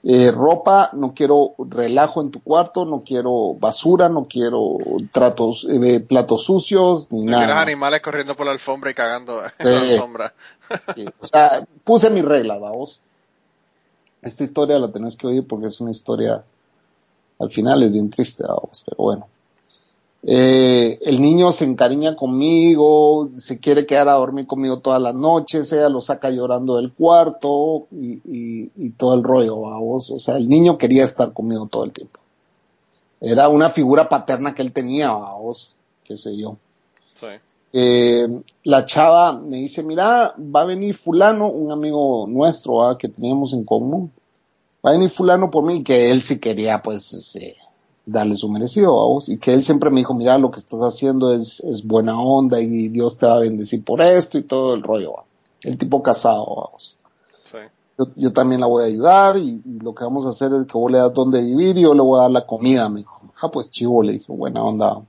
eh, 0.05 0.30
ropa, 0.30 0.90
no 0.92 1.12
quiero 1.12 1.55
relajo 1.59 2.20
en 2.20 2.30
tu 2.30 2.40
cuarto, 2.40 2.84
no 2.84 3.03
quiero 3.05 3.55
basura, 3.55 4.09
no 4.09 4.26
quiero 4.26 4.78
tratos, 5.11 5.66
eh, 5.68 6.01
platos 6.01 6.44
sucios, 6.44 7.11
ni 7.11 7.24
no 7.24 7.32
nada. 7.32 7.61
animales 7.61 8.01
corriendo 8.01 8.36
por 8.36 8.46
la 8.46 8.53
alfombra 8.53 8.90
y 8.90 8.94
cagando 8.94 9.42
en 9.59 9.74
la 9.74 9.80
alfombra. 9.94 10.34
O 11.18 11.26
sea, 11.26 11.66
puse 11.82 12.11
mi 12.11 12.22
regla, 12.22 12.59
vamos. 12.59 13.01
Esta 14.22 14.44
historia 14.44 14.78
la 14.78 14.90
tenés 14.92 15.16
que 15.16 15.26
oír 15.26 15.46
porque 15.46 15.66
es 15.66 15.80
una 15.80 15.90
historia, 15.90 16.44
al 17.38 17.51
final 17.51 17.82
es 17.82 17.92
bien 17.92 18.11
triste, 18.11 18.44
vamos, 18.46 18.82
pero 18.84 18.96
bueno. 18.99 19.28
Eh, 20.23 20.99
el 21.03 21.23
niño 21.23 21.53
se 21.53 21.64
encariña 21.64 22.16
conmigo, 22.16 23.31
se 23.37 23.61
quiere 23.61 23.87
quedar 23.87 24.09
a 24.09 24.14
dormir 24.14 24.47
conmigo 24.47 24.81
todas 24.81 25.01
las 25.01 25.14
noches, 25.14 25.73
ella 25.73 25.89
lo 25.89 26.01
saca 26.01 26.31
llorando 26.31 26.77
del 26.77 26.93
cuarto 26.93 27.87
y, 27.93 28.21
y, 28.25 28.91
todo 28.91 29.14
el 29.14 29.23
rollo, 29.23 29.61
vamos. 29.61 30.11
O 30.11 30.19
sea, 30.19 30.37
el 30.37 30.49
niño 30.49 30.77
quería 30.77 31.05
estar 31.05 31.33
conmigo 31.33 31.66
todo 31.66 31.85
el 31.85 31.93
tiempo. 31.93 32.21
Era 33.21 33.49
una 33.49 33.71
figura 33.71 34.09
paterna 34.09 34.55
que 34.55 34.62
él 34.62 34.73
tenía, 34.73 35.12
vamos, 35.12 35.75
qué 36.05 36.16
sé 36.16 36.37
yo. 36.37 36.57
Eh, 37.73 38.27
la 38.64 38.87
chava 38.87 39.35
me 39.35 39.59
dice, 39.59 39.83
mira, 39.83 40.35
va 40.39 40.62
a 40.62 40.64
venir 40.64 40.95
fulano, 40.95 41.49
un 41.49 41.71
amigo 41.71 42.27
nuestro 42.29 42.97
que 42.99 43.09
teníamos 43.09 43.53
en 43.53 43.64
común. 43.64 44.11
Va 44.85 44.91
a 44.91 44.93
venir 44.95 45.11
fulano 45.11 45.51
por 45.51 45.64
mí, 45.64 45.83
que 45.83 46.11
él 46.11 46.23
sí 46.23 46.39
quería, 46.39 46.81
pues, 46.83 47.37
eh, 47.37 47.57
darle 48.09 48.36
su 48.36 48.48
merecido 48.48 49.00
a 49.00 49.06
vos. 49.06 49.28
Y 49.28 49.38
que 49.38 49.52
él 49.52 49.62
siempre 49.62 49.90
me 49.90 50.00
dijo, 50.00 50.14
mira, 50.14 50.38
lo 50.38 50.50
que 50.50 50.61
estás 50.61 50.80
haciendo 50.80 51.32
es, 51.34 51.61
es 51.61 51.86
buena 51.86 52.20
onda 52.20 52.61
y 52.61 52.88
Dios 52.88 53.18
te 53.18 53.26
va 53.26 53.36
a 53.36 53.40
bendecir 53.40 53.84
por 53.84 54.00
esto 54.00 54.38
y 54.38 54.42
todo 54.42 54.74
el 54.74 54.82
rollo. 54.82 55.14
El 55.62 55.76
tipo 55.78 56.02
casado, 56.02 56.46
vamos. 56.46 56.94
Yo, 58.14 58.32
también 58.32 58.61
la 58.61 58.68
voy 58.68 58.84
a 58.84 58.86
ayudar 58.86 59.36
y, 59.36 59.61
lo 59.82 59.92
que 59.92 60.04
vamos 60.04 60.24
a 60.24 60.28
hacer 60.28 60.52
es 60.52 60.68
que 60.68 60.78
vos 60.78 60.90
le 60.90 60.98
das 60.98 61.12
donde 61.12 61.42
vivir 61.42 61.76
y 61.76 61.80
yo 61.80 61.94
le 61.94 62.00
voy 62.00 62.18
a 62.18 62.22
dar 62.22 62.30
la 62.30 62.46
comida. 62.46 62.88
Me 62.88 63.00
dijo, 63.00 63.20
ah, 63.40 63.50
pues 63.50 63.70
chivo, 63.70 64.04
le 64.04 64.12
dije, 64.12 64.32
buena 64.32 64.62
onda. 64.62 65.02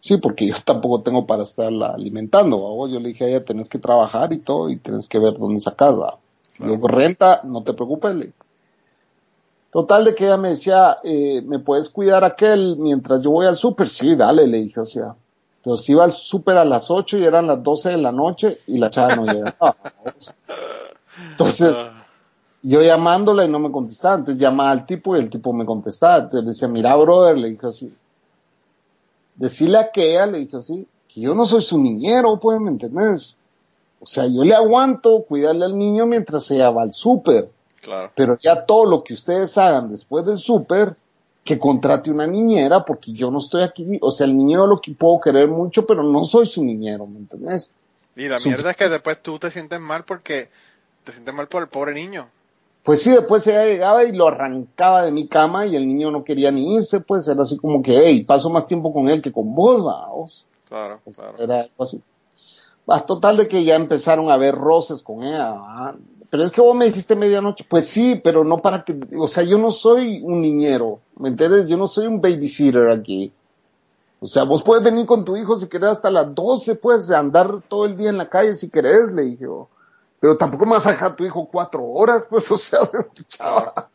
Sí, 0.00 0.16
porque 0.16 0.46
yo 0.46 0.56
tampoco 0.64 1.02
tengo 1.02 1.26
para 1.26 1.44
estarla 1.44 1.90
alimentando. 1.90 2.58
vos 2.58 2.90
Yo 2.90 2.98
le 2.98 3.10
dije 3.10 3.24
a 3.24 3.28
ella, 3.28 3.44
tenés 3.44 3.68
que 3.68 3.78
trabajar 3.78 4.32
y 4.32 4.38
todo 4.38 4.68
y 4.68 4.78
tenés 4.78 5.06
que 5.06 5.20
ver 5.20 5.38
dónde 5.38 5.60
sacas. 5.60 5.94
Luego 6.58 6.88
renta, 6.88 7.40
no 7.44 7.62
te 7.62 7.72
preocupes, 7.72 8.14
le 8.16 8.32
Total 9.70 10.04
de 10.04 10.14
que 10.14 10.24
ella 10.24 10.38
me 10.38 10.50
decía, 10.50 10.98
eh, 11.04 11.42
¿me 11.44 11.58
puedes 11.58 11.90
cuidar 11.90 12.24
aquel 12.24 12.76
mientras 12.78 13.20
yo 13.20 13.30
voy 13.30 13.46
al 13.46 13.56
súper? 13.56 13.88
Sí, 13.88 14.14
dale, 14.16 14.46
le 14.46 14.62
dije, 14.62 14.80
o 14.80 14.84
sea. 14.84 15.14
Pero 15.62 15.76
si 15.76 15.92
iba 15.92 16.04
al 16.04 16.12
súper 16.12 16.56
a 16.56 16.64
las 16.64 16.90
8 16.90 17.18
y 17.18 17.24
eran 17.24 17.46
las 17.46 17.62
12 17.62 17.90
de 17.90 17.96
la 17.98 18.12
noche 18.12 18.58
y 18.66 18.78
la 18.78 18.88
chava 18.88 19.16
no 19.16 19.26
llegaba. 19.26 19.76
Entonces, 21.32 21.76
yo 22.62 22.80
llamándola 22.80 23.44
y 23.44 23.48
no 23.48 23.58
me 23.58 23.70
contestaba. 23.70 24.14
Entonces 24.14 24.40
llamaba 24.40 24.70
al 24.70 24.86
tipo 24.86 25.14
y 25.14 25.18
el 25.18 25.28
tipo 25.28 25.52
me 25.52 25.66
contestaba. 25.66 26.16
Entonces 26.16 26.44
le 26.44 26.48
decía, 26.48 26.68
mira, 26.68 26.96
brother, 26.96 27.36
le 27.36 27.50
dije 27.50 27.66
así. 27.66 27.92
Decirle 29.34 29.78
a 29.78 29.90
que 29.90 30.12
ella, 30.12 30.26
le 30.26 30.38
dije 30.38 30.56
así, 30.56 30.86
que 31.12 31.20
yo 31.20 31.34
no 31.34 31.44
soy 31.44 31.60
su 31.60 31.78
niñero, 31.78 32.40
pues, 32.40 32.58
¿me 32.60 32.70
entendés? 32.70 33.36
O 34.00 34.06
sea, 34.06 34.26
yo 34.26 34.44
le 34.44 34.54
aguanto 34.54 35.24
cuidarle 35.24 35.66
al 35.66 35.76
niño 35.76 36.06
mientras 36.06 36.50
ella 36.50 36.70
va 36.70 36.82
al 36.82 36.94
súper 36.94 37.50
pero 38.14 38.38
ya 38.38 38.64
todo 38.64 38.84
lo 38.84 39.04
que 39.04 39.14
ustedes 39.14 39.56
hagan 39.58 39.90
después 39.90 40.24
del 40.24 40.38
súper, 40.38 40.96
que 41.44 41.58
contrate 41.58 42.10
una 42.10 42.26
niñera, 42.26 42.84
porque 42.84 43.12
yo 43.12 43.30
no 43.30 43.38
estoy 43.38 43.62
aquí, 43.62 43.98
o 44.02 44.10
sea, 44.10 44.26
el 44.26 44.36
niño 44.36 44.66
lo 44.66 44.80
que 44.80 44.92
puedo 44.92 45.20
querer 45.20 45.48
mucho, 45.48 45.86
pero 45.86 46.02
no 46.02 46.24
soy 46.24 46.46
su 46.46 46.62
niñero, 46.62 47.06
¿me 47.06 47.18
entiendes? 47.20 47.70
Y 48.16 48.28
la 48.28 48.38
mierda 48.40 48.72
es 48.72 48.76
que 48.76 48.88
después 48.88 49.22
tú 49.22 49.38
te 49.38 49.50
sientes 49.50 49.80
mal 49.80 50.04
porque 50.04 50.50
te 51.04 51.12
sientes 51.12 51.32
mal 51.32 51.48
por 51.48 51.62
el 51.62 51.68
pobre 51.68 51.94
niño. 51.94 52.28
Pues 52.82 53.02
sí, 53.02 53.10
después 53.10 53.46
ella 53.46 53.64
llegaba 53.64 54.04
y 54.04 54.12
lo 54.12 54.28
arrancaba 54.28 55.04
de 55.04 55.10
mi 55.10 55.26
cama 55.26 55.66
y 55.66 55.76
el 55.76 55.86
niño 55.86 56.10
no 56.10 56.24
quería 56.24 56.50
ni 56.50 56.74
irse, 56.74 57.00
pues 57.00 57.28
era 57.28 57.42
así 57.42 57.56
como 57.56 57.82
que, 57.82 57.98
hey, 57.98 58.24
paso 58.24 58.50
más 58.50 58.66
tiempo 58.66 58.92
con 58.92 59.08
él 59.08 59.22
que 59.22 59.32
con 59.32 59.54
vos, 59.54 59.84
vamos. 59.84 60.46
Claro, 60.68 61.00
claro. 61.14 61.38
Era 61.38 61.60
algo 61.60 61.82
así. 61.82 62.02
Total 63.06 63.36
de 63.36 63.48
que 63.48 63.64
ya 63.64 63.74
empezaron 63.76 64.30
a 64.30 64.34
haber 64.34 64.54
roces 64.54 65.02
con 65.02 65.22
ella, 65.22 65.94
pero 66.30 66.44
es 66.44 66.52
que 66.52 66.60
vos 66.60 66.74
me 66.74 66.86
dijiste 66.86 67.16
medianoche. 67.16 67.64
Pues 67.68 67.88
sí, 67.88 68.20
pero 68.22 68.44
no 68.44 68.58
para 68.58 68.84
que, 68.84 68.98
o 69.18 69.28
sea, 69.28 69.44
yo 69.44 69.58
no 69.58 69.70
soy 69.70 70.20
un 70.22 70.42
niñero, 70.42 71.00
¿me 71.16 71.30
entiendes? 71.30 71.66
Yo 71.66 71.76
no 71.76 71.88
soy 71.88 72.06
un 72.06 72.20
babysitter 72.20 72.90
aquí. 72.90 73.32
O 74.20 74.26
sea, 74.26 74.42
vos 74.42 74.62
puedes 74.62 74.82
venir 74.82 75.06
con 75.06 75.24
tu 75.24 75.36
hijo 75.36 75.56
si 75.56 75.68
querés 75.68 75.90
hasta 75.90 76.10
las 76.10 76.34
12, 76.34 76.74
puedes 76.74 77.10
andar 77.10 77.62
todo 77.68 77.86
el 77.86 77.96
día 77.96 78.10
en 78.10 78.18
la 78.18 78.28
calle 78.28 78.54
si 78.54 78.68
querés, 78.68 79.12
le 79.12 79.22
dije. 79.22 79.46
Pero 80.20 80.36
tampoco 80.36 80.66
me 80.66 80.72
vas 80.72 80.86
a 80.86 80.90
dejar 80.90 81.12
a 81.12 81.16
tu 81.16 81.24
hijo 81.24 81.48
cuatro 81.50 81.84
horas, 81.84 82.26
pues, 82.28 82.50
o 82.50 82.58
sea, 82.58 82.80
chava. 83.28 83.88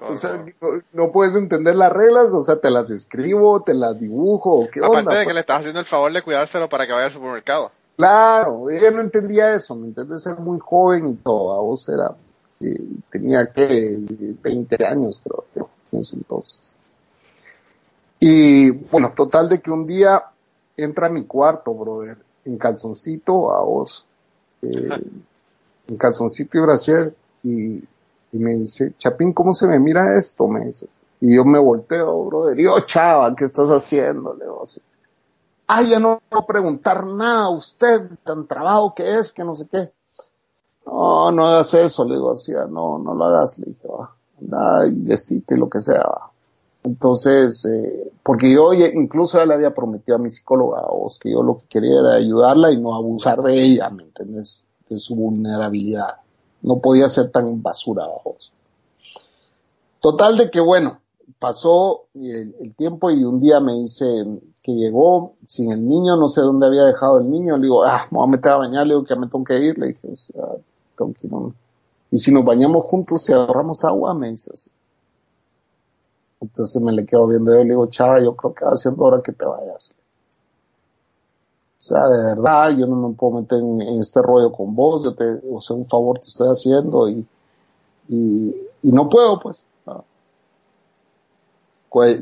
O 0.00 0.16
sea, 0.16 0.44
no, 0.92 1.12
puedes 1.12 1.36
entender 1.36 1.76
las 1.76 1.92
reglas, 1.92 2.34
o 2.34 2.42
sea, 2.42 2.56
te 2.56 2.68
las 2.68 2.90
escribo, 2.90 3.62
te 3.62 3.74
las 3.74 3.98
dibujo, 3.98 4.66
¿qué 4.72 4.80
Aparte 4.84 5.14
de 5.14 5.20
que 5.20 5.24
pues? 5.26 5.34
le 5.34 5.40
estás 5.40 5.60
haciendo 5.60 5.78
el 5.78 5.86
favor 5.86 6.12
de 6.12 6.22
cuidárselo 6.22 6.68
para 6.68 6.86
que 6.86 6.92
vaya 6.92 7.06
al 7.06 7.12
supermercado. 7.12 7.70
Claro, 7.96 8.70
ella 8.70 8.90
no 8.90 9.00
entendía 9.00 9.54
eso, 9.54 9.76
¿me 9.76 9.88
entiendes? 9.88 10.26
Era 10.26 10.36
muy 10.36 10.58
joven 10.58 11.06
y 11.08 11.14
todo, 11.16 11.54
a 11.54 11.60
vos 11.60 11.88
era, 11.88 12.14
tenía 13.10 13.52
que 13.52 13.98
20 14.42 14.86
años 14.86 15.20
creo 15.22 15.44
que 15.52 15.60
en 15.92 16.00
ese 16.00 16.16
entonces. 16.16 16.72
Y 18.18 18.70
bueno, 18.70 19.12
total 19.14 19.48
de 19.48 19.60
que 19.60 19.70
un 19.70 19.86
día 19.86 20.22
entra 20.76 21.08
a 21.08 21.10
mi 21.10 21.24
cuarto, 21.24 21.74
brother, 21.74 22.16
en 22.44 22.56
calzoncito 22.56 23.52
a 23.52 23.62
vos, 23.62 24.06
eh, 24.62 24.88
en 25.88 25.96
calzoncito 25.96 26.58
y 26.58 26.60
brasier, 26.60 27.14
y, 27.42 27.82
me 28.32 28.56
dice, 28.56 28.94
Chapín, 28.96 29.32
¿cómo 29.32 29.52
se 29.54 29.66
me 29.66 29.78
mira 29.78 30.16
esto? 30.16 30.48
Me 30.48 30.64
dice. 30.64 30.86
Y 31.20 31.36
yo 31.36 31.44
me 31.44 31.58
volteo, 31.58 32.24
brother, 32.24 32.58
y 32.58 32.64
yo, 32.64 32.80
chava, 32.80 33.34
¿qué 33.36 33.44
estás 33.44 33.68
haciendo? 33.68 34.34
Le 34.34 34.44
digo 34.44 34.62
ay, 35.74 35.88
ya 35.90 35.98
no 35.98 36.20
puedo 36.28 36.46
preguntar 36.46 37.06
nada 37.06 37.44
a 37.44 37.50
usted, 37.50 38.10
tan 38.24 38.46
trabajo 38.46 38.94
que 38.94 39.18
es, 39.18 39.32
que 39.32 39.42
no 39.42 39.54
sé 39.56 39.66
qué. 39.70 39.90
No, 40.84 41.30
no 41.30 41.46
hagas 41.46 41.72
eso, 41.74 42.04
le 42.04 42.16
digo 42.16 42.30
así, 42.30 42.52
no, 42.52 42.98
no 42.98 43.14
lo 43.14 43.24
hagas, 43.24 43.58
le 43.58 43.66
dije, 43.66 43.88
va, 43.88 44.14
anda 44.38 44.86
y 44.86 44.92
vestite, 44.92 45.56
lo 45.56 45.70
que 45.70 45.80
sea, 45.80 46.04
Entonces, 46.84 47.64
eh, 47.64 48.12
porque 48.22 48.52
yo 48.52 48.74
incluso 48.74 49.38
ya 49.38 49.46
le 49.46 49.54
había 49.54 49.74
prometido 49.74 50.16
a 50.16 50.20
mi 50.20 50.30
psicóloga, 50.30 50.82
vos, 50.90 51.18
que 51.18 51.30
yo 51.30 51.42
lo 51.42 51.58
que 51.58 51.66
quería 51.68 52.00
era 52.00 52.14
ayudarla 52.14 52.70
y 52.70 52.80
no 52.80 52.94
abusar 52.94 53.40
de 53.42 53.54
ella, 53.58 53.88
¿me 53.88 54.02
entiendes? 54.02 54.64
De 54.88 54.98
su 55.00 55.14
vulnerabilidad. 55.14 56.16
No 56.62 56.80
podía 56.80 57.08
ser 57.08 57.30
tan 57.30 57.62
basura, 57.62 58.04
vos. 58.24 58.52
Total 60.00 60.36
de 60.36 60.50
que 60.50 60.60
bueno, 60.60 60.98
pasó 61.38 62.06
el, 62.14 62.74
tiempo 62.76 63.10
y 63.10 63.24
un 63.24 63.40
día 63.40 63.60
me 63.60 63.74
dice, 63.74 64.04
que 64.62 64.72
llegó 64.72 65.34
sin 65.46 65.72
el 65.72 65.84
niño, 65.86 66.16
no 66.16 66.28
sé 66.28 66.40
dónde 66.40 66.66
había 66.66 66.84
dejado 66.84 67.18
el 67.18 67.30
niño, 67.30 67.56
le 67.56 67.64
digo, 67.64 67.84
ah, 67.84 68.06
me 68.10 68.18
voy 68.18 68.28
a 68.28 68.30
meter 68.30 68.52
a 68.52 68.56
bañar, 68.56 68.86
le 68.86 68.94
digo 68.94 69.04
que 69.04 69.16
me 69.16 69.28
tengo 69.28 69.44
que 69.44 69.58
ir, 69.58 69.78
le 69.78 69.88
dije, 69.88 70.08
o 70.10 70.16
sea, 70.16 70.44
tengo 70.96 71.12
que 71.14 71.26
ir, 71.26 71.32
Y 72.10 72.18
si 72.18 72.32
nos 72.32 72.44
bañamos 72.44 72.84
juntos 72.86 73.28
y 73.28 73.32
ahorramos 73.32 73.84
agua, 73.84 74.14
me 74.14 74.30
dice 74.30 74.50
así. 74.54 74.70
Entonces 76.40 76.82
me 76.82 76.92
le 76.92 77.06
quedo 77.06 77.26
viendo 77.26 77.52
yo, 77.52 77.62
le 77.62 77.70
digo, 77.70 77.86
chava, 77.86 78.20
yo 78.20 78.34
creo 78.34 78.54
que 78.54 78.64
va 78.64 78.76
siendo 78.76 79.04
hora 79.04 79.22
que 79.22 79.32
te 79.32 79.46
vayas. 79.46 79.94
O 81.78 81.84
sea, 81.84 82.06
de 82.08 82.26
verdad, 82.26 82.70
yo 82.76 82.86
no 82.86 83.08
me 83.08 83.14
puedo 83.14 83.40
meter 83.40 83.58
en, 83.58 83.80
este 84.00 84.22
rollo 84.22 84.52
con 84.52 84.74
vos, 84.74 85.02
yo 85.04 85.14
te, 85.14 85.40
o 85.50 85.60
sea, 85.60 85.76
un 85.76 85.86
favor 85.86 86.18
te 86.18 86.28
estoy 86.28 86.48
haciendo 86.48 87.08
y, 87.08 87.26
y 88.08 88.92
no 88.92 89.08
puedo, 89.08 89.40
pues. 89.40 89.66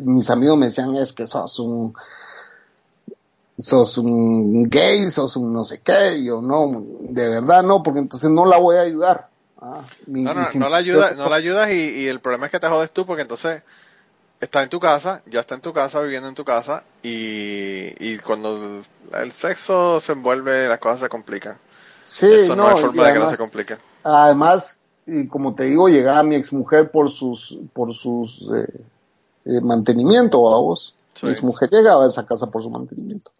Mis 0.02 0.30
amigos 0.30 0.58
me 0.58 0.66
decían, 0.66 0.94
es 0.96 1.12
que 1.12 1.26
sos 1.26 1.58
un, 1.58 1.94
sos 3.56 3.98
un 3.98 4.68
gay, 4.68 5.10
sos 5.10 5.36
un 5.36 5.52
no 5.52 5.64
sé 5.64 5.80
qué, 5.80 6.22
yo 6.24 6.40
no, 6.40 6.84
de 7.00 7.28
verdad 7.28 7.62
no, 7.62 7.82
porque 7.82 8.00
entonces 8.00 8.30
no 8.30 8.46
la 8.46 8.58
voy 8.58 8.76
a 8.76 8.80
ayudar. 8.80 9.28
Ah, 9.60 9.82
no, 10.06 10.34
no, 10.34 10.46
no 10.54 10.68
la 10.68 10.76
ayudas, 10.78 11.16
no 11.16 11.28
la 11.28 11.36
ayudas 11.36 11.70
y, 11.70 12.08
el 12.08 12.20
problema 12.20 12.46
es 12.46 12.52
que 12.52 12.60
te 12.60 12.68
jodes 12.68 12.90
tú 12.90 13.04
porque 13.04 13.22
entonces 13.22 13.62
está 14.40 14.62
en 14.62 14.70
tu 14.70 14.80
casa, 14.80 15.22
ya 15.26 15.40
está 15.40 15.54
en 15.54 15.60
tu 15.60 15.74
casa, 15.74 16.00
viviendo 16.00 16.28
en 16.28 16.34
tu 16.34 16.44
casa 16.44 16.82
y, 17.02 17.92
y 17.98 18.18
cuando 18.20 18.82
el 19.12 19.32
sexo 19.32 20.00
se 20.00 20.12
envuelve 20.12 20.66
las 20.66 20.78
cosas 20.78 21.00
se 21.00 21.08
complican. 21.10 21.58
Sí, 22.04 22.26
Eso 22.26 22.56
no, 22.56 22.68
hay 22.68 22.80
forma 22.80 23.06
de 23.06 23.12
que 23.12 23.18
no 23.18 23.30
se 23.30 23.36
complique. 23.36 23.76
Además, 24.02 24.80
y 25.06 25.28
como 25.28 25.54
te 25.54 25.64
digo, 25.64 25.88
llegaba 25.88 26.22
mi 26.22 26.36
exmujer 26.36 26.90
por 26.90 27.10
sus, 27.10 27.58
por 27.72 27.92
sus 27.92 28.48
eh, 28.54 28.80
eh 29.44 29.60
mantenimiento, 29.60 30.52
a 30.52 30.58
vos. 30.60 30.94
Mi 31.22 31.30
exmujer 31.30 31.68
llegaba 31.70 32.04
a 32.04 32.08
esa 32.08 32.24
casa 32.24 32.50
por 32.50 32.62
su 32.62 32.70
mantenimiento. 32.70 33.30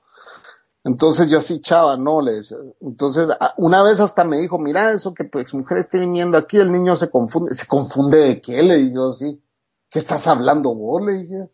Entonces 0.83 1.29
yo 1.29 1.39
así, 1.39 1.61
chava, 1.61 1.97
no, 1.97 2.21
le 2.21 2.33
decía. 2.33 2.59
Entonces, 2.81 3.29
una 3.57 3.83
vez 3.83 4.01
hasta 4.01 4.25
me 4.25 4.39
dijo, 4.39 4.59
mira, 4.59 4.93
eso 4.93 5.13
que 5.15 5.25
tu 5.25 5.39
exmujer 5.39 5.79
esté 5.79 5.99
viniendo 5.99 6.39
aquí, 6.39 6.57
el 6.57 6.73
niño 6.73 6.97
se 6.97 7.11
confunde. 7.11 7.55
¿Se 7.55 7.67
confunde 7.67 8.19
de 8.19 8.41
qué? 8.41 8.63
Le 8.63 8.77
dije 8.77 8.95
yo 8.95 9.11
así. 9.11 9.43
¿Qué 9.91 9.99
estás 9.99 10.27
hablando 10.27 10.75
vos? 10.75 11.03
Le 11.03 11.13
dije. 11.13 11.51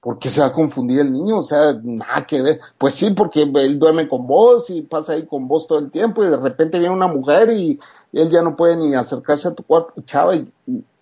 ¿Por 0.00 0.18
qué 0.18 0.28
se 0.28 0.40
va 0.40 0.48
a 0.48 0.52
confundir 0.52 1.00
el 1.00 1.12
niño? 1.12 1.38
O 1.38 1.42
sea, 1.42 1.72
nada 1.82 2.24
que 2.24 2.40
ver. 2.40 2.60
Pues 2.78 2.94
sí, 2.94 3.10
porque 3.10 3.42
él 3.42 3.78
duerme 3.78 4.08
con 4.08 4.26
vos 4.26 4.70
y 4.70 4.82
pasa 4.82 5.14
ahí 5.14 5.26
con 5.26 5.48
vos 5.48 5.66
todo 5.66 5.80
el 5.80 5.90
tiempo 5.90 6.22
y 6.22 6.28
de 6.28 6.36
repente 6.36 6.78
viene 6.78 6.94
una 6.94 7.08
mujer 7.08 7.50
y, 7.50 7.78
él 8.12 8.30
ya 8.30 8.40
no 8.40 8.56
puede 8.56 8.76
ni 8.76 8.94
acercarse 8.94 9.48
a 9.48 9.54
tu 9.54 9.64
cuarto. 9.64 10.00
Chava, 10.02 10.34
y, 10.34 10.50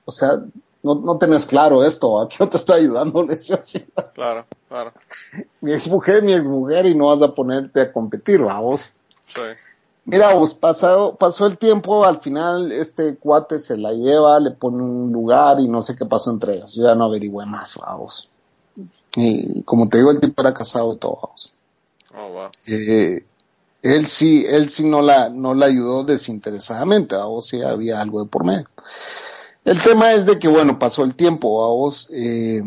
o 0.05 0.11
sea, 0.11 0.43
no, 0.87 0.95
no 0.95 1.18
tenés 1.18 1.47
claro 1.47 1.84
esto, 1.84 2.20
¿a 2.20 2.28
qué 2.28 2.47
te 2.47 2.57
estoy 2.57 2.82
ayudando? 2.82 3.24
Le 3.24 3.34
decía 3.34 3.57
así. 3.57 3.84
Claro, 4.14 4.47
claro. 4.68 4.93
Mi 5.61 5.72
ex 5.72 5.89
mujer, 5.89 6.22
mi 6.22 6.32
ex 6.32 6.45
mujer 6.45 6.87
y 6.87 6.95
no 6.95 7.07
vas 7.07 7.22
a 7.22 7.34
ponerte 7.34 7.80
a 7.80 7.93
competir, 7.93 8.41
vos. 8.41 8.93
Sí. 9.26 9.41
Mira, 10.05 10.34
vos 10.34 10.55
pasado, 10.55 11.16
pasó 11.16 11.47
el 11.47 11.59
tiempo, 11.59 12.05
al 12.05 12.18
final 12.18 12.70
este 12.70 13.16
cuate 13.16 13.59
se 13.59 13.76
la 13.76 13.93
lleva, 13.93 14.39
le 14.39 14.53
pone 14.53 14.80
un 14.80 15.11
lugar 15.11 15.59
y 15.59 15.66
no 15.66 15.82
sé 15.82 15.97
qué 15.97 16.07
pasó 16.07 16.30
entre 16.30 16.55
ellos. 16.59 16.74
Yo 16.76 16.84
ya 16.84 16.95
no 16.95 17.07
averigüé 17.07 17.45
más, 17.47 17.76
vamos. 17.76 18.30
Y 19.16 19.64
como 19.64 19.89
te 19.89 19.99
digo, 19.99 20.12
el 20.12 20.20
tipo 20.20 20.41
era 20.41 20.55
casado 20.55 20.93
y 20.93 20.99
todo, 20.99 21.18
vamos. 21.20 21.53
Oh, 22.16 22.28
wow. 22.28 22.51
Eh, 22.68 23.24
él 23.82 24.07
sí, 24.07 24.47
él 24.49 24.70
sí 24.70 24.84
no 24.89 25.03
la, 25.03 25.30
no 25.30 25.55
la 25.55 25.66
ayudó 25.66 26.05
desinteresadamente, 26.05 27.16
vamos, 27.16 27.49
sí 27.49 27.61
había 27.61 28.01
algo 28.01 28.22
de 28.22 28.30
por 28.30 28.45
medio. 28.45 28.68
El 29.67 29.83
tema 29.83 30.12
es 30.12 30.25
de 30.25 30.39
que, 30.39 30.47
bueno, 30.47 30.79
pasó 30.79 31.03
el 31.03 31.17
tiempo, 31.17 31.61
vamos, 31.61 32.09
eh, 32.12 32.62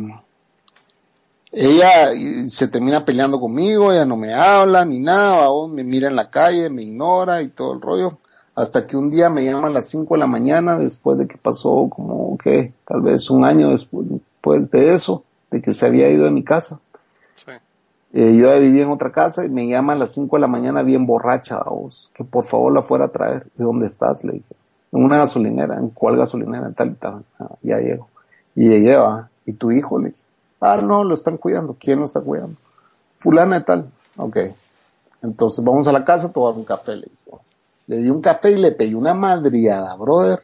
ella 1.49 2.09
se 2.49 2.67
termina 2.67 3.05
peleando 3.05 3.39
conmigo, 3.39 3.93
ella 3.93 4.03
no 4.03 4.17
me 4.17 4.33
habla 4.33 4.83
ni 4.83 4.99
nada, 4.99 5.47
vamos, 5.47 5.71
me 5.71 5.85
mira 5.85 6.09
en 6.09 6.17
la 6.17 6.29
calle, 6.29 6.69
me 6.69 6.83
ignora 6.83 7.41
y 7.41 7.47
todo 7.47 7.73
el 7.73 7.79
rollo, 7.79 8.17
hasta 8.53 8.85
que 8.85 8.97
un 8.97 9.09
día 9.09 9.29
me 9.29 9.45
llama 9.45 9.67
a 9.67 9.71
las 9.71 9.85
5 9.85 10.13
de 10.13 10.19
la 10.19 10.27
mañana, 10.27 10.77
después 10.77 11.17
de 11.17 11.25
que 11.25 11.37
pasó 11.37 11.87
como, 11.89 12.37
que 12.37 12.73
tal 12.85 13.01
vez 13.01 13.29
un 13.29 13.45
año 13.45 13.69
después, 13.69 14.69
de 14.69 14.93
eso, 14.93 15.23
de 15.51 15.61
que 15.61 15.73
se 15.73 15.85
había 15.85 16.09
ido 16.09 16.25
de 16.25 16.31
mi 16.31 16.43
casa. 16.43 16.81
Sí. 17.35 17.53
Eh, 18.11 18.35
yo 18.35 18.59
vivía 18.59 18.83
en 18.83 18.89
otra 18.89 19.13
casa 19.13 19.45
y 19.45 19.49
me 19.49 19.69
llama 19.69 19.93
a 19.93 19.95
las 19.95 20.11
5 20.11 20.35
de 20.35 20.41
la 20.41 20.47
mañana 20.47 20.83
bien 20.83 21.05
borracha, 21.05 21.63
vos, 21.63 22.11
que 22.13 22.25
por 22.25 22.43
favor 22.43 22.73
la 22.73 22.81
fuera 22.81 23.05
a 23.05 23.11
traer. 23.13 23.47
¿Y 23.57 23.63
dónde 23.63 23.85
estás? 23.85 24.25
Le 24.25 24.33
dije 24.33 24.59
en 24.91 25.03
una 25.03 25.17
gasolinera, 25.17 25.77
¿en 25.77 25.89
cuál 25.89 26.17
gasolinera? 26.17 26.71
Tal 26.71 26.91
y 26.91 26.95
tal. 26.95 27.23
Ah, 27.39 27.55
ya 27.61 27.79
llego. 27.79 28.07
Y 28.55 28.69
llegué, 28.69 28.95
va. 28.95 29.29
¿Y 29.45 29.53
tu 29.53 29.71
hijo? 29.71 29.99
Le 29.99 30.09
dije, 30.09 30.23
ah, 30.59 30.77
no, 30.81 31.03
lo 31.03 31.13
están 31.13 31.37
cuidando. 31.37 31.75
¿Quién 31.79 31.99
lo 31.99 32.05
está 32.05 32.21
cuidando? 32.21 32.57
Fulana 33.15 33.57
y 33.57 33.63
tal. 33.63 33.89
Ok. 34.17 34.37
Entonces 35.21 35.63
vamos 35.63 35.87
a 35.87 35.91
la 35.91 36.05
casa 36.05 36.31
tomar 36.31 36.53
un 36.53 36.63
café, 36.63 36.95
le 36.95 37.07
dijo. 37.07 37.41
Le 37.87 37.97
di 37.97 38.09
un 38.09 38.21
café 38.21 38.51
y 38.51 38.57
le 38.57 38.71
pedí 38.71 38.93
una 38.93 39.13
madriada, 39.13 39.95
brother. 39.95 40.41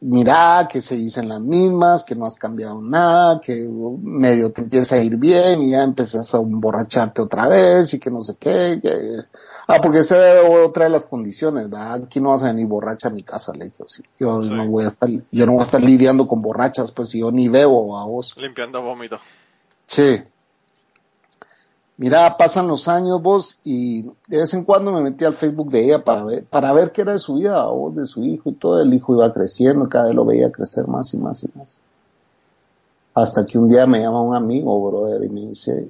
Mira, 0.00 0.68
que 0.70 0.82
se 0.82 0.96
dicen 0.96 1.28
las 1.28 1.40
mismas, 1.40 2.04
que 2.04 2.14
no 2.14 2.26
has 2.26 2.36
cambiado 2.36 2.80
nada, 2.82 3.40
que 3.40 3.66
medio 4.02 4.52
te 4.52 4.60
empieza 4.60 4.96
a 4.96 5.02
ir 5.02 5.16
bien 5.16 5.62
y 5.62 5.70
ya 5.70 5.82
empezás 5.82 6.34
a 6.34 6.38
emborracharte 6.38 7.22
otra 7.22 7.48
vez 7.48 7.94
y 7.94 7.98
que 7.98 8.10
no 8.10 8.20
sé 8.20 8.36
qué, 8.36 8.78
que 8.82 9.24
Ah, 9.66 9.80
porque 9.80 10.00
esa 10.00 10.40
es 10.40 10.48
otra 10.48 10.84
de 10.84 10.90
las 10.90 11.06
condiciones, 11.06 11.70
¿verdad? 11.70 11.94
Aquí 12.04 12.20
no 12.20 12.30
vas 12.30 12.42
a 12.42 12.46
venir 12.46 12.66
borracha 12.66 13.08
a 13.08 13.10
mi 13.10 13.22
casa, 13.22 13.52
le 13.54 13.66
dije, 13.66 13.82
sí. 13.86 14.02
Yo 14.20 14.38
no 14.40 14.68
voy 14.68 14.84
a 14.84 14.88
estar, 14.88 15.08
yo 15.08 15.46
no 15.46 15.52
voy 15.52 15.60
a 15.60 15.64
estar 15.64 15.82
lidiando 15.82 16.28
con 16.28 16.42
borrachas, 16.42 16.92
pues 16.92 17.10
si 17.10 17.20
yo 17.20 17.30
ni 17.30 17.48
bebo 17.48 17.98
a 17.98 18.04
vos. 18.04 18.34
Limpiando 18.36 18.82
vómito. 18.82 19.18
Sí. 19.86 20.22
Mira, 21.96 22.36
pasan 22.36 22.66
los 22.66 22.88
años 22.88 23.22
vos 23.22 23.58
y 23.62 24.02
de 24.26 24.38
vez 24.38 24.52
en 24.52 24.64
cuando 24.64 24.90
me 24.90 25.00
metí 25.00 25.24
al 25.24 25.32
Facebook 25.32 25.70
de 25.70 25.84
ella 25.84 26.04
para 26.04 26.24
ver, 26.24 26.44
para 26.44 26.72
ver 26.72 26.90
qué 26.90 27.02
era 27.02 27.12
de 27.12 27.20
su 27.20 27.36
vida, 27.36 27.64
vos, 27.66 27.94
de 27.94 28.06
su 28.06 28.24
hijo 28.24 28.50
y 28.50 28.54
todo. 28.54 28.82
El 28.82 28.92
hijo 28.92 29.14
iba 29.14 29.32
creciendo, 29.32 29.88
cada 29.88 30.06
vez 30.06 30.14
lo 30.14 30.24
veía 30.24 30.50
crecer 30.50 30.88
más 30.88 31.14
y 31.14 31.18
más 31.18 31.44
y 31.44 31.50
más. 31.56 31.78
Hasta 33.14 33.46
que 33.46 33.58
un 33.58 33.70
día 33.70 33.86
me 33.86 34.00
llama 34.00 34.20
un 34.22 34.34
amigo, 34.34 34.90
brother, 34.90 35.22
y 35.22 35.28
me 35.28 35.40
dice, 35.42 35.88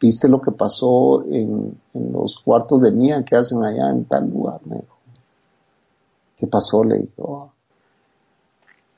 ¿Viste 0.00 0.28
lo 0.28 0.40
que 0.40 0.52
pasó 0.52 1.24
en, 1.24 1.78
los 1.92 2.38
cuartos 2.38 2.80
de 2.82 2.92
mía 2.92 3.24
que 3.24 3.36
hacen 3.36 3.64
allá 3.64 3.90
en 3.90 4.04
tal 4.04 4.30
lugar? 4.30 4.60
Me 4.64 4.76
dijo. 4.76 4.96
¿Qué 6.36 6.46
pasó? 6.46 6.84
Le 6.84 6.98
dijo. 6.98 7.52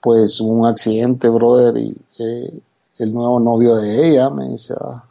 Pues 0.00 0.40
un 0.40 0.66
accidente, 0.66 1.28
brother, 1.28 1.76
y 1.76 1.96
eh, 2.18 2.60
el 2.98 3.14
nuevo 3.14 3.40
novio 3.40 3.76
de 3.76 4.08
ella 4.08 4.30
me 4.30 4.48
dice, 4.48 4.74
ah, 4.78 5.04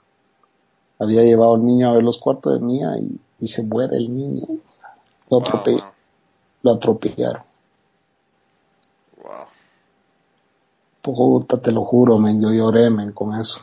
había 1.00 1.24
llevado 1.24 1.56
al 1.56 1.66
niño 1.66 1.90
a 1.90 1.94
ver 1.94 2.04
los 2.04 2.18
cuartos 2.18 2.54
de 2.54 2.66
mía 2.66 2.90
y, 3.00 3.48
se 3.48 3.64
muere 3.64 3.98
el 3.98 4.14
niño. 4.14 4.46
Lo, 5.30 5.42
lo 6.62 6.72
atropellaron. 6.72 7.44
Wow. 9.24 9.48
Puta, 11.02 11.58
te 11.62 11.72
lo 11.72 11.86
juro, 11.86 12.18
men, 12.20 12.42
yo 12.42 12.52
lloré, 12.52 12.90
men, 12.90 13.12
con 13.14 13.40
eso. 13.40 13.62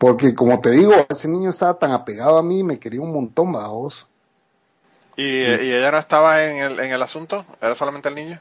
Porque 0.00 0.34
como 0.34 0.58
te 0.62 0.70
digo, 0.70 0.94
ese 1.10 1.28
niño 1.28 1.50
estaba 1.50 1.74
tan 1.78 1.92
apegado 1.92 2.38
a 2.38 2.42
mí, 2.42 2.64
me 2.64 2.78
quería 2.78 3.02
un 3.02 3.12
montón, 3.12 3.52
vos. 3.52 4.06
¿Y, 5.14 5.42
¿Y, 5.42 5.74
ella 5.74 5.90
no 5.90 5.98
estaba 5.98 6.42
en 6.42 6.56
el, 6.56 6.80
en 6.80 6.92
el 6.92 7.02
asunto? 7.02 7.44
¿Era 7.60 7.74
solamente 7.74 8.08
el 8.08 8.14
niño? 8.14 8.40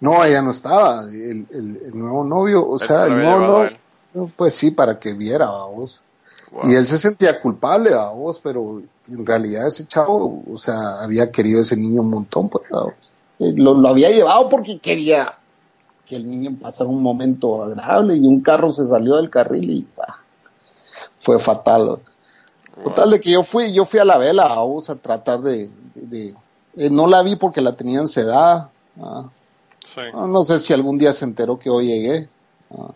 No, 0.00 0.22
ella 0.22 0.42
no 0.42 0.50
estaba. 0.50 1.00
El, 1.04 1.46
el, 1.50 1.98
nuevo 1.98 2.24
novio, 2.24 2.68
o 2.68 2.78
sea, 2.78 3.06
el 3.06 3.14
nuevo 3.14 3.38
novio, 3.38 4.30
pues 4.36 4.54
sí, 4.54 4.70
para 4.70 4.98
que 4.98 5.14
viera, 5.14 5.48
vos. 5.48 6.02
Y 6.64 6.74
él 6.74 6.84
se 6.84 6.98
sentía 6.98 7.40
culpable, 7.40 7.92
vos, 8.14 8.38
pero 8.38 8.82
en 9.08 9.24
realidad 9.24 9.66
ese 9.66 9.86
chavo, 9.86 10.42
o 10.46 10.58
sea, 10.58 11.00
había 11.00 11.30
querido 11.30 11.62
ese 11.62 11.74
niño 11.74 12.02
un 12.02 12.10
montón, 12.10 12.50
pues, 12.50 12.64
lo, 13.38 13.72
lo 13.72 13.88
había 13.88 14.10
llevado 14.10 14.50
porque 14.50 14.78
quería 14.78 15.38
que 16.04 16.16
el 16.16 16.28
niño 16.28 16.54
pasara 16.60 16.90
un 16.90 17.02
momento 17.02 17.64
agradable 17.64 18.14
y 18.14 18.26
un 18.26 18.42
carro 18.42 18.70
se 18.72 18.84
salió 18.84 19.16
del 19.16 19.30
carril 19.30 19.70
y 19.70 19.86
bah, 19.96 20.18
fue 21.24 21.38
fatal. 21.38 22.02
Total 22.82 23.10
de 23.10 23.20
que 23.20 23.30
yo 23.30 23.42
fui, 23.42 23.72
yo 23.72 23.84
fui 23.84 24.00
a 24.00 24.04
la 24.04 24.18
vela 24.18 24.44
a 24.44 24.60
a 24.60 24.94
tratar 24.96 25.40
de, 25.40 25.70
eh, 26.76 26.90
no 26.90 27.06
la 27.06 27.22
vi 27.22 27.36
porque 27.36 27.60
la 27.60 27.72
tenían 27.72 28.08
sedada. 28.08 28.70
Ah. 29.00 29.30
No, 30.12 30.42
sé 30.42 30.58
si 30.58 30.72
algún 30.72 30.98
día 30.98 31.12
se 31.12 31.24
enteró 31.24 31.58
que 31.58 31.70
hoy 31.70 31.86
llegué. 31.86 32.28
Ah. 32.70 32.92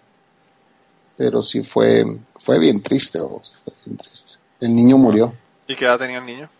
Pero 1.17 1.43
sí 1.43 1.63
fue, 1.63 2.05
fue 2.39 2.59
bien 2.59 2.83
triste, 2.83 3.19
El 4.61 4.75
niño 4.75 4.99
murió. 4.99 5.33
¿Y 5.67 5.75
qué 5.77 5.85
edad 5.85 5.99
tenía 5.99 6.19
el 6.19 6.27
niño? 6.27 6.51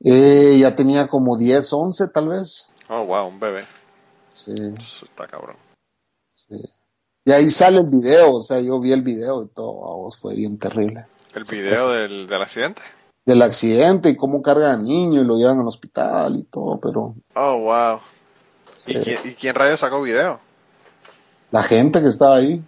Eh, 0.00 0.56
ya 0.58 0.74
tenía 0.74 1.06
como 1.06 1.36
10, 1.36 1.72
11 1.72 2.08
tal 2.08 2.28
vez. 2.28 2.68
Oh, 2.88 3.04
wow, 3.04 3.26
un 3.26 3.40
bebé. 3.40 3.64
Sí. 4.34 4.54
está 5.02 5.26
cabrón. 5.26 5.56
Sí. 6.48 6.56
Y 7.24 7.32
ahí 7.32 7.48
sale 7.48 7.78
el 7.78 7.86
video, 7.86 8.34
o 8.34 8.42
sea, 8.42 8.60
yo 8.60 8.78
vi 8.80 8.92
el 8.92 9.02
video 9.02 9.42
y 9.42 9.48
todo, 9.48 10.10
fue 10.10 10.34
bien 10.34 10.58
terrible. 10.58 11.06
¿El 11.34 11.44
video 11.44 11.90
del, 11.90 12.26
del 12.26 12.42
accidente? 12.42 12.82
Del 13.24 13.40
accidente 13.40 14.10
y 14.10 14.16
cómo 14.16 14.42
cargan 14.42 14.70
al 14.70 14.84
niño 14.84 15.22
y 15.22 15.24
lo 15.24 15.36
llevan 15.36 15.58
al 15.58 15.66
hospital 15.66 16.36
y 16.36 16.42
todo, 16.44 16.78
pero... 16.80 17.14
Oh, 17.34 17.58
wow. 17.60 18.00
¿Y, 18.86 18.98
quién, 18.98 19.18
¿Y 19.24 19.30
quién 19.32 19.54
radio 19.54 19.76
sacó 19.78 20.02
video? 20.02 20.38
La 21.50 21.62
gente 21.62 22.02
que 22.02 22.08
estaba 22.08 22.36
ahí. 22.36 22.62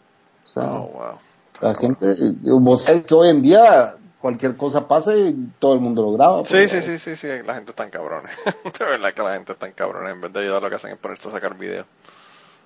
O 0.55 0.61
oh, 0.61 0.89
wow. 0.89 1.19
La 1.61 1.75
gente, 1.75 2.07
vos 2.43 2.83
sabés 2.83 3.03
que 3.03 3.15
hoy 3.15 3.29
en 3.29 3.43
día 3.43 3.97
cualquier 4.21 4.57
cosa 4.57 4.89
pasa 4.89 5.15
y 5.15 5.35
todo 5.59 5.75
el 5.75 5.81
mundo 5.81 6.03
lo 6.03 6.13
graba. 6.13 6.45
Sí, 6.45 6.69
sí, 6.69 6.83
sí, 6.83 6.99
sí, 6.99 7.15
sí, 7.15 7.29
la 7.45 7.55
gente 7.55 7.71
está 7.71 7.85
en 7.85 7.91
cabrones. 7.91 8.31
de 8.79 8.85
verdad 8.85 9.13
que 9.15 9.23
la 9.23 9.35
gente 9.35 9.53
está 9.53 9.67
en 9.67 9.73
cabrones. 9.73 10.15
En 10.15 10.21
vez 10.21 10.33
de 10.33 10.41
ayudar 10.41 10.63
lo 10.63 10.71
que 10.71 10.77
hacen 10.77 10.93
es 10.93 10.99
ponerse 10.99 11.29
a 11.29 11.33
sacar 11.33 11.57
video. 11.57 11.87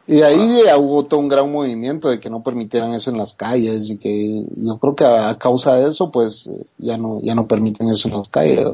Y 0.07 0.23
ahí 0.23 0.65
hubo 0.77 1.05
todo 1.05 1.21
un 1.21 1.29
gran 1.29 1.51
movimiento 1.53 2.09
de 2.09 2.19
que 2.19 2.31
no 2.31 2.43
permitieran 2.43 2.93
eso 2.95 3.11
en 3.11 3.19
las 3.19 3.33
calles 3.33 3.91
y 3.91 3.97
que 3.97 4.45
yo 4.57 4.79
creo 4.79 4.97
que 4.97 5.05
a, 5.05 5.39
causa 5.39 5.77
de 5.77 5.89
eso 5.89 6.11
pues 6.11 6.51
ya 6.79 6.97
no 6.97 7.21
ya 7.23 7.35
no 7.35 7.47
permiten 7.47 7.89
eso 7.89 8.09
en 8.09 8.15
las 8.15 8.29
calles. 8.29 8.67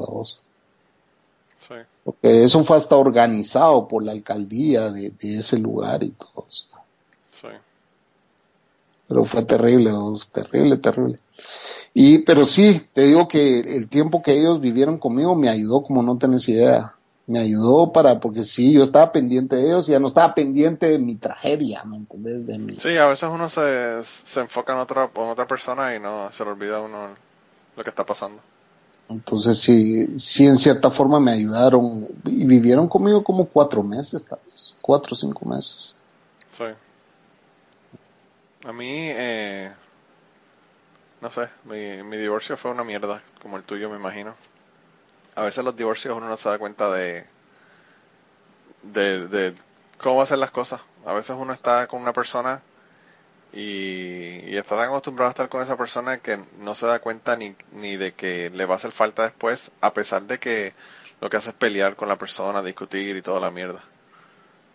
Sí. 1.60 1.74
Porque 2.04 2.44
eso 2.44 2.64
fue 2.64 2.76
hasta 2.76 2.96
organizado 2.96 3.86
por 3.86 4.02
la 4.02 4.12
alcaldía 4.12 4.90
de, 4.90 5.12
ese 5.20 5.58
lugar 5.58 6.02
y 6.02 6.10
todo. 6.10 6.46
Sí. 6.48 7.48
Pero 9.08 9.24
fue 9.24 9.42
terrible, 9.42 9.92
terrible, 10.32 10.76
terrible. 10.78 11.20
Y 11.92 12.18
pero 12.18 12.46
sí, 12.46 12.82
te 12.94 13.02
digo 13.02 13.28
que 13.28 13.58
el 13.60 13.88
tiempo 13.88 14.22
que 14.22 14.38
ellos 14.38 14.60
vivieron 14.60 14.98
conmigo 14.98 15.34
me 15.34 15.48
ayudó 15.50 15.82
como 15.82 16.02
no 16.02 16.16
tenés 16.16 16.48
idea 16.48 16.95
me 17.26 17.40
ayudó 17.40 17.92
para, 17.92 18.20
porque 18.20 18.42
sí, 18.42 18.72
yo 18.72 18.84
estaba 18.84 19.10
pendiente 19.10 19.56
de 19.56 19.66
ellos 19.66 19.88
y 19.88 19.92
ya 19.92 19.98
no 19.98 20.06
estaba 20.06 20.34
pendiente 20.34 20.86
de 20.86 20.98
mi 20.98 21.16
tragedia, 21.16 21.82
¿me 21.84 21.96
entendés? 21.96 22.46
De 22.46 22.58
mi... 22.58 22.76
Sí, 22.76 22.96
a 22.96 23.06
veces 23.06 23.28
uno 23.32 23.48
se, 23.48 24.04
se 24.04 24.40
enfoca 24.40 24.72
en 24.74 24.78
otra, 24.78 25.10
en 25.12 25.22
otra 25.22 25.46
persona 25.46 25.94
y 25.96 26.00
no 26.00 26.32
se 26.32 26.44
le 26.44 26.50
olvida 26.50 26.80
uno 26.80 27.08
lo 27.76 27.82
que 27.82 27.90
está 27.90 28.06
pasando. 28.06 28.40
Entonces 29.08 29.58
sí, 29.58 30.18
sí 30.18 30.46
en 30.46 30.56
cierta 30.56 30.90
forma 30.90 31.20
me 31.20 31.32
ayudaron 31.32 32.08
y 32.24 32.44
vivieron 32.44 32.88
conmigo 32.88 33.22
como 33.22 33.46
cuatro 33.46 33.82
meses, 33.82 34.24
tal 34.24 34.40
vez, 34.46 34.74
cuatro 34.80 35.14
o 35.14 35.16
cinco 35.16 35.48
meses. 35.48 35.94
Sí. 36.56 36.64
A 38.64 38.72
mí, 38.72 38.88
eh, 38.90 39.72
no 41.20 41.30
sé, 41.30 41.48
mi, 41.64 42.02
mi 42.02 42.16
divorcio 42.16 42.56
fue 42.56 42.72
una 42.72 42.82
mierda, 42.82 43.22
como 43.42 43.56
el 43.56 43.62
tuyo 43.62 43.88
me 43.90 43.96
imagino. 43.96 44.34
A 45.36 45.44
veces 45.44 45.64
los 45.64 45.76
divorcios 45.76 46.16
uno 46.16 46.28
no 46.28 46.36
se 46.36 46.48
da 46.48 46.58
cuenta 46.58 46.90
de, 46.90 47.26
de, 48.82 49.28
de 49.28 49.54
cómo 49.98 50.22
hacer 50.22 50.38
las 50.38 50.50
cosas. 50.50 50.80
A 51.04 51.12
veces 51.12 51.36
uno 51.38 51.52
está 51.52 51.86
con 51.86 52.00
una 52.02 52.12
persona 52.12 52.62
y, 53.52 54.50
y, 54.50 54.56
está 54.56 54.76
tan 54.76 54.88
acostumbrado 54.88 55.28
a 55.28 55.30
estar 55.30 55.48
con 55.48 55.62
esa 55.62 55.76
persona 55.76 56.18
que 56.18 56.38
no 56.58 56.74
se 56.74 56.86
da 56.86 56.98
cuenta 56.98 57.36
ni, 57.36 57.54
ni 57.72 57.96
de 57.96 58.12
que 58.14 58.50
le 58.50 58.66
va 58.66 58.74
a 58.74 58.76
hacer 58.76 58.90
falta 58.90 59.22
después, 59.22 59.70
a 59.80 59.92
pesar 59.92 60.22
de 60.22 60.38
que 60.38 60.74
lo 61.20 61.30
que 61.30 61.36
hace 61.36 61.50
es 61.50 61.54
pelear 61.54 61.96
con 61.96 62.08
la 62.08 62.16
persona, 62.16 62.62
discutir 62.62 63.16
y 63.16 63.22
toda 63.22 63.40
la 63.40 63.50
mierda. 63.50 63.82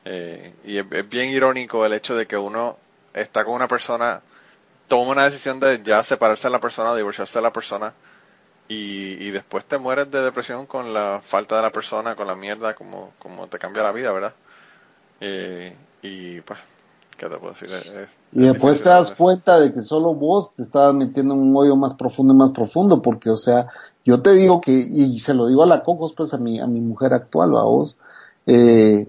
Eh, 0.06 0.54
y 0.64 0.78
es, 0.78 0.86
es, 0.92 1.10
bien 1.10 1.30
irónico 1.30 1.86
el 1.86 1.94
hecho 1.94 2.16
de 2.16 2.26
que 2.26 2.38
uno 2.38 2.78
está 3.14 3.46
con 3.46 3.54
una 3.54 3.68
persona, 3.68 4.22
toma 4.88 5.12
una 5.12 5.26
decisión 5.26 5.60
de 5.60 5.82
ya 5.84 6.02
separarse 6.04 6.48
de 6.48 6.52
la 6.52 6.60
persona, 6.60 6.96
divorciarse 6.96 7.38
de 7.38 7.44
la 7.44 7.54
persona, 7.54 7.94
y, 8.68 9.24
y 9.24 9.32
después 9.32 9.66
te 9.66 9.78
mueres 9.78 10.10
de 10.12 10.22
depresión 10.22 10.66
con 10.66 10.94
la 10.94 11.22
falta 11.24 11.58
de 11.58 11.62
la 11.62 11.72
persona, 11.72 12.16
con 12.16 12.28
la 12.28 12.36
mierda, 12.36 12.74
como, 12.76 13.12
como 13.20 13.48
te 13.48 13.60
cambia 13.60 13.84
la 13.84 13.92
vida, 13.92 14.12
¿verdad? 14.12 14.34
Eh, 15.20 15.76
y 16.02 16.42
pues, 16.42 16.60
¿qué 17.18 17.28
te 17.28 17.38
puedo 17.38 17.54
decir? 17.54 17.70
Es, 17.72 18.18
y 18.32 18.42
después 18.42 18.82
te 18.82 18.90
das 18.90 19.12
cuenta 19.12 19.60
de 19.60 19.74
que 19.74 19.82
solo 19.82 20.14
vos 20.14 20.54
te 20.54 20.64
estabas 20.64 20.94
metiendo 20.94 21.34
en 21.34 21.42
un 21.42 21.56
hoyo 21.56 21.76
más 21.76 21.94
profundo 21.94 22.34
y 22.34 22.38
más 22.38 22.52
profundo, 22.52 23.02
porque, 23.02 23.30
o 23.30 23.36
sea, 23.36 23.68
yo 24.04 24.22
te 24.22 24.34
digo 24.34 24.62
que, 24.62 24.72
y 24.72 25.20
se 25.20 25.34
lo 25.34 25.48
digo 25.48 25.64
a 25.64 25.68
la 25.68 25.84
Cocos, 25.84 26.14
pues 26.14 26.34
a 26.34 26.38
mi, 26.38 26.60
a 26.60 26.68
mi 26.68 26.80
mujer 26.80 27.14
actual, 27.14 27.56
a 27.56 27.64
vos, 27.64 27.98
eh, 28.48 29.08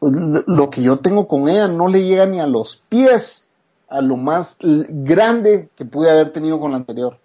lo 0.00 0.70
que 0.70 0.82
yo 0.82 0.98
tengo 0.98 1.26
con 1.26 1.48
ella 1.48 1.68
no 1.68 1.88
le 1.88 2.04
llega 2.04 2.26
ni 2.26 2.38
a 2.38 2.46
los 2.46 2.76
pies 2.76 3.46
a 3.88 4.00
lo 4.00 4.16
más 4.16 4.58
grande 4.60 5.68
que 5.76 5.84
pude 5.84 6.10
haber 6.10 6.32
tenido 6.32 6.60
con 6.60 6.72
la 6.72 6.78
anterior. 6.78 7.18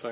Sí. 0.00 0.08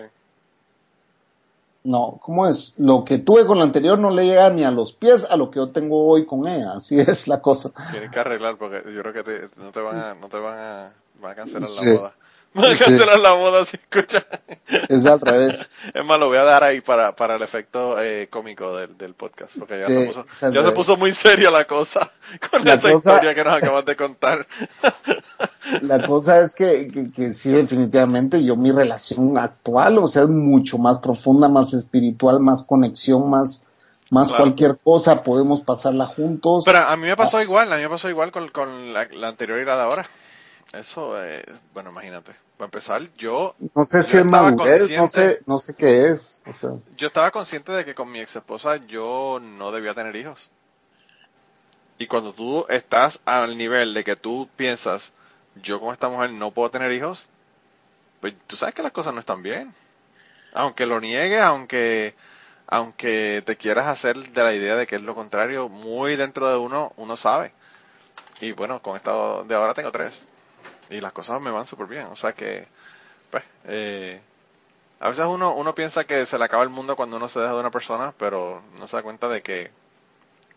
No, 1.85 2.19
¿cómo 2.21 2.47
es? 2.47 2.75
Lo 2.79 3.05
que 3.05 3.19
tuve 3.19 3.47
con 3.47 3.59
la 3.59 3.65
anterior 3.65 3.99
no 3.99 4.11
le 4.11 4.27
llega 4.27 4.51
ni 4.51 4.65
a 4.65 4.71
los 4.71 4.93
pies 4.93 5.25
a 5.25 5.37
lo 5.37 5.51
que 5.51 5.57
yo 5.57 5.71
tengo 5.71 6.07
hoy 6.07 6.27
con 6.27 6.47
ella. 6.47 6.73
Así 6.75 6.99
es 7.01 7.29
la 7.29 7.41
cosa. 7.41 7.71
Tienes 7.91 8.11
que 8.11 8.21
arreglar 8.21 8.59
porque 8.59 8.83
yo 8.93 9.01
creo 9.01 9.13
que 9.13 9.23
te, 9.23 9.49
no 9.57 9.71
te 9.71 9.81
van 9.81 9.99
a, 9.99 10.15
no 10.15 10.29
te 10.29 10.39
van 10.39 10.59
a, 10.59 10.93
van 11.21 11.33
a 11.33 11.35
cancelar 11.35 11.69
sí. 11.69 11.87
la 11.87 11.99
boda. 12.01 12.15
Van 12.55 12.65
a 12.65 12.79
cancelar 12.79 13.17
sí. 13.17 13.23
la 13.23 13.33
boda 13.33 13.65
si 13.67 13.77
escucha. 13.77 14.27
Es 14.89 15.05
al 15.05 15.21
revés. 15.21 15.69
Es 15.99 16.05
más, 16.05 16.17
lo 16.17 16.29
voy 16.29 16.39
a 16.39 16.45
dar 16.45 16.63
ahí 16.63 16.81
para, 16.81 17.17
para 17.17 17.35
el 17.35 17.43
efecto 17.43 18.01
eh, 18.01 18.29
cómico 18.31 18.77
del, 18.77 18.97
del 18.97 19.15
podcast, 19.15 19.59
porque 19.59 19.81
ya, 19.81 19.87
sí, 19.87 19.95
se, 19.95 20.07
puso, 20.07 20.27
ya 20.53 20.63
se 20.63 20.71
puso 20.71 20.97
muy 20.97 21.13
seria 21.13 21.51
la 21.51 21.65
cosa 21.65 22.09
con 22.51 22.65
la 22.65 22.75
esa 22.75 22.93
cosa, 22.93 23.15
historia 23.15 23.35
que 23.35 23.43
nos 23.43 23.57
acabas 23.57 23.85
de 23.85 23.97
contar. 23.97 24.47
La 25.83 26.01
cosa 26.07 26.41
es 26.41 26.55
que, 26.55 26.89
que, 26.89 27.11
que, 27.11 27.35
sí, 27.35 27.51
definitivamente, 27.51 28.43
yo 28.43 28.57
mi 28.57 28.73
relación 28.73 29.37
actual, 29.37 29.99
o 29.99 30.07
sea, 30.07 30.23
es 30.23 30.29
mucho 30.29 30.79
más 30.79 30.99
profunda, 30.99 31.49
más 31.49 31.75
espiritual, 31.75 32.41
más 32.41 32.63
conexión, 32.63 33.29
más, 33.29 33.65
más 34.11 34.29
claro. 34.29 34.45
cualquier 34.45 34.79
cosa, 34.79 35.23
podemos 35.23 35.61
pasarla 35.61 36.07
juntos. 36.07 36.65
Pero 36.65 36.79
a 36.79 36.97
mí 36.97 37.09
me 37.09 37.17
pasó 37.17 37.37
ah. 37.37 37.43
igual, 37.43 37.71
a 37.71 37.77
mí 37.77 37.83
me 37.83 37.89
pasó 37.91 38.09
igual 38.09 38.33
con, 38.33 38.49
con 38.49 38.95
la, 38.95 39.09
la 39.13 39.29
anterior 39.29 39.59
y 39.61 39.67
la 39.67 39.77
de 39.77 39.83
ahora. 39.83 40.07
Eso, 40.73 41.23
eh, 41.23 41.45
bueno, 41.75 41.91
imagínate. 41.91 42.48
Para 42.59 42.67
empezar, 42.67 43.01
yo. 43.17 43.55
No 43.73 43.85
sé 43.85 44.03
si 44.03 44.17
es 44.17 44.25
madurez, 44.25 44.91
no 44.91 45.07
sé, 45.07 45.41
no 45.47 45.61
sé 45.61 45.75
qué 45.75 46.09
es. 46.11 46.43
O 46.45 46.53
sea. 46.53 46.71
Yo 46.97 47.07
estaba 47.07 47.31
consciente 47.31 47.71
de 47.71 47.85
que 47.85 47.95
con 47.95 48.11
mi 48.11 48.19
ex 48.19 48.35
esposa 48.35 48.79
yo 48.89 49.39
no 49.41 49.71
debía 49.71 49.95
tener 49.95 50.17
hijos. 50.17 50.51
Y 51.99 52.09
cuando 52.09 52.33
tú 52.33 52.67
estás 52.69 53.21
al 53.25 53.57
nivel 53.57 53.95
de 53.95 54.03
que 54.03 54.17
tú 54.17 54.49
piensas, 54.57 55.13
yo 55.63 55.79
con 55.79 55.93
esta 55.93 56.09
mujer 56.09 56.33
no 56.33 56.51
puedo 56.51 56.69
tener 56.69 56.91
hijos, 56.91 57.29
pues 58.21 58.35
tú 58.49 58.57
sabes 58.57 58.75
que 58.75 58.83
las 58.83 58.93
cosas 58.93 59.15
no 59.15 59.21
están 59.21 59.41
bien. 59.41 59.73
Aunque 60.53 60.85
lo 60.85 61.01
niegues, 61.01 61.41
aunque, 61.41 62.17
aunque 62.67 63.41
te 63.47 63.57
quieras 63.57 63.87
hacer 63.87 64.17
de 64.17 64.43
la 64.43 64.53
idea 64.53 64.75
de 64.75 64.89
que 64.89 64.97
es 64.97 65.03
lo 65.03 65.15
contrario, 65.15 65.69
muy 65.69 66.17
dentro 66.17 66.51
de 66.51 66.57
uno, 66.57 66.93
uno 66.97 67.17
sabe. 67.17 67.53
Y 68.41 68.51
bueno, 68.51 68.83
con 68.83 68.97
esta 68.97 69.45
de 69.45 69.55
ahora 69.55 69.75
tengo 69.75 69.93
tres 69.93 70.27
y 70.91 71.01
las 71.01 71.13
cosas 71.13 71.41
me 71.41 71.51
van 71.51 71.67
súper 71.67 71.87
bien. 71.87 72.07
O 72.07 72.17
sea 72.17 72.33
que, 72.33 72.67
pues, 73.31 73.45
eh, 73.65 74.21
a 75.01 75.09
veces 75.09 75.27
uno, 75.27 75.55
uno 75.55 75.75
piensa 75.75 76.05
que 76.05 76.27
se 76.27 76.39
le 76.39 76.45
acaba 76.45 76.63
el 76.63 76.69
mundo 76.71 76.97
cuando 76.97 77.17
uno 77.17 77.29
se 77.29 77.39
deja 77.39 77.53
de 77.53 77.61
una 77.61 77.71
persona, 77.71 78.13
pero 78.19 78.63
no 78.79 78.89
se 78.89 78.97
da 78.97 79.03
cuenta 79.03 79.29
de 79.29 79.43
que... 79.43 79.71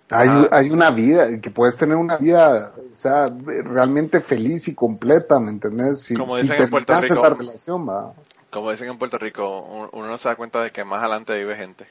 Hay, 0.10 0.28
ah, 0.30 0.50
hay 0.52 0.70
una 0.70 0.90
vida, 0.92 1.40
que 1.40 1.52
puedes 1.52 1.78
tener 1.78 1.96
una 1.96 2.18
vida, 2.18 2.74
o 2.92 2.96
sea, 2.96 3.32
realmente 3.46 4.20
feliz 4.20 4.68
y 4.68 4.76
completa, 4.76 5.40
¿me 5.40 5.52
entendés? 5.52 6.02
Si, 6.02 6.16
como 6.16 6.36
dicen 6.36 6.58
si 6.58 6.64
en 6.64 6.70
Puerto 6.70 7.00
Rico, 7.00 7.14
esa 7.14 7.30
relación, 7.34 7.88
va. 7.88 8.14
Como 8.50 8.72
dicen 8.72 8.90
en 8.90 8.98
Puerto 8.98 9.18
Rico, 9.18 9.90
uno 9.94 10.08
no 10.08 10.18
se 10.18 10.28
da 10.28 10.36
cuenta 10.36 10.62
de 10.62 10.72
que 10.72 10.84
más 10.84 11.00
adelante 11.00 11.38
vive 11.38 11.56
gente. 11.56 11.88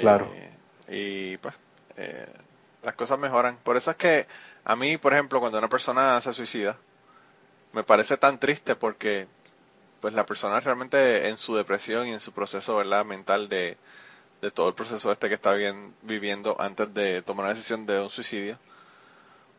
Claro. 0.00 0.28
Eh, 0.34 0.52
y 0.88 1.36
pues, 1.36 1.54
eh, 1.96 2.26
las 2.82 2.94
cosas 2.94 3.18
mejoran. 3.18 3.58
Por 3.62 3.76
eso 3.76 3.92
es 3.92 3.96
que 3.96 4.26
a 4.64 4.74
mí, 4.74 4.96
por 4.96 5.12
ejemplo, 5.12 5.40
cuando 5.40 5.58
una 5.58 5.68
persona 5.68 6.20
se 6.20 6.32
suicida, 6.32 6.78
me 7.72 7.82
parece 7.82 8.16
tan 8.16 8.38
triste 8.38 8.76
porque 8.76 9.26
pues 10.00 10.14
la 10.14 10.26
persona 10.26 10.60
realmente 10.60 11.28
en 11.28 11.38
su 11.38 11.54
depresión 11.54 12.06
y 12.08 12.12
en 12.12 12.20
su 12.20 12.32
proceso 12.32 12.76
verdad 12.76 13.04
mental 13.04 13.48
de, 13.48 13.76
de 14.40 14.50
todo 14.50 14.68
el 14.68 14.74
proceso 14.74 15.12
este 15.12 15.28
que 15.28 15.34
está 15.34 15.52
bien, 15.54 15.94
viviendo 16.02 16.60
antes 16.60 16.92
de 16.92 17.22
tomar 17.22 17.46
una 17.46 17.54
decisión 17.54 17.86
de 17.86 18.00
un 18.00 18.10
suicidio 18.10 18.58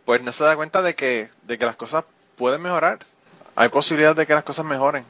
pues 0.06 0.22
no 0.22 0.32
se 0.32 0.44
da 0.44 0.56
cuenta 0.56 0.82
de 0.82 0.96
que 0.96 1.30
de 1.44 1.58
que 1.58 1.66
las 1.66 1.76
cosas 1.76 2.04
pueden 2.38 2.62
mejorar. 2.62 3.00
Hay 3.56 3.70
posibilidad 3.70 4.16
de 4.16 4.26
que 4.28 4.34
las 4.34 4.44
cosas 4.44 4.66
mejoren. 4.66 5.06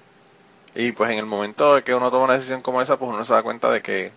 Y 0.75 0.91
pues 0.91 1.11
en 1.11 1.17
el 1.19 1.25
momento 1.25 1.75
de 1.75 1.83
que 1.83 1.95
uno 1.95 2.11
toma 2.11 2.25
una 2.25 2.33
decisión 2.33 2.61
como 2.61 2.81
esa 2.81 2.97
pues 2.97 3.09
uno 3.09 3.23
se 3.25 3.33
da 3.33 3.41
cuenta 3.41 3.71
de 3.71 3.81
que 3.81 4.11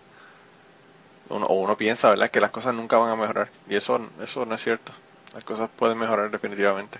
uno, 1.29 1.45
o 1.45 1.55
uno 1.55 1.77
piensa 1.77 2.09
verdad 2.09 2.29
que 2.29 2.39
las 2.41 2.51
cosas 2.51 2.75
nunca 2.75 2.97
van 2.97 3.11
a 3.11 3.15
mejorar. 3.15 3.49
Y 3.69 3.75
eso 3.75 3.99
eso 4.21 4.45
no 4.45 4.55
es 4.55 4.61
cierto. 4.63 4.91
Las 5.33 5.43
cosas 5.43 5.69
pueden 5.75 5.97
mejorar 5.97 6.29
definitivamente 6.29 6.99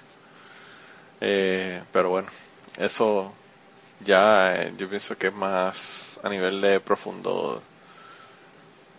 eh, 1.22 1.82
pero 1.92 2.10
bueno, 2.10 2.28
eso 2.78 3.34
ya 4.06 4.56
eh, 4.56 4.74
yo 4.78 4.90
pienso 4.90 5.18
que 5.18 5.28
es 5.28 5.34
más 5.34 6.20
a 6.24 6.30
nivel 6.30 6.62
de 6.62 6.80
profundo, 6.80 7.62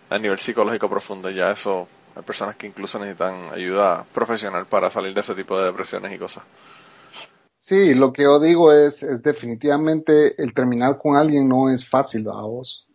a 0.09 0.19
nivel 0.19 0.39
psicológico 0.39 0.89
profundo, 0.89 1.29
ya 1.29 1.51
eso, 1.51 1.87
hay 2.15 2.23
personas 2.23 2.55
que 2.55 2.67
incluso 2.67 2.99
necesitan 2.99 3.35
ayuda 3.53 4.05
profesional 4.13 4.65
para 4.65 4.91
salir 4.91 5.13
de 5.13 5.21
ese 5.21 5.35
tipo 5.35 5.57
de 5.57 5.65
depresiones 5.65 6.11
y 6.11 6.17
cosas. 6.17 6.43
Sí, 7.57 7.93
lo 7.93 8.13
que 8.13 8.23
yo 8.23 8.39
digo 8.39 8.71
es, 8.71 9.03
es 9.03 9.21
definitivamente 9.21 10.41
el 10.41 10.53
terminar 10.53 10.97
con 10.97 11.15
alguien 11.15 11.47
no 11.47 11.69
es 11.69 11.87
fácil 11.87 12.27
a 12.29 12.41
vos. 12.41 12.87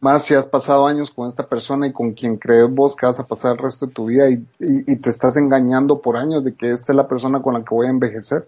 Más 0.00 0.22
si 0.24 0.34
has 0.34 0.46
pasado 0.46 0.86
años 0.86 1.10
con 1.10 1.28
esta 1.28 1.48
persona 1.48 1.86
y 1.86 1.92
con 1.92 2.12
quien 2.12 2.36
crees 2.36 2.70
vos 2.70 2.94
que 2.94 3.06
vas 3.06 3.18
a 3.18 3.26
pasar 3.26 3.52
el 3.52 3.58
resto 3.58 3.86
de 3.86 3.92
tu 3.92 4.06
vida 4.06 4.28
y, 4.28 4.46
y, 4.58 4.96
te 4.96 5.08
estás 5.08 5.36
engañando 5.36 6.00
por 6.00 6.16
años 6.16 6.44
de 6.44 6.54
que 6.54 6.70
esta 6.70 6.92
es 6.92 6.96
la 6.96 7.08
persona 7.08 7.42
con 7.42 7.54
la 7.54 7.60
que 7.64 7.74
voy 7.74 7.86
a 7.86 7.90
envejecer 7.90 8.46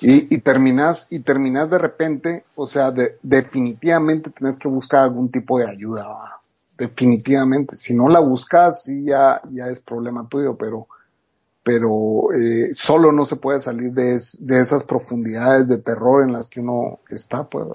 y, 0.00 0.34
y 0.34 0.38
terminas, 0.38 1.06
y 1.10 1.20
terminas 1.20 1.70
de 1.70 1.78
repente, 1.78 2.44
o 2.54 2.66
sea, 2.66 2.90
de, 2.90 3.18
definitivamente 3.22 4.30
tienes 4.30 4.58
que 4.58 4.68
buscar 4.68 5.04
algún 5.04 5.30
tipo 5.30 5.58
de 5.58 5.68
ayuda, 5.68 6.08
¿va? 6.08 6.40
definitivamente. 6.76 7.76
Si 7.76 7.94
no 7.94 8.08
la 8.08 8.20
buscas, 8.20 8.82
sí 8.84 9.04
ya, 9.04 9.40
ya 9.50 9.68
es 9.68 9.80
problema 9.80 10.28
tuyo, 10.28 10.56
pero, 10.56 10.88
pero 11.62 12.32
eh, 12.32 12.74
solo 12.74 13.12
no 13.12 13.24
se 13.24 13.36
puede 13.36 13.60
salir 13.60 13.92
de, 13.92 14.16
es, 14.16 14.36
de 14.40 14.60
esas 14.60 14.84
profundidades 14.84 15.68
de 15.68 15.78
terror 15.78 16.22
en 16.22 16.32
las 16.32 16.48
que 16.48 16.60
uno 16.60 17.00
está, 17.08 17.44
pues. 17.44 17.68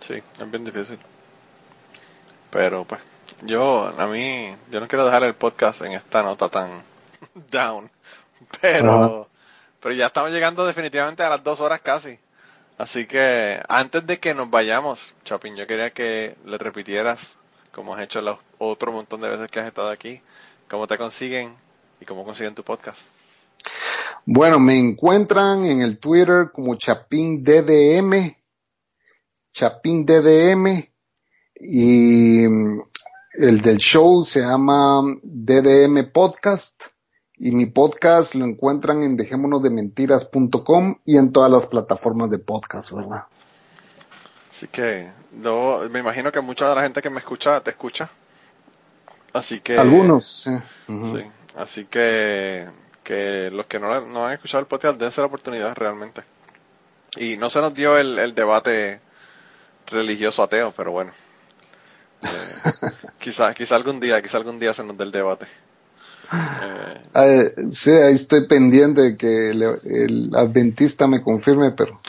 Sí, 0.00 0.14
es 0.14 0.50
bien 0.50 0.64
difícil. 0.64 0.98
Pero 2.50 2.84
pues, 2.84 3.00
yo, 3.42 3.86
a 3.86 4.06
mí, 4.08 4.50
yo 4.70 4.80
no 4.80 4.88
quiero 4.88 5.04
dejar 5.04 5.24
el 5.24 5.34
podcast 5.34 5.82
en 5.82 5.92
esta 5.92 6.22
nota 6.22 6.48
tan 6.48 6.70
down, 7.50 7.90
pero... 8.60 9.28
Pero 9.82 9.94
ya 9.96 10.06
estamos 10.06 10.30
llegando 10.30 10.64
definitivamente 10.64 11.24
a 11.24 11.28
las 11.28 11.42
dos 11.42 11.60
horas 11.60 11.80
casi. 11.80 12.18
Así 12.78 13.06
que 13.06 13.60
antes 13.68 14.06
de 14.06 14.18
que 14.18 14.32
nos 14.32 14.48
vayamos, 14.48 15.14
Chopin, 15.24 15.56
yo 15.56 15.66
quería 15.66 15.90
que 15.90 16.36
le 16.46 16.56
repitieras, 16.56 17.36
como 17.72 17.94
has 17.94 18.02
hecho 18.02 18.22
los 18.22 18.38
otro 18.58 18.92
montón 18.92 19.20
de 19.20 19.28
veces 19.28 19.48
que 19.48 19.60
has 19.60 19.66
estado 19.66 19.90
aquí, 19.90 20.22
cómo 20.70 20.86
te 20.86 20.96
consiguen 20.96 21.54
y 22.00 22.04
cómo 22.04 22.24
consiguen 22.24 22.54
tu 22.54 22.62
podcast. 22.62 23.00
Bueno, 24.24 24.60
me 24.60 24.78
encuentran 24.78 25.64
en 25.64 25.82
el 25.82 25.98
Twitter 25.98 26.50
como 26.52 26.76
Chapín 26.76 27.42
DDM, 27.42 28.36
Chapín 29.52 30.06
DDM, 30.06 30.88
y 31.56 32.44
el 32.44 33.60
del 33.62 33.78
show 33.78 34.24
se 34.24 34.40
llama 34.40 35.02
DDM 35.22 36.10
Podcast 36.12 36.91
y 37.44 37.50
mi 37.50 37.66
podcast 37.66 38.36
lo 38.36 38.44
encuentran 38.44 39.02
en 39.02 39.16
dejémonosdementiras.com 39.16 40.94
y 41.04 41.16
en 41.16 41.32
todas 41.32 41.50
las 41.50 41.66
plataformas 41.66 42.30
de 42.30 42.38
podcast, 42.38 42.92
¿verdad? 42.92 43.24
Así 44.48 44.68
que 44.68 45.10
no, 45.32 45.80
me 45.90 45.98
imagino 45.98 46.30
que 46.30 46.40
mucha 46.40 46.68
de 46.68 46.76
la 46.76 46.82
gente 46.82 47.02
que 47.02 47.10
me 47.10 47.18
escucha 47.18 47.60
te 47.60 47.70
escucha. 47.70 48.08
Así 49.32 49.58
que 49.58 49.76
algunos, 49.76 50.24
sí. 50.24 50.50
Sí. 50.86 51.24
Así 51.56 51.84
que 51.86 52.68
que 53.02 53.50
los 53.50 53.66
que 53.66 53.80
no, 53.80 54.00
no 54.02 54.24
han 54.24 54.34
escuchado 54.34 54.60
el 54.60 54.68
podcast 54.68 55.00
dense 55.00 55.20
la 55.20 55.26
oportunidad 55.26 55.74
realmente. 55.74 56.22
Y 57.16 57.38
no 57.38 57.50
se 57.50 57.60
nos 57.60 57.74
dio 57.74 57.98
el, 57.98 58.20
el 58.20 58.36
debate 58.36 59.00
religioso 59.88 60.44
ateo, 60.44 60.72
pero 60.76 60.92
bueno. 60.92 61.10
Eh, 62.24 63.08
quizá, 63.18 63.52
quizá 63.52 63.74
algún 63.74 63.98
día, 63.98 64.22
quizá 64.22 64.36
algún 64.36 64.60
día 64.60 64.72
se 64.72 64.84
nos 64.84 64.96
dé 64.96 65.02
el 65.02 65.10
debate. 65.10 65.48
Eh, 66.32 67.02
eh, 67.14 67.54
sí, 67.72 67.90
ahí 67.90 68.14
estoy 68.14 68.46
pendiente 68.46 69.02
de 69.02 69.16
que 69.16 69.50
el, 69.50 69.62
el 69.62 70.30
adventista 70.34 71.06
me 71.06 71.22
confirme, 71.22 71.72
pero 71.72 72.00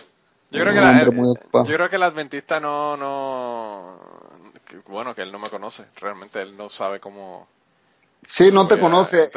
yo 0.53 0.61
creo, 0.61 0.73
que 0.73 0.81
la, 0.81 1.01
el, 1.01 1.11
yo 1.11 1.63
creo 1.63 1.89
que 1.89 1.95
el 1.95 2.03
adventista 2.03 2.59
no, 2.59 2.95
no, 2.95 3.97
bueno, 4.87 5.15
que 5.15 5.23
él 5.23 5.31
no 5.31 5.39
me 5.39 5.49
conoce, 5.49 5.83
realmente 5.99 6.43
él 6.43 6.55
no 6.55 6.69
sabe 6.69 6.99
cómo. 6.99 7.47
Sí, 8.21 8.51
no 8.51 8.67
te 8.67 8.79
conoce. 8.79 9.29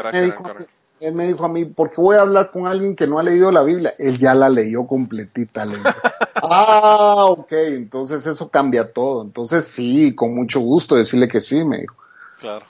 Él 0.98 1.12
me, 1.12 1.26
dijo, 1.26 1.44
a 1.44 1.48
mí, 1.48 1.64
¿por 1.64 1.90
qué 1.90 2.00
voy 2.00 2.16
a 2.16 2.20
hablar 2.20 2.50
con 2.50 2.66
alguien 2.66 2.96
que 2.96 3.06
no 3.06 3.18
ha 3.18 3.22
leído 3.22 3.50
la 3.50 3.62
Biblia? 3.62 3.94
Él 3.98 4.18
ya 4.18 4.34
la 4.34 4.48
leyó 4.48 4.86
completita. 4.86 5.64
Le 5.64 5.76
ah, 6.42 7.24
ok, 7.26 7.52
entonces 7.52 8.26
eso 8.26 8.50
cambia 8.50 8.92
todo. 8.92 9.22
Entonces 9.22 9.66
sí, 9.66 10.14
con 10.14 10.34
mucho 10.34 10.60
gusto 10.60 10.96
decirle 10.96 11.28
que 11.28 11.40
sí, 11.40 11.64
me 11.64 11.78
dijo. 11.78 11.96
Claro. 12.40 12.64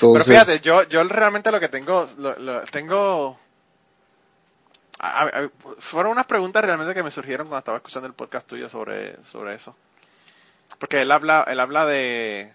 Pero 0.00 0.24
fíjate, 0.24 0.58
yo, 0.60 0.82
yo 0.84 1.04
realmente 1.04 1.52
lo 1.52 1.60
que 1.60 1.68
tengo, 1.68 2.08
lo, 2.18 2.62
tengo, 2.62 3.38
fueron 5.78 6.12
unas 6.12 6.26
preguntas 6.26 6.64
realmente 6.64 6.94
que 6.94 7.02
me 7.02 7.10
surgieron 7.10 7.46
cuando 7.46 7.58
estaba 7.58 7.76
escuchando 7.78 8.08
el 8.08 8.14
podcast 8.14 8.46
tuyo 8.46 8.68
sobre, 8.68 9.22
sobre 9.24 9.54
eso. 9.54 9.76
Porque 10.78 11.02
él 11.02 11.10
habla, 11.10 11.44
él 11.48 11.60
habla 11.60 11.86
de, 11.86 12.52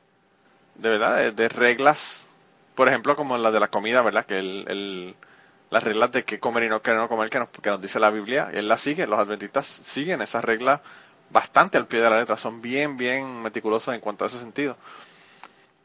de 0.75 0.89
verdad, 0.89 1.33
de, 1.33 1.49
reglas, 1.49 2.27
por 2.75 2.89
ejemplo, 2.89 3.15
como 3.15 3.37
las 3.37 3.53
de 3.53 3.59
la 3.59 3.69
comida, 3.69 4.01
¿verdad? 4.01 4.25
Que 4.25 4.39
el, 4.39 5.15
las 5.69 5.83
reglas 5.83 6.11
de 6.11 6.23
qué 6.25 6.39
comer 6.39 6.63
y 6.63 6.69
no 6.69 6.81
qué 6.81 6.91
no 6.91 7.07
comer 7.07 7.29
que 7.29 7.39
nos, 7.39 7.49
que 7.49 7.69
nos 7.69 7.81
dice 7.81 7.99
la 7.99 8.11
Biblia, 8.11 8.49
él 8.53 8.67
las 8.67 8.81
sigue, 8.81 9.07
los 9.07 9.19
adventistas 9.19 9.65
siguen 9.65 10.21
esas 10.21 10.43
reglas 10.43 10.81
bastante 11.29 11.77
al 11.77 11.87
pie 11.87 12.01
de 12.01 12.09
la 12.09 12.19
letra, 12.19 12.37
son 12.37 12.61
bien, 12.61 12.97
bien 12.97 13.41
meticulosos 13.41 13.93
en 13.95 14.01
cuanto 14.01 14.25
a 14.25 14.27
ese 14.27 14.39
sentido. 14.39 14.77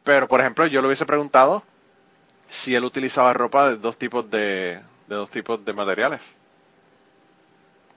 Pero, 0.09 0.27
por 0.27 0.41
ejemplo, 0.41 0.67
yo 0.67 0.81
le 0.81 0.87
hubiese 0.87 1.05
preguntado 1.05 1.63
si 2.49 2.75
él 2.75 2.83
utilizaba 2.83 3.35
ropa 3.35 3.69
de 3.69 3.77
dos 3.77 3.99
tipos 3.99 4.31
de, 4.31 4.81
de 5.07 5.15
dos 5.15 5.29
tipos 5.29 5.63
de 5.63 5.75
materiales. 5.75 6.23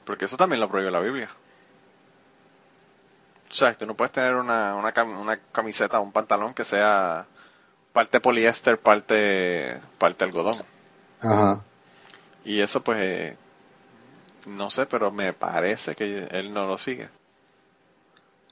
Porque 0.04 0.26
eso 0.26 0.36
también 0.36 0.60
lo 0.60 0.68
prohíbe 0.70 0.92
la 0.92 1.00
Biblia. 1.00 1.30
O 3.50 3.54
sea, 3.54 3.74
tú 3.78 3.86
no 3.86 3.96
puedes 3.96 4.12
tener 4.12 4.36
una, 4.36 4.76
una, 4.76 5.04
una 5.06 5.38
camiseta 5.54 6.02
o 6.02 6.04
un 6.04 6.12
pantalón 6.12 6.54
que 6.54 6.66
sea 6.66 7.28
parte 7.94 8.20
poliéster, 8.20 8.78
parte, 8.78 9.80
parte 9.98 10.26
algodón. 10.26 10.62
Ajá. 11.22 11.62
Y 12.44 12.60
eso 12.60 12.84
pues, 12.84 13.00
eh, 13.02 13.38
no 14.48 14.70
sé, 14.70 14.86
pero 14.86 15.14
me 15.14 15.32
parece 15.32 15.96
que 15.96 16.28
él 16.30 16.54
no 16.54 16.68
lo 16.68 16.78
sigue. 16.78 17.08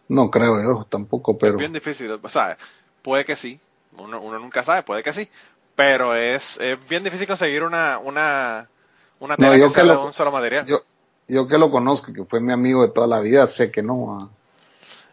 No 0.07 0.31
creo 0.31 0.55
yo 0.63 0.85
tampoco, 0.85 1.37
pero... 1.37 1.55
Es 1.55 1.59
bien 1.59 1.73
difícil, 1.73 2.09
o 2.09 2.29
sea, 2.29 2.57
puede 3.01 3.25
que 3.25 3.35
sí, 3.35 3.59
uno, 3.97 4.19
uno 4.21 4.39
nunca 4.39 4.63
sabe, 4.63 4.83
puede 4.83 5.03
que 5.03 5.13
sí, 5.13 5.29
pero 5.75 6.15
es, 6.15 6.59
es 6.59 6.77
bien 6.87 7.03
difícil 7.03 7.27
conseguir 7.27 7.63
una, 7.63 7.97
una, 7.99 8.67
una 9.19 9.37
tela 9.37 9.57
que 9.57 9.69
sea 9.69 9.83
de 9.85 9.95
un 9.95 10.13
solo 10.13 10.31
material. 10.31 10.65
Yo, 10.65 10.83
yo 11.27 11.47
que 11.47 11.57
lo 11.57 11.71
conozco, 11.71 12.11
que 12.13 12.25
fue 12.25 12.39
mi 12.39 12.51
amigo 12.51 12.81
de 12.81 12.91
toda 12.91 13.07
la 13.07 13.19
vida, 13.19 13.47
sé 13.47 13.71
que 13.71 13.81
no. 13.81 14.19
Ah. 14.19 14.27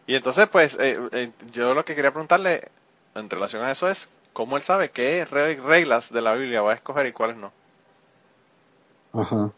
Y 0.07 0.15
entonces, 0.15 0.49
pues, 0.49 0.79
eh, 0.81 0.99
eh, 1.13 1.31
yo 1.53 1.75
lo 1.75 1.85
que 1.85 1.95
quería 1.95 2.13
preguntarle 2.13 2.69
en 3.15 3.29
relación 3.29 3.63
a 3.65 3.71
eso 3.71 3.89
es, 3.89 4.09
¿cómo 4.33 4.57
él 4.57 4.63
sabe 4.63 4.91
qué 4.91 5.25
reglas 5.25 6.13
de 6.13 6.23
la 6.23 6.35
Biblia 6.35 6.63
va 6.63 6.73
a 6.73 6.75
escoger 6.75 7.07
y 7.07 7.13
cuáles 7.13 7.37
no? 7.37 7.53
Ajá. 9.13 9.51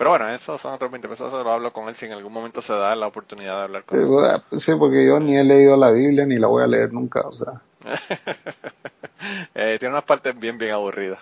Pero 0.00 0.12
bueno, 0.12 0.30
eso 0.30 0.56
son 0.56 0.72
otros 0.72 0.90
20 0.90 1.08
pesos, 1.10 1.28
eso 1.28 1.44
lo 1.44 1.52
hablo 1.52 1.74
con 1.74 1.86
él 1.90 1.94
si 1.94 2.06
en 2.06 2.12
algún 2.12 2.32
momento 2.32 2.62
se 2.62 2.72
da 2.72 2.96
la 2.96 3.06
oportunidad 3.06 3.56
de 3.56 3.62
hablar 3.64 3.84
con 3.84 4.00
él. 4.00 4.58
Sí, 4.58 4.72
porque 4.78 5.06
yo 5.06 5.20
ni 5.20 5.36
he 5.36 5.44
leído 5.44 5.76
la 5.76 5.90
Biblia 5.90 6.24
ni 6.24 6.38
la 6.38 6.46
voy 6.46 6.62
a 6.62 6.66
leer 6.66 6.90
nunca, 6.90 7.20
o 7.20 7.34
sea. 7.34 7.60
eh, 9.54 9.76
tiene 9.78 9.92
unas 9.92 10.04
partes 10.04 10.40
bien, 10.40 10.56
bien 10.56 10.72
aburridas. 10.72 11.18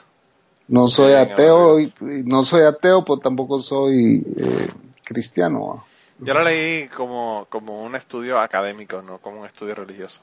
No 0.69 0.87
soy 0.87 1.15
ateo, 1.15 1.81
y, 1.81 1.93
no 2.25 2.45
soy 2.45 2.63
ateo, 2.63 3.05
pues 3.05 3.21
tampoco 3.21 3.59
soy 3.59 4.25
eh, 4.37 4.69
cristiano. 5.03 5.85
Yo 6.21 6.35
lo 6.35 6.45
leí 6.45 6.87
como, 6.87 7.49
como 7.51 7.83
un 7.83 7.97
estudio 7.97 8.39
académico, 8.39 9.03
no 9.03 9.19
como 9.19 9.41
un 9.41 9.47
estudio 9.47 9.75
religioso. 9.75 10.21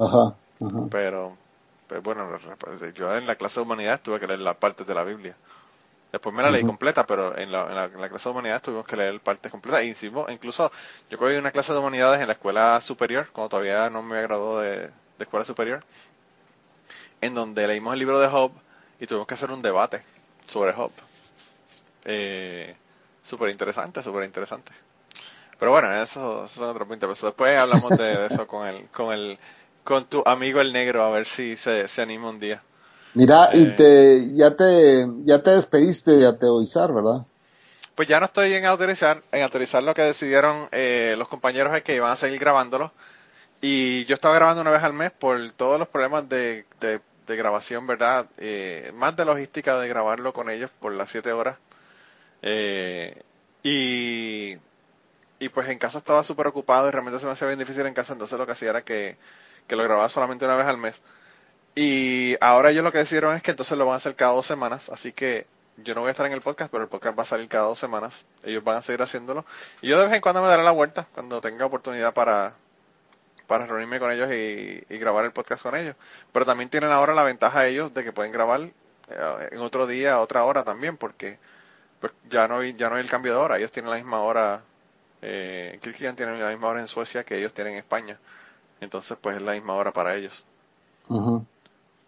Ajá, 0.00 0.34
Pero, 0.90 1.36
pues 1.86 2.02
bueno, 2.02 2.36
yo 2.96 3.16
en 3.16 3.26
la 3.28 3.36
clase 3.36 3.60
de 3.60 3.64
humanidades 3.64 4.02
tuve 4.02 4.18
que 4.18 4.26
leer 4.26 4.40
la 4.40 4.54
parte 4.54 4.82
de 4.82 4.92
la 4.92 5.04
Biblia. 5.04 5.36
Después 6.12 6.34
me 6.34 6.42
la 6.42 6.50
leí 6.50 6.64
completa, 6.64 7.04
pero 7.06 7.36
en 7.36 7.52
la, 7.52 7.88
en, 7.88 8.00
la, 8.00 8.08
clase 8.08 8.28
de 8.28 8.32
humanidades 8.32 8.62
tuvimos 8.62 8.86
que 8.86 8.96
leer 8.96 9.20
partes 9.20 9.50
completas. 9.50 9.80
E 9.82 10.32
incluso 10.32 10.72
yo 11.10 11.18
cogí 11.18 11.34
una 11.34 11.50
clase 11.50 11.72
de 11.72 11.78
humanidades 11.78 12.20
en 12.20 12.28
la 12.28 12.34
escuela 12.34 12.80
superior, 12.80 13.28
cuando 13.32 13.50
todavía 13.50 13.90
no 13.90 14.02
me 14.02 14.22
graduó 14.22 14.60
de, 14.60 14.78
de 14.78 14.92
escuela 15.18 15.44
superior, 15.44 15.80
en 17.20 17.34
donde 17.34 17.66
leímos 17.66 17.92
el 17.92 17.98
libro 17.98 18.18
de 18.18 18.28
Job 18.28 18.52
y 19.00 19.06
tuvimos 19.06 19.26
que 19.26 19.34
hacer 19.34 19.50
un 19.50 19.62
debate 19.62 20.02
sobre 20.46 20.72
Job. 20.72 20.92
Eh, 22.04 22.76
súper 23.22 23.50
interesante, 23.50 24.02
súper 24.02 24.24
interesante. 24.24 24.72
Pero 25.58 25.70
bueno, 25.72 25.92
eso, 26.02 26.46
son 26.48 26.68
otros 26.70 26.88
20 26.88 27.06
pesos. 27.06 27.30
Después 27.30 27.58
hablamos 27.58 27.96
de, 27.96 28.26
eso 28.26 28.46
con 28.46 28.66
el, 28.66 28.88
con 28.90 29.12
el, 29.12 29.38
con 29.84 30.04
tu 30.04 30.22
amigo 30.26 30.60
el 30.60 30.72
negro, 30.72 31.04
a 31.04 31.10
ver 31.10 31.26
si 31.26 31.56
se, 31.56 31.88
se 31.88 32.02
anima 32.02 32.30
un 32.30 32.38
día. 32.38 32.62
Mira, 33.14 33.50
y 33.52 33.64
eh, 33.64 33.74
te, 33.76 34.34
ya 34.34 34.56
te, 34.56 35.06
ya 35.20 35.42
te 35.42 35.50
despediste 35.50 36.12
de 36.12 36.26
ateoizar, 36.26 36.92
¿verdad? 36.92 37.24
Pues 37.94 38.08
ya 38.08 38.20
no 38.20 38.26
estoy 38.26 38.52
en 38.52 38.66
autorizar, 38.66 39.22
en 39.32 39.42
autorizar 39.42 39.82
lo 39.82 39.94
que 39.94 40.02
decidieron 40.02 40.68
eh, 40.72 41.14
los 41.16 41.28
compañeros 41.28 41.74
es 41.74 41.82
que 41.82 41.96
iban 41.96 42.12
a 42.12 42.16
seguir 42.16 42.38
grabándolo. 42.38 42.92
Y 43.62 44.04
yo 44.04 44.14
estaba 44.14 44.34
grabando 44.34 44.60
una 44.60 44.70
vez 44.70 44.82
al 44.82 44.92
mes 44.92 45.12
por 45.12 45.50
todos 45.52 45.78
los 45.78 45.88
problemas 45.88 46.28
de, 46.28 46.66
de, 46.80 47.00
grabación, 47.36 47.86
¿verdad? 47.86 48.26
Eh, 48.36 48.92
más 48.94 49.16
de 49.16 49.24
logística 49.24 49.78
de 49.78 49.88
grabarlo 49.88 50.32
con 50.32 50.50
ellos 50.50 50.70
por 50.78 50.92
las 50.92 51.10
7 51.10 51.32
horas. 51.32 51.58
y 53.62 54.56
y 55.38 55.48
pues 55.48 55.68
en 55.68 55.78
casa 55.78 55.98
estaba 55.98 56.22
súper 56.22 56.46
ocupado 56.46 56.88
y 56.88 56.90
realmente 56.90 57.18
se 57.18 57.26
me 57.26 57.32
hacía 57.32 57.46
bien 57.46 57.58
difícil 57.58 57.84
en 57.86 57.94
casa, 57.94 58.12
entonces 58.12 58.38
lo 58.38 58.46
que 58.46 58.52
hacía 58.52 58.70
era 58.70 58.82
que, 58.82 59.18
lo 59.68 59.82
grababa 59.82 60.08
solamente 60.08 60.44
una 60.44 60.56
vez 60.56 60.66
al 60.66 60.78
mes. 60.78 61.02
Y 61.78 62.36
ahora 62.40 62.70
ellos 62.70 62.82
lo 62.82 62.90
que 62.90 62.98
decidieron 62.98 63.36
es 63.36 63.42
que 63.42 63.50
entonces 63.50 63.76
lo 63.76 63.84
van 63.84 63.94
a 63.94 63.96
hacer 63.98 64.16
cada 64.16 64.32
dos 64.32 64.46
semanas, 64.46 64.88
así 64.88 65.12
que 65.12 65.46
yo 65.76 65.94
no 65.94 66.00
voy 66.00 66.08
a 66.08 66.12
estar 66.12 66.24
en 66.24 66.32
el 66.32 66.40
podcast, 66.40 66.70
pero 66.72 66.84
el 66.84 66.88
podcast 66.88 67.18
va 67.18 67.22
a 67.22 67.26
salir 67.26 67.48
cada 67.48 67.66
dos 67.66 67.78
semanas. 67.78 68.24
Ellos 68.42 68.64
van 68.64 68.78
a 68.78 68.82
seguir 68.82 69.02
haciéndolo. 69.02 69.44
Y 69.82 69.88
yo 69.88 69.98
de 69.98 70.06
vez 70.06 70.14
en 70.14 70.22
cuando 70.22 70.40
me 70.40 70.48
daré 70.48 70.62
la 70.62 70.70
vuelta, 70.70 71.06
cuando 71.12 71.40
tenga 71.42 71.66
oportunidad 71.66 72.14
para, 72.14 72.54
para 73.46 73.66
reunirme 73.66 74.00
con 74.00 74.10
ellos 74.10 74.32
y, 74.32 74.80
grabar 74.96 75.26
el 75.26 75.32
podcast 75.32 75.62
con 75.62 75.76
ellos. 75.76 75.96
Pero 76.32 76.46
también 76.46 76.70
tienen 76.70 76.92
ahora 76.92 77.12
la 77.12 77.24
ventaja 77.24 77.66
ellos 77.66 77.92
de 77.92 78.04
que 78.04 78.12
pueden 78.12 78.32
grabar 78.32 78.62
eh, 78.62 79.48
en 79.52 79.58
otro 79.58 79.86
día, 79.86 80.18
otra 80.20 80.44
hora 80.44 80.64
también, 80.64 80.96
porque 80.96 81.38
pues 82.00 82.12
ya 82.30 82.48
no 82.48 82.60
hay, 82.60 82.74
ya 82.74 82.88
no 82.88 82.96
hay 82.96 83.02
el 83.02 83.10
cambio 83.10 83.32
de 83.32 83.38
hora, 83.38 83.58
ellos 83.58 83.70
tienen 83.70 83.90
la 83.90 83.98
misma 83.98 84.22
hora 84.22 84.62
eh, 85.22 85.78
tiene 85.82 86.38
la 86.38 86.50
misma 86.50 86.68
hora 86.68 86.80
en 86.80 86.88
Suecia 86.88 87.24
que 87.24 87.36
ellos 87.38 87.52
tienen 87.52 87.74
en 87.74 87.80
España. 87.80 88.18
Entonces, 88.80 89.16
pues 89.20 89.36
es 89.36 89.42
la 89.42 89.52
misma 89.52 89.74
hora 89.74 89.92
para 89.92 90.14
ellos. 90.14 90.46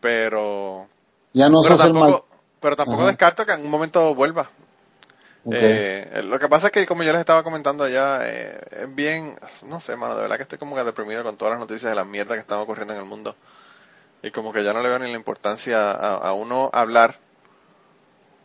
Pero. 0.01 0.86
Ya 1.32 1.49
no 1.49 1.61
pero 1.62 1.76
tampoco, 1.76 2.26
pero 2.61 2.76
tampoco 2.76 3.07
descarto 3.07 3.44
que 3.44 3.53
en 3.53 3.62
un 3.62 3.70
momento 3.70 4.14
vuelva. 4.14 4.51
Eh, 5.51 6.22
lo 6.24 6.38
que 6.38 6.49
pasa 6.49 6.66
es 6.66 6.72
que, 6.72 6.86
como 6.86 7.03
yo 7.03 7.12
les 7.12 7.20
estaba 7.20 7.42
comentando 7.42 7.84
allá, 7.84 8.20
eh, 8.22 8.61
es 8.70 8.94
bien. 8.94 9.34
No 9.66 9.80
sé, 9.80 9.96
mano, 9.96 10.16
de 10.16 10.22
verdad 10.22 10.36
que 10.36 10.42
estoy 10.42 10.59
como 10.59 10.76
que 10.76 10.84
deprimido 10.84 11.22
con 11.22 11.36
todas 11.36 11.53
las 11.53 11.61
noticias 11.61 11.90
de 11.90 11.96
la 11.96 12.05
mierda 12.05 12.34
que 12.34 12.40
están 12.40 12.59
ocurriendo 12.59 12.94
en 12.94 13.01
el 13.01 13.07
mundo. 13.07 13.34
Y 14.22 14.30
como 14.30 14.53
que 14.53 14.64
ya 14.64 14.72
no 14.72 14.82
le 14.82 14.88
veo 14.88 14.99
ni 14.99 15.11
la 15.11 15.16
importancia 15.16 15.92
a, 15.92 16.16
a 16.16 16.32
uno 16.32 16.70
hablar 16.72 17.18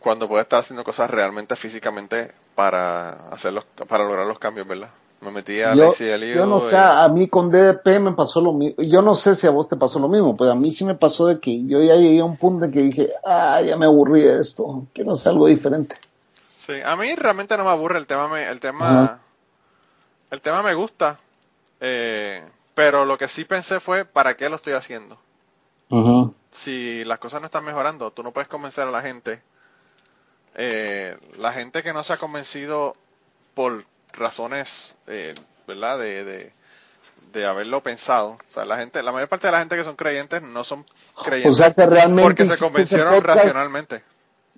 cuando 0.00 0.28
puede 0.28 0.42
estar 0.42 0.60
haciendo 0.60 0.84
cosas 0.84 1.10
realmente 1.10 1.56
físicamente 1.56 2.30
para 2.54 3.28
hacerlos, 3.30 3.64
para 3.88 4.04
lograr 4.04 4.26
los 4.26 4.38
cambios, 4.38 4.66
¿verdad? 4.66 4.90
Me 5.24 5.30
metí 5.30 5.60
a 5.62 5.74
yo, 5.74 5.92
yo 5.92 6.46
no 6.46 6.60
sé, 6.60 6.76
a 6.76 7.08
mí 7.08 7.28
con 7.28 7.50
DDP 7.50 7.98
me 8.00 8.12
pasó 8.12 8.40
lo 8.40 8.52
mismo. 8.52 8.82
Yo 8.82 9.02
no 9.02 9.14
sé 9.14 9.34
si 9.34 9.46
a 9.46 9.50
vos 9.50 9.68
te 9.68 9.76
pasó 9.76 9.98
lo 9.98 10.08
mismo, 10.08 10.36
pero 10.36 10.50
a 10.50 10.54
mí 10.54 10.70
sí 10.70 10.84
me 10.84 10.94
pasó 10.94 11.26
de 11.26 11.40
que 11.40 11.66
yo 11.66 11.82
ya 11.82 11.96
llegué 11.96 12.20
a 12.20 12.24
un 12.24 12.36
punto 12.36 12.66
en 12.66 12.72
que 12.72 12.82
dije, 12.82 13.10
ah, 13.24 13.60
ya 13.62 13.76
me 13.76 13.86
aburrí 13.86 14.22
de 14.22 14.40
esto, 14.40 14.86
quiero 14.92 15.12
hacer 15.12 15.32
algo 15.32 15.46
diferente. 15.46 15.96
Sí, 16.58 16.74
a 16.84 16.94
mí 16.96 17.14
realmente 17.14 17.56
no 17.56 17.64
me 17.64 17.70
aburre 17.70 17.98
el 17.98 18.06
tema, 18.06 18.42
el 18.42 18.60
tema, 18.60 19.20
el 20.30 20.40
tema 20.40 20.62
me 20.62 20.74
gusta, 20.74 21.18
eh, 21.80 22.44
pero 22.74 23.04
lo 23.04 23.16
que 23.16 23.28
sí 23.28 23.44
pensé 23.44 23.80
fue, 23.80 24.04
¿para 24.04 24.36
qué 24.36 24.48
lo 24.48 24.56
estoy 24.56 24.74
haciendo? 24.74 25.18
Si 26.52 27.04
las 27.04 27.18
cosas 27.18 27.40
no 27.40 27.46
están 27.46 27.64
mejorando, 27.64 28.10
tú 28.10 28.22
no 28.22 28.32
puedes 28.32 28.48
convencer 28.48 28.86
a 28.86 28.90
la 28.90 29.02
gente 29.02 29.42
eh, 30.54 31.16
la 31.36 31.52
gente 31.52 31.82
que 31.82 31.92
no 31.92 32.04
se 32.04 32.12
ha 32.12 32.16
convencido 32.16 32.96
por 33.54 33.84
razones, 34.16 34.96
eh, 35.06 35.34
¿verdad? 35.66 35.98
De, 35.98 36.52
de, 37.32 37.44
haberlo 37.46 37.82
pensado. 37.82 38.38
O 38.48 38.52
sea, 38.52 38.64
la 38.64 38.78
gente, 38.78 39.02
la 39.02 39.10
mayor 39.10 39.28
parte 39.28 39.48
de 39.48 39.52
la 39.52 39.58
gente 39.58 39.76
que 39.76 39.82
son 39.82 39.96
creyentes 39.96 40.40
no 40.40 40.62
son 40.62 40.86
creyentes 41.24 41.74
porque 42.22 42.46
se 42.46 42.58
convencieron 42.58 43.22
racionalmente. 43.24 44.04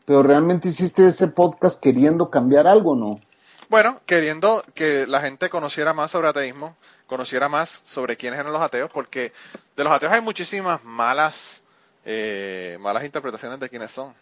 Pero 0.04 0.22
realmente 0.22 0.68
hiciste 0.68 1.08
ese 1.08 1.26
podcast 1.28 1.80
queriendo 1.80 2.30
cambiar 2.30 2.66
algo, 2.66 2.94
¿no? 2.94 3.20
Bueno, 3.68 4.00
queriendo 4.06 4.62
que 4.74 5.06
la 5.06 5.20
gente 5.20 5.50
conociera 5.50 5.92
más 5.92 6.12
sobre 6.12 6.28
ateísmo, 6.28 6.76
conociera 7.06 7.48
más 7.48 7.80
sobre 7.84 8.16
quiénes 8.16 8.38
eran 8.38 8.52
los 8.52 8.62
ateos, 8.62 8.90
porque 8.90 9.32
de 9.74 9.84
los 9.84 9.92
ateos 9.92 10.12
hay 10.12 10.20
muchísimas 10.20 10.84
malas, 10.84 11.62
eh, 12.04 12.78
malas 12.80 13.04
interpretaciones 13.04 13.58
de 13.58 13.68
quiénes 13.68 13.90
son. 13.90 14.14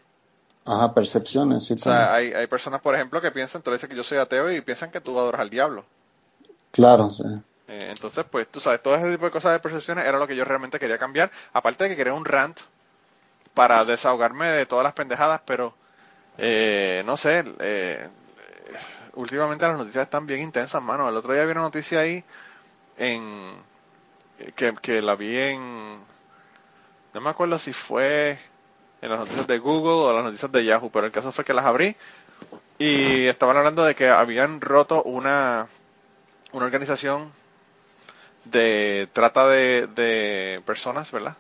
Ajá, 0.64 0.94
percepciones, 0.94 1.64
sí. 1.64 1.74
O 1.74 1.78
sea, 1.78 2.14
hay, 2.14 2.32
hay 2.32 2.46
personas, 2.46 2.80
por 2.80 2.94
ejemplo, 2.94 3.20
que 3.20 3.30
piensan, 3.30 3.62
tú 3.62 3.70
le 3.70 3.76
dices 3.76 3.88
que 3.88 3.96
yo 3.96 4.02
soy 4.02 4.18
ateo 4.18 4.50
y 4.50 4.60
piensan 4.62 4.90
que 4.90 5.00
tú 5.00 5.18
adoras 5.18 5.40
al 5.40 5.50
diablo. 5.50 5.84
Claro, 6.70 7.12
sí. 7.12 7.22
Eh, 7.68 7.88
entonces, 7.90 8.24
pues, 8.30 8.48
tú 8.48 8.60
sabes, 8.60 8.82
todo 8.82 8.96
ese 8.96 9.10
tipo 9.10 9.26
de 9.26 9.30
cosas 9.30 9.52
de 9.52 9.58
percepciones 9.60 10.06
era 10.06 10.18
lo 10.18 10.26
que 10.26 10.36
yo 10.36 10.44
realmente 10.44 10.78
quería 10.78 10.98
cambiar. 10.98 11.30
Aparte 11.52 11.84
de 11.84 11.90
que 11.90 11.96
quería 11.96 12.14
un 12.14 12.24
rant 12.24 12.58
para 13.52 13.84
desahogarme 13.84 14.46
de 14.48 14.66
todas 14.66 14.84
las 14.84 14.94
pendejadas, 14.94 15.42
pero, 15.44 15.74
eh, 16.38 17.02
no 17.04 17.16
sé, 17.16 17.44
eh, 17.60 18.08
últimamente 19.14 19.66
las 19.68 19.78
noticias 19.78 20.04
están 20.04 20.26
bien 20.26 20.40
intensas, 20.40 20.82
mano. 20.82 21.08
El 21.08 21.16
otro 21.16 21.32
día 21.32 21.44
vi 21.44 21.52
una 21.52 21.60
noticia 21.60 22.00
ahí 22.00 22.24
en 22.96 23.22
que, 24.56 24.74
que 24.80 25.02
la 25.02 25.14
vi 25.14 25.36
en 25.36 26.00
no 27.14 27.20
me 27.20 27.30
acuerdo 27.30 27.58
si 27.60 27.72
fue 27.72 28.38
en 29.05 29.11
las 29.11 29.20
noticias 29.20 29.46
de 29.46 29.59
Google 29.59 30.09
o 30.09 30.12
las 30.14 30.24
noticias 30.24 30.50
de 30.50 30.64
Yahoo, 30.64 30.90
pero 30.90 31.05
el 31.05 31.12
caso 31.12 31.30
fue 31.30 31.44
que 31.44 31.52
las 31.52 31.66
abrí 31.66 31.94
y 32.78 33.26
estaban 33.26 33.57
hablando 33.57 33.84
de 33.84 33.94
que 33.94 34.09
habían 34.09 34.62
roto 34.62 35.02
una 35.02 35.68
una 36.52 36.64
organización 36.64 37.30
de 38.44 39.09
trata 39.12 39.46
de, 39.48 39.88
de 39.88 40.62
personas, 40.64 41.12
¿verdad? 41.12 41.36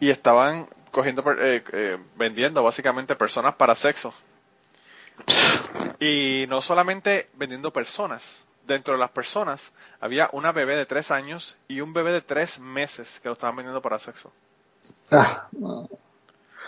Y 0.00 0.10
estaban 0.10 0.66
cogiendo, 0.90 1.24
eh, 1.38 1.64
eh, 1.72 1.98
vendiendo 2.16 2.62
básicamente 2.62 3.16
personas 3.16 3.54
para 3.54 3.74
sexo. 3.74 4.12
Y 5.98 6.44
no 6.48 6.60
solamente 6.60 7.30
vendiendo 7.34 7.72
personas, 7.72 8.44
dentro 8.66 8.94
de 8.94 9.00
las 9.00 9.10
personas 9.10 9.72
había 10.00 10.28
una 10.32 10.52
bebé 10.52 10.76
de 10.76 10.86
tres 10.86 11.10
años 11.10 11.56
y 11.68 11.80
un 11.80 11.94
bebé 11.94 12.12
de 12.12 12.20
tres 12.20 12.58
meses 12.58 13.20
que 13.20 13.28
lo 13.28 13.34
estaban 13.34 13.56
vendiendo 13.56 13.80
para 13.80 13.98
sexo. 13.98 14.32
Ah. 15.10 15.48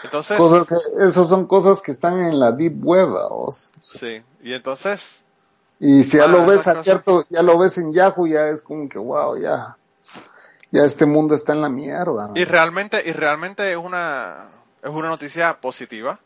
Entonces, 0.03 0.37
Cosas 0.37 0.67
que, 0.67 0.75
esas 1.05 1.29
son 1.29 1.47
cosas 1.47 1.81
que 1.83 1.91
están 1.93 2.19
en 2.21 2.39
la 2.39 2.53
deep 2.53 2.85
web, 2.85 3.09
vos. 3.09 3.71
sí, 3.81 4.23
y 4.43 4.53
entonces, 4.53 5.23
Y 5.81 6.05
si 6.05 6.17
ya 6.19 6.25
Ah, 6.25 6.29
lo 6.29 6.47
ves 6.47 6.61
esas 6.63 6.77
cosas. 6.77 6.89
abierto, 6.89 7.27
ya 7.31 7.43
lo 7.43 7.59
ves 7.59 7.77
en 7.79 7.93
Yahoo, 7.93 8.27
ya 8.27 8.49
es 8.49 8.63
como 8.63 8.89
que 8.89 8.99
wow, 8.99 9.37
ya. 9.39 9.77
Ya 10.71 10.83
este 10.83 11.07
mundo 11.07 11.35
está 11.35 11.53
en 11.53 11.63
la 11.63 11.69
mierda. 11.69 12.31
y 12.35 12.45
realmente, 12.45 13.03
y 13.07 13.13
realmente 13.13 13.71
es 13.71 13.77
una, 13.79 14.49
es 14.83 14.91
una 14.91 15.09
noticia 15.09 15.61
positiva. 15.61 16.19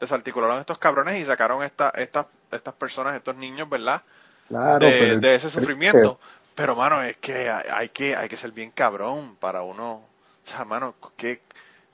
Desarticularon 0.00 0.58
estos 0.60 0.78
cabrones 0.78 1.20
y 1.20 1.24
sacaron 1.24 1.62
esta, 1.62 1.88
estas, 1.90 2.26
estas 2.52 2.74
personas, 2.74 3.16
estos 3.16 3.36
niños, 3.36 3.68
¿verdad? 3.68 4.02
claro, 4.48 4.86
de, 4.86 4.92
pero- 4.92 5.20
de 5.20 5.34
ese 5.34 5.50
sufrimiento. 5.50 6.18
Pero, 6.54 6.74
mano, 6.76 7.02
es 7.02 7.16
que 7.16 7.50
hay, 7.50 7.64
hay 7.72 7.88
que 7.90 8.16
hay 8.16 8.28
que 8.28 8.36
ser 8.36 8.50
bien 8.52 8.70
cabrón 8.70 9.36
para 9.40 9.62
uno. 9.62 9.94
O 9.94 10.02
sea, 10.42 10.64
mano, 10.64 10.94
¿qué, 11.16 11.40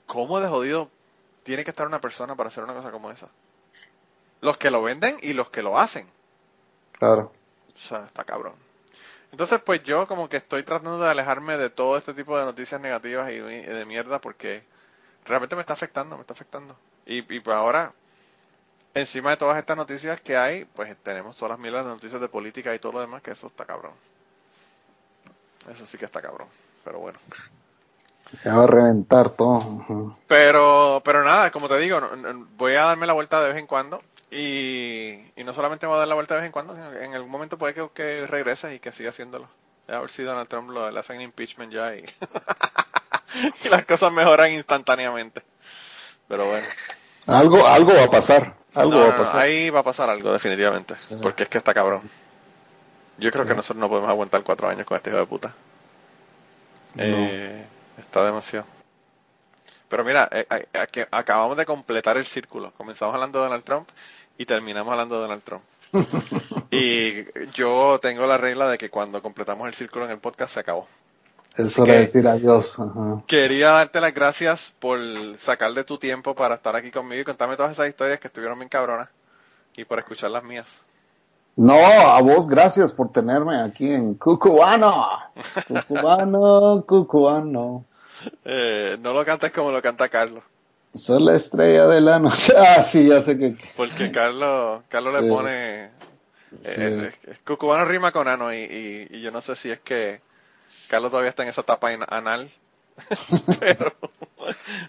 ¿cómo 0.05 0.39
de 0.39 0.47
jodido 0.47 0.89
tiene 1.43 1.63
que 1.63 1.71
estar 1.71 1.87
una 1.87 2.01
persona 2.01 2.35
para 2.35 2.49
hacer 2.49 2.63
una 2.63 2.73
cosa 2.73 2.91
como 2.91 3.11
esa? 3.11 3.29
Los 4.41 4.57
que 4.57 4.71
lo 4.71 4.81
venden 4.81 5.17
y 5.21 5.33
los 5.33 5.49
que 5.49 5.61
lo 5.61 5.77
hacen. 5.77 6.07
Claro. 6.93 7.31
O 7.75 7.79
sea, 7.79 8.05
está 8.05 8.23
cabrón. 8.23 8.55
Entonces, 9.31 9.61
pues 9.61 9.83
yo 9.83 10.07
como 10.07 10.29
que 10.29 10.37
estoy 10.37 10.63
tratando 10.63 10.99
de 10.99 11.09
alejarme 11.09 11.57
de 11.57 11.69
todo 11.69 11.97
este 11.97 12.13
tipo 12.13 12.37
de 12.37 12.45
noticias 12.45 12.79
negativas 12.79 13.31
y 13.31 13.39
de, 13.39 13.85
mierda 13.85 14.21
porque 14.21 14.63
realmente 15.25 15.55
me 15.55 15.61
está 15.61 15.73
afectando, 15.73 16.15
me 16.15 16.21
está 16.21 16.33
afectando. 16.33 16.77
Y, 17.05 17.19
y 17.35 17.39
pues 17.39 17.57
ahora, 17.57 17.93
encima 18.93 19.31
de 19.31 19.37
todas 19.37 19.57
estas 19.57 19.75
noticias 19.75 20.21
que 20.21 20.37
hay, 20.37 20.65
pues 20.65 20.95
tenemos 21.01 21.35
todas 21.35 21.51
las 21.51 21.59
mierdas 21.59 21.85
de 21.85 21.91
noticias 21.91 22.21
de 22.21 22.27
política 22.29 22.75
y 22.75 22.79
todo 22.79 22.91
lo 22.93 23.01
demás, 23.01 23.23
que 23.23 23.31
eso 23.31 23.47
está 23.47 23.65
cabrón. 23.65 23.93
Eso 25.67 25.85
sí 25.87 25.97
que 25.97 26.05
está 26.05 26.21
cabrón. 26.21 26.47
Pero 26.83 26.99
bueno. 26.99 27.19
Ya 28.43 28.55
va 28.55 28.63
a 28.63 28.67
reventar 28.67 29.29
todo. 29.31 30.17
Pero, 30.27 31.01
pero 31.05 31.23
nada, 31.23 31.51
como 31.51 31.67
te 31.67 31.77
digo, 31.77 31.99
no- 31.99 32.15
no- 32.15 32.47
voy 32.57 32.75
a 32.75 32.83
darme 32.85 33.07
la 33.07 33.13
vuelta 33.13 33.41
de 33.41 33.49
vez 33.49 33.57
en 33.57 33.67
cuando. 33.67 34.01
Y, 34.31 35.19
y 35.35 35.43
no 35.43 35.53
solamente 35.53 35.85
voy 35.85 35.95
a 35.95 35.99
dar 35.99 36.07
la 36.07 36.15
vuelta 36.15 36.33
de 36.33 36.41
vez 36.41 36.47
en 36.47 36.51
cuando, 36.51 36.75
sino 36.75 36.89
que 36.91 37.03
en 37.03 37.13
algún 37.13 37.29
momento 37.29 37.57
puede 37.57 37.73
que, 37.75 37.87
que 37.93 38.25
regrese 38.25 38.73
y 38.73 38.79
que 38.79 38.91
siga 38.91 39.09
haciéndolo. 39.11 39.47
A 39.87 39.99
ver 39.99 40.09
si 40.09 40.23
Donald 40.23 40.47
Trump 40.47 40.69
lo, 40.71 40.89
le 40.89 40.99
hacen 40.99 41.21
impeachment 41.21 41.71
ya 41.71 41.95
y, 41.95 42.03
y 43.65 43.69
las 43.69 43.85
cosas 43.85 44.11
mejoran 44.11 44.51
instantáneamente. 44.53 45.43
Pero 46.27 46.45
bueno, 46.47 46.65
Algo, 47.27 47.67
algo 47.67 47.93
va 47.93 48.05
a 48.05 48.09
pasar. 48.09 48.55
Algo 48.73 48.91
No, 48.91 48.97
va 49.01 49.03
no, 49.09 49.13
a 49.13 49.17
no, 49.17 49.23
pasar. 49.23 49.41
ahí 49.41 49.69
va 49.69 49.79
a 49.81 49.83
pasar 49.83 50.09
algo 50.09 50.33
definitivamente. 50.33 50.95
Porque 51.21 51.43
es 51.43 51.49
que 51.49 51.59
está 51.59 51.73
cabrón. 51.73 52.01
Yo 53.17 53.29
creo 53.31 53.45
que 53.45 53.53
nosotros 53.53 53.79
no 53.79 53.89
podemos 53.89 54.09
aguantar 54.09 54.41
cuatro 54.43 54.67
años 54.67 54.87
con 54.87 54.97
este 54.97 55.11
hijo 55.11 55.19
de 55.19 55.25
puta. 55.27 55.53
Eh, 56.97 57.65
está 57.97 58.25
demasiado. 58.25 58.65
Pero 59.89 60.03
mira, 60.03 60.27
eh, 60.31 60.45
eh, 60.49 60.67
aquí- 60.79 61.01
acabamos 61.11 61.57
de 61.57 61.65
completar 61.65 62.17
el 62.17 62.25
círculo. 62.25 62.71
Comenzamos 62.77 63.13
hablando 63.13 63.39
de 63.39 63.45
Donald 63.45 63.63
Trump 63.63 63.87
y 64.37 64.45
terminamos 64.45 64.91
hablando 64.91 65.15
de 65.15 65.21
Donald 65.21 65.43
Trump. 65.43 65.63
y 66.71 67.25
yo 67.51 67.99
tengo 68.01 68.25
la 68.25 68.37
regla 68.37 68.67
de 68.69 68.77
que 68.77 68.89
cuando 68.89 69.21
completamos 69.21 69.67
el 69.67 69.75
círculo 69.75 70.05
en 70.05 70.11
el 70.11 70.17
podcast 70.19 70.53
se 70.55 70.59
acabó. 70.61 70.87
Es 71.55 71.77
hora 71.77 71.85
que- 71.91 71.99
de 71.99 72.05
decir 72.05 72.27
adiós. 72.27 72.79
Ajá. 72.79 73.21
Quería 73.27 73.69
darte 73.71 74.01
las 74.01 74.13
gracias 74.13 74.73
por 74.79 74.97
sacar 75.37 75.71
de 75.73 75.83
tu 75.83 75.99
tiempo 75.99 76.33
para 76.33 76.55
estar 76.55 76.75
aquí 76.75 76.89
conmigo 76.89 77.21
y 77.21 77.25
contarme 77.25 77.55
todas 77.55 77.73
esas 77.73 77.87
historias 77.89 78.19
que 78.19 78.27
estuvieron 78.27 78.57
bien 78.57 78.69
cabronas 78.69 79.09
y 79.77 79.85
por 79.85 79.99
escuchar 79.99 80.31
las 80.31 80.43
mías. 80.43 80.79
No, 81.55 81.75
a 81.75 82.19
vos 82.21 82.47
gracias 82.47 82.91
por 82.91 83.11
tenerme 83.11 83.61
aquí 83.61 83.91
en 83.91 84.15
Cucubano. 84.15 85.07
Cucubano, 85.67 86.83
Cucubano. 86.87 87.85
Eh, 88.43 88.97
no 88.99 89.13
lo 89.13 89.23
cantes 89.23 89.51
como 89.51 89.71
lo 89.71 89.81
canta 89.81 90.09
Carlos. 90.09 90.43
Soy 90.95 91.23
la 91.23 91.35
estrella 91.35 91.87
de 91.87 92.01
la 92.01 92.19
noche. 92.19 92.53
Ah, 92.57 92.81
sí, 92.81 93.07
ya 93.07 93.21
sé 93.21 93.37
que. 93.37 93.55
Porque 93.75 94.11
Carlos, 94.11 94.81
Carlos 94.89 95.21
le 95.21 95.29
pone. 95.29 95.91
Sí. 96.61 96.81
Eh, 96.81 97.11
eh, 97.23 97.37
Cucubano 97.45 97.85
rima 97.85 98.11
con 98.11 98.27
ano 98.27 98.53
y, 98.53 98.57
y, 98.57 99.07
y 99.09 99.21
yo 99.21 99.31
no 99.31 99.41
sé 99.41 99.55
si 99.55 99.71
es 99.71 99.79
que 99.79 100.21
Carlos 100.87 101.11
todavía 101.11 101.29
está 101.29 101.43
en 101.43 101.49
esa 101.49 101.61
etapa 101.61 101.89
anal. 102.09 102.49
pero, 103.59 103.93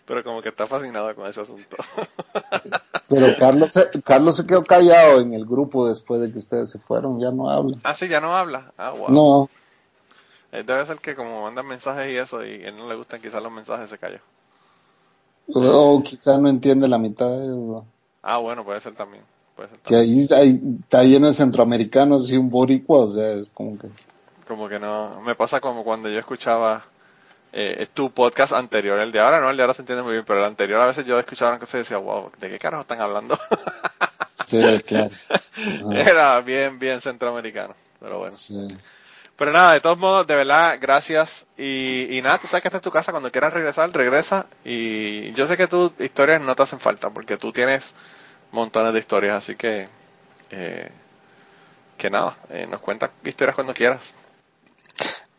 pero 0.05 0.25
como 0.25 0.43
que 0.43 0.49
está 0.51 0.67
fascinado 0.67 1.15
con 1.15 1.27
ese 1.29 1.41
asunto. 1.41 1.77
Pero 3.09 3.27
Carlos 3.39 3.71
se, 3.73 3.91
Carlos 4.03 4.35
se 4.37 4.47
quedó 4.47 4.65
callado 4.65 5.21
en 5.21 5.35
el 5.35 5.45
grupo 5.45 5.87
después 5.87 6.23
de 6.23 6.33
que 6.33 6.39
ustedes 6.39 6.71
se 6.71 6.79
fueron. 6.79 7.21
Ya 7.21 7.31
no 7.31 7.51
habla. 7.51 7.77
ah, 7.85 7.95
sí, 7.95 8.09
ya 8.09 8.19
no 8.21 8.35
habla. 8.35 8.73
Ah, 8.79 8.93
wow. 8.93 9.11
No, 9.11 9.51
Eh, 10.53 10.63
Debe 10.67 10.87
ser 10.87 10.97
que 10.99 11.15
como 11.15 11.43
mandan 11.43 11.67
mensajes 11.67 12.11
y 12.11 12.17
eso 12.17 12.45
y 12.45 12.65
a 12.65 12.69
él 12.69 12.77
no 12.77 12.89
le 12.89 12.95
gustan 12.95 13.21
quizás 13.21 13.43
los 13.43 13.53
mensajes, 13.53 13.91
se 13.91 13.99
cayó. 13.99 14.19
o 15.55 16.03
quizá 16.03 16.39
no 16.39 16.49
entiende 16.49 16.89
la 16.89 16.99
mitad 16.99 17.29
de. 17.29 17.83
Ah, 18.23 18.39
bueno, 18.39 18.65
puede 18.65 18.81
ser 18.81 18.95
también. 18.95 19.23
Puede 19.55 19.69
ser 19.69 19.79
Que 19.81 19.97
ahí 19.97 20.21
está 20.21 21.03
lleno 21.05 21.27
de 21.27 21.35
centroamericanos 21.35 22.31
y 22.31 22.37
un 22.39 22.49
boricua, 22.51 23.01
o 23.01 23.09
sea, 23.13 23.33
es 23.33 23.51
como 23.51 23.79
que. 23.79 23.89
Como 24.49 24.69
que 24.69 24.79
no. 24.79 25.21
Me 25.21 25.35
pasa 25.35 25.61
como 25.61 25.85
cuando 25.85 26.09
yo 26.09 26.19
escuchaba 26.19 26.85
eh, 27.57 27.87
tu 27.95 28.11
podcast 28.11 28.53
anterior, 28.53 28.99
el 28.99 29.13
de 29.13 29.21
ahora 29.21 29.41
no, 29.41 29.49
el 29.49 29.57
de 29.57 29.63
ahora 29.63 29.75
se 29.75 29.83
entiende 29.83 30.03
muy 30.03 30.15
bien, 30.15 30.25
pero 30.27 30.41
el 30.41 30.45
anterior 30.45 30.81
a 30.81 30.87
veces 30.87 31.07
yo 31.07 31.21
escuchaba 31.21 31.57
cosas 31.61 31.75
y 31.75 31.79
decía, 31.79 31.99
wow, 31.99 32.33
¿de 32.41 32.51
qué 32.51 32.59
carajo 32.59 32.83
están 32.83 33.01
hablando? 33.01 33.39
Sí, 34.35 34.61
claro. 34.85 35.11
Era 35.93 36.41
bien, 36.41 36.79
bien 36.79 37.01
centroamericano. 37.01 37.75
Pero 38.01 38.19
bueno. 38.19 38.37
sí. 38.37 38.69
Pero 39.37 39.53
nada, 39.53 39.73
de 39.73 39.81
todos 39.81 39.97
modos, 39.97 40.27
de 40.27 40.37
verdad, 40.37 40.77
gracias. 40.81 41.47
Y, 41.57 42.19
y 42.19 42.21
nada, 42.21 42.39
tú 42.39 42.47
sabes 42.47 42.63
que 42.63 42.69
esta 42.69 42.79
es 42.79 42.83
tu 42.83 42.91
casa. 42.91 43.13
Cuando 43.13 43.33
quieras 43.33 43.53
regresar, 43.53 43.91
regresa. 43.93 44.47
Y 44.65 45.33
yo 45.33 45.47
sé 45.47 45.57
que 45.57 45.67
tus 45.67 45.93
historias 45.99 46.43
no 46.43 46.55
te 46.55 46.63
hacen 46.63 46.79
falta, 46.79 47.11
porque 47.11 47.37
tú 47.37 47.53
tienes 47.53 47.95
montones 48.53 48.93
de 48.93 48.99
historias. 48.99 49.37
Así 49.37 49.57
que, 49.57 49.89
eh, 50.51 50.91
que 51.97 52.11
nada, 52.11 52.37
eh, 52.51 52.67
nos 52.71 52.81
cuentas 52.81 53.11
historias 53.25 53.55
cuando 53.55 53.73
quieras. 53.73 54.13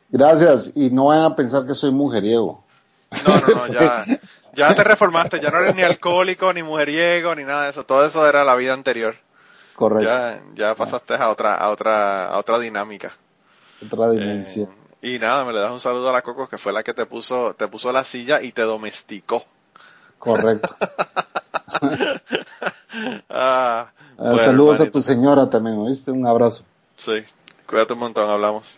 Gracias, 0.09 0.71
y 0.75 0.89
no 0.91 1.05
vayan 1.05 1.31
a 1.31 1.35
pensar 1.35 1.65
que 1.65 1.73
soy 1.73 1.91
mujeriego. 1.91 2.63
No, 3.25 3.35
no, 3.35 3.55
no, 3.55 3.67
ya, 3.73 4.05
ya 4.53 4.75
te 4.75 4.83
reformaste. 4.83 5.39
Ya 5.39 5.49
no 5.49 5.59
eres 5.59 5.75
ni 5.75 5.81
alcohólico, 5.83 6.53
ni 6.53 6.63
mujeriego, 6.63 7.35
ni 7.35 7.43
nada 7.43 7.63
de 7.63 7.69
eso. 7.71 7.85
Todo 7.85 8.05
eso 8.05 8.27
era 8.27 8.43
la 8.43 8.55
vida 8.55 8.73
anterior. 8.73 9.15
Correcto, 9.75 10.05
Ya, 10.05 10.41
ya 10.53 10.75
pasaste 10.75 11.15
a 11.15 11.29
otra, 11.29 11.55
a 11.55 11.69
otra, 11.69 12.27
a 12.27 12.37
otra 12.37 12.59
dinámica. 12.59 13.11
otra 13.85 14.09
dimensión. 14.11 14.69
Eh, 15.01 15.15
y 15.15 15.19
nada, 15.19 15.43
me 15.43 15.53
le 15.53 15.59
das 15.59 15.71
un 15.71 15.81
saludo 15.81 16.09
a 16.09 16.13
la 16.13 16.21
Coco, 16.21 16.47
que 16.47 16.57
fue 16.57 16.71
la 16.71 16.81
que 16.81 16.93
te 16.93 17.05
puso, 17.05 17.53
te 17.55 17.67
puso 17.67 17.91
la 17.91 18.03
silla 18.03 18.41
y 18.41 18.51
te 18.51 18.61
domesticó. 18.61 19.43
Correcto. 20.17 20.75
Ah, 23.29 23.91
bueno, 24.17 24.37
saludos 24.39 24.79
a 24.79 24.89
tu 24.89 25.01
señora 25.01 25.49
también, 25.49 25.77
¿oíste? 25.77 26.11
Un 26.11 26.25
abrazo. 26.25 26.63
Sí, 26.95 27.23
cuídate 27.67 27.91
un 27.91 27.99
montón, 27.99 28.29
hablamos. 28.29 28.77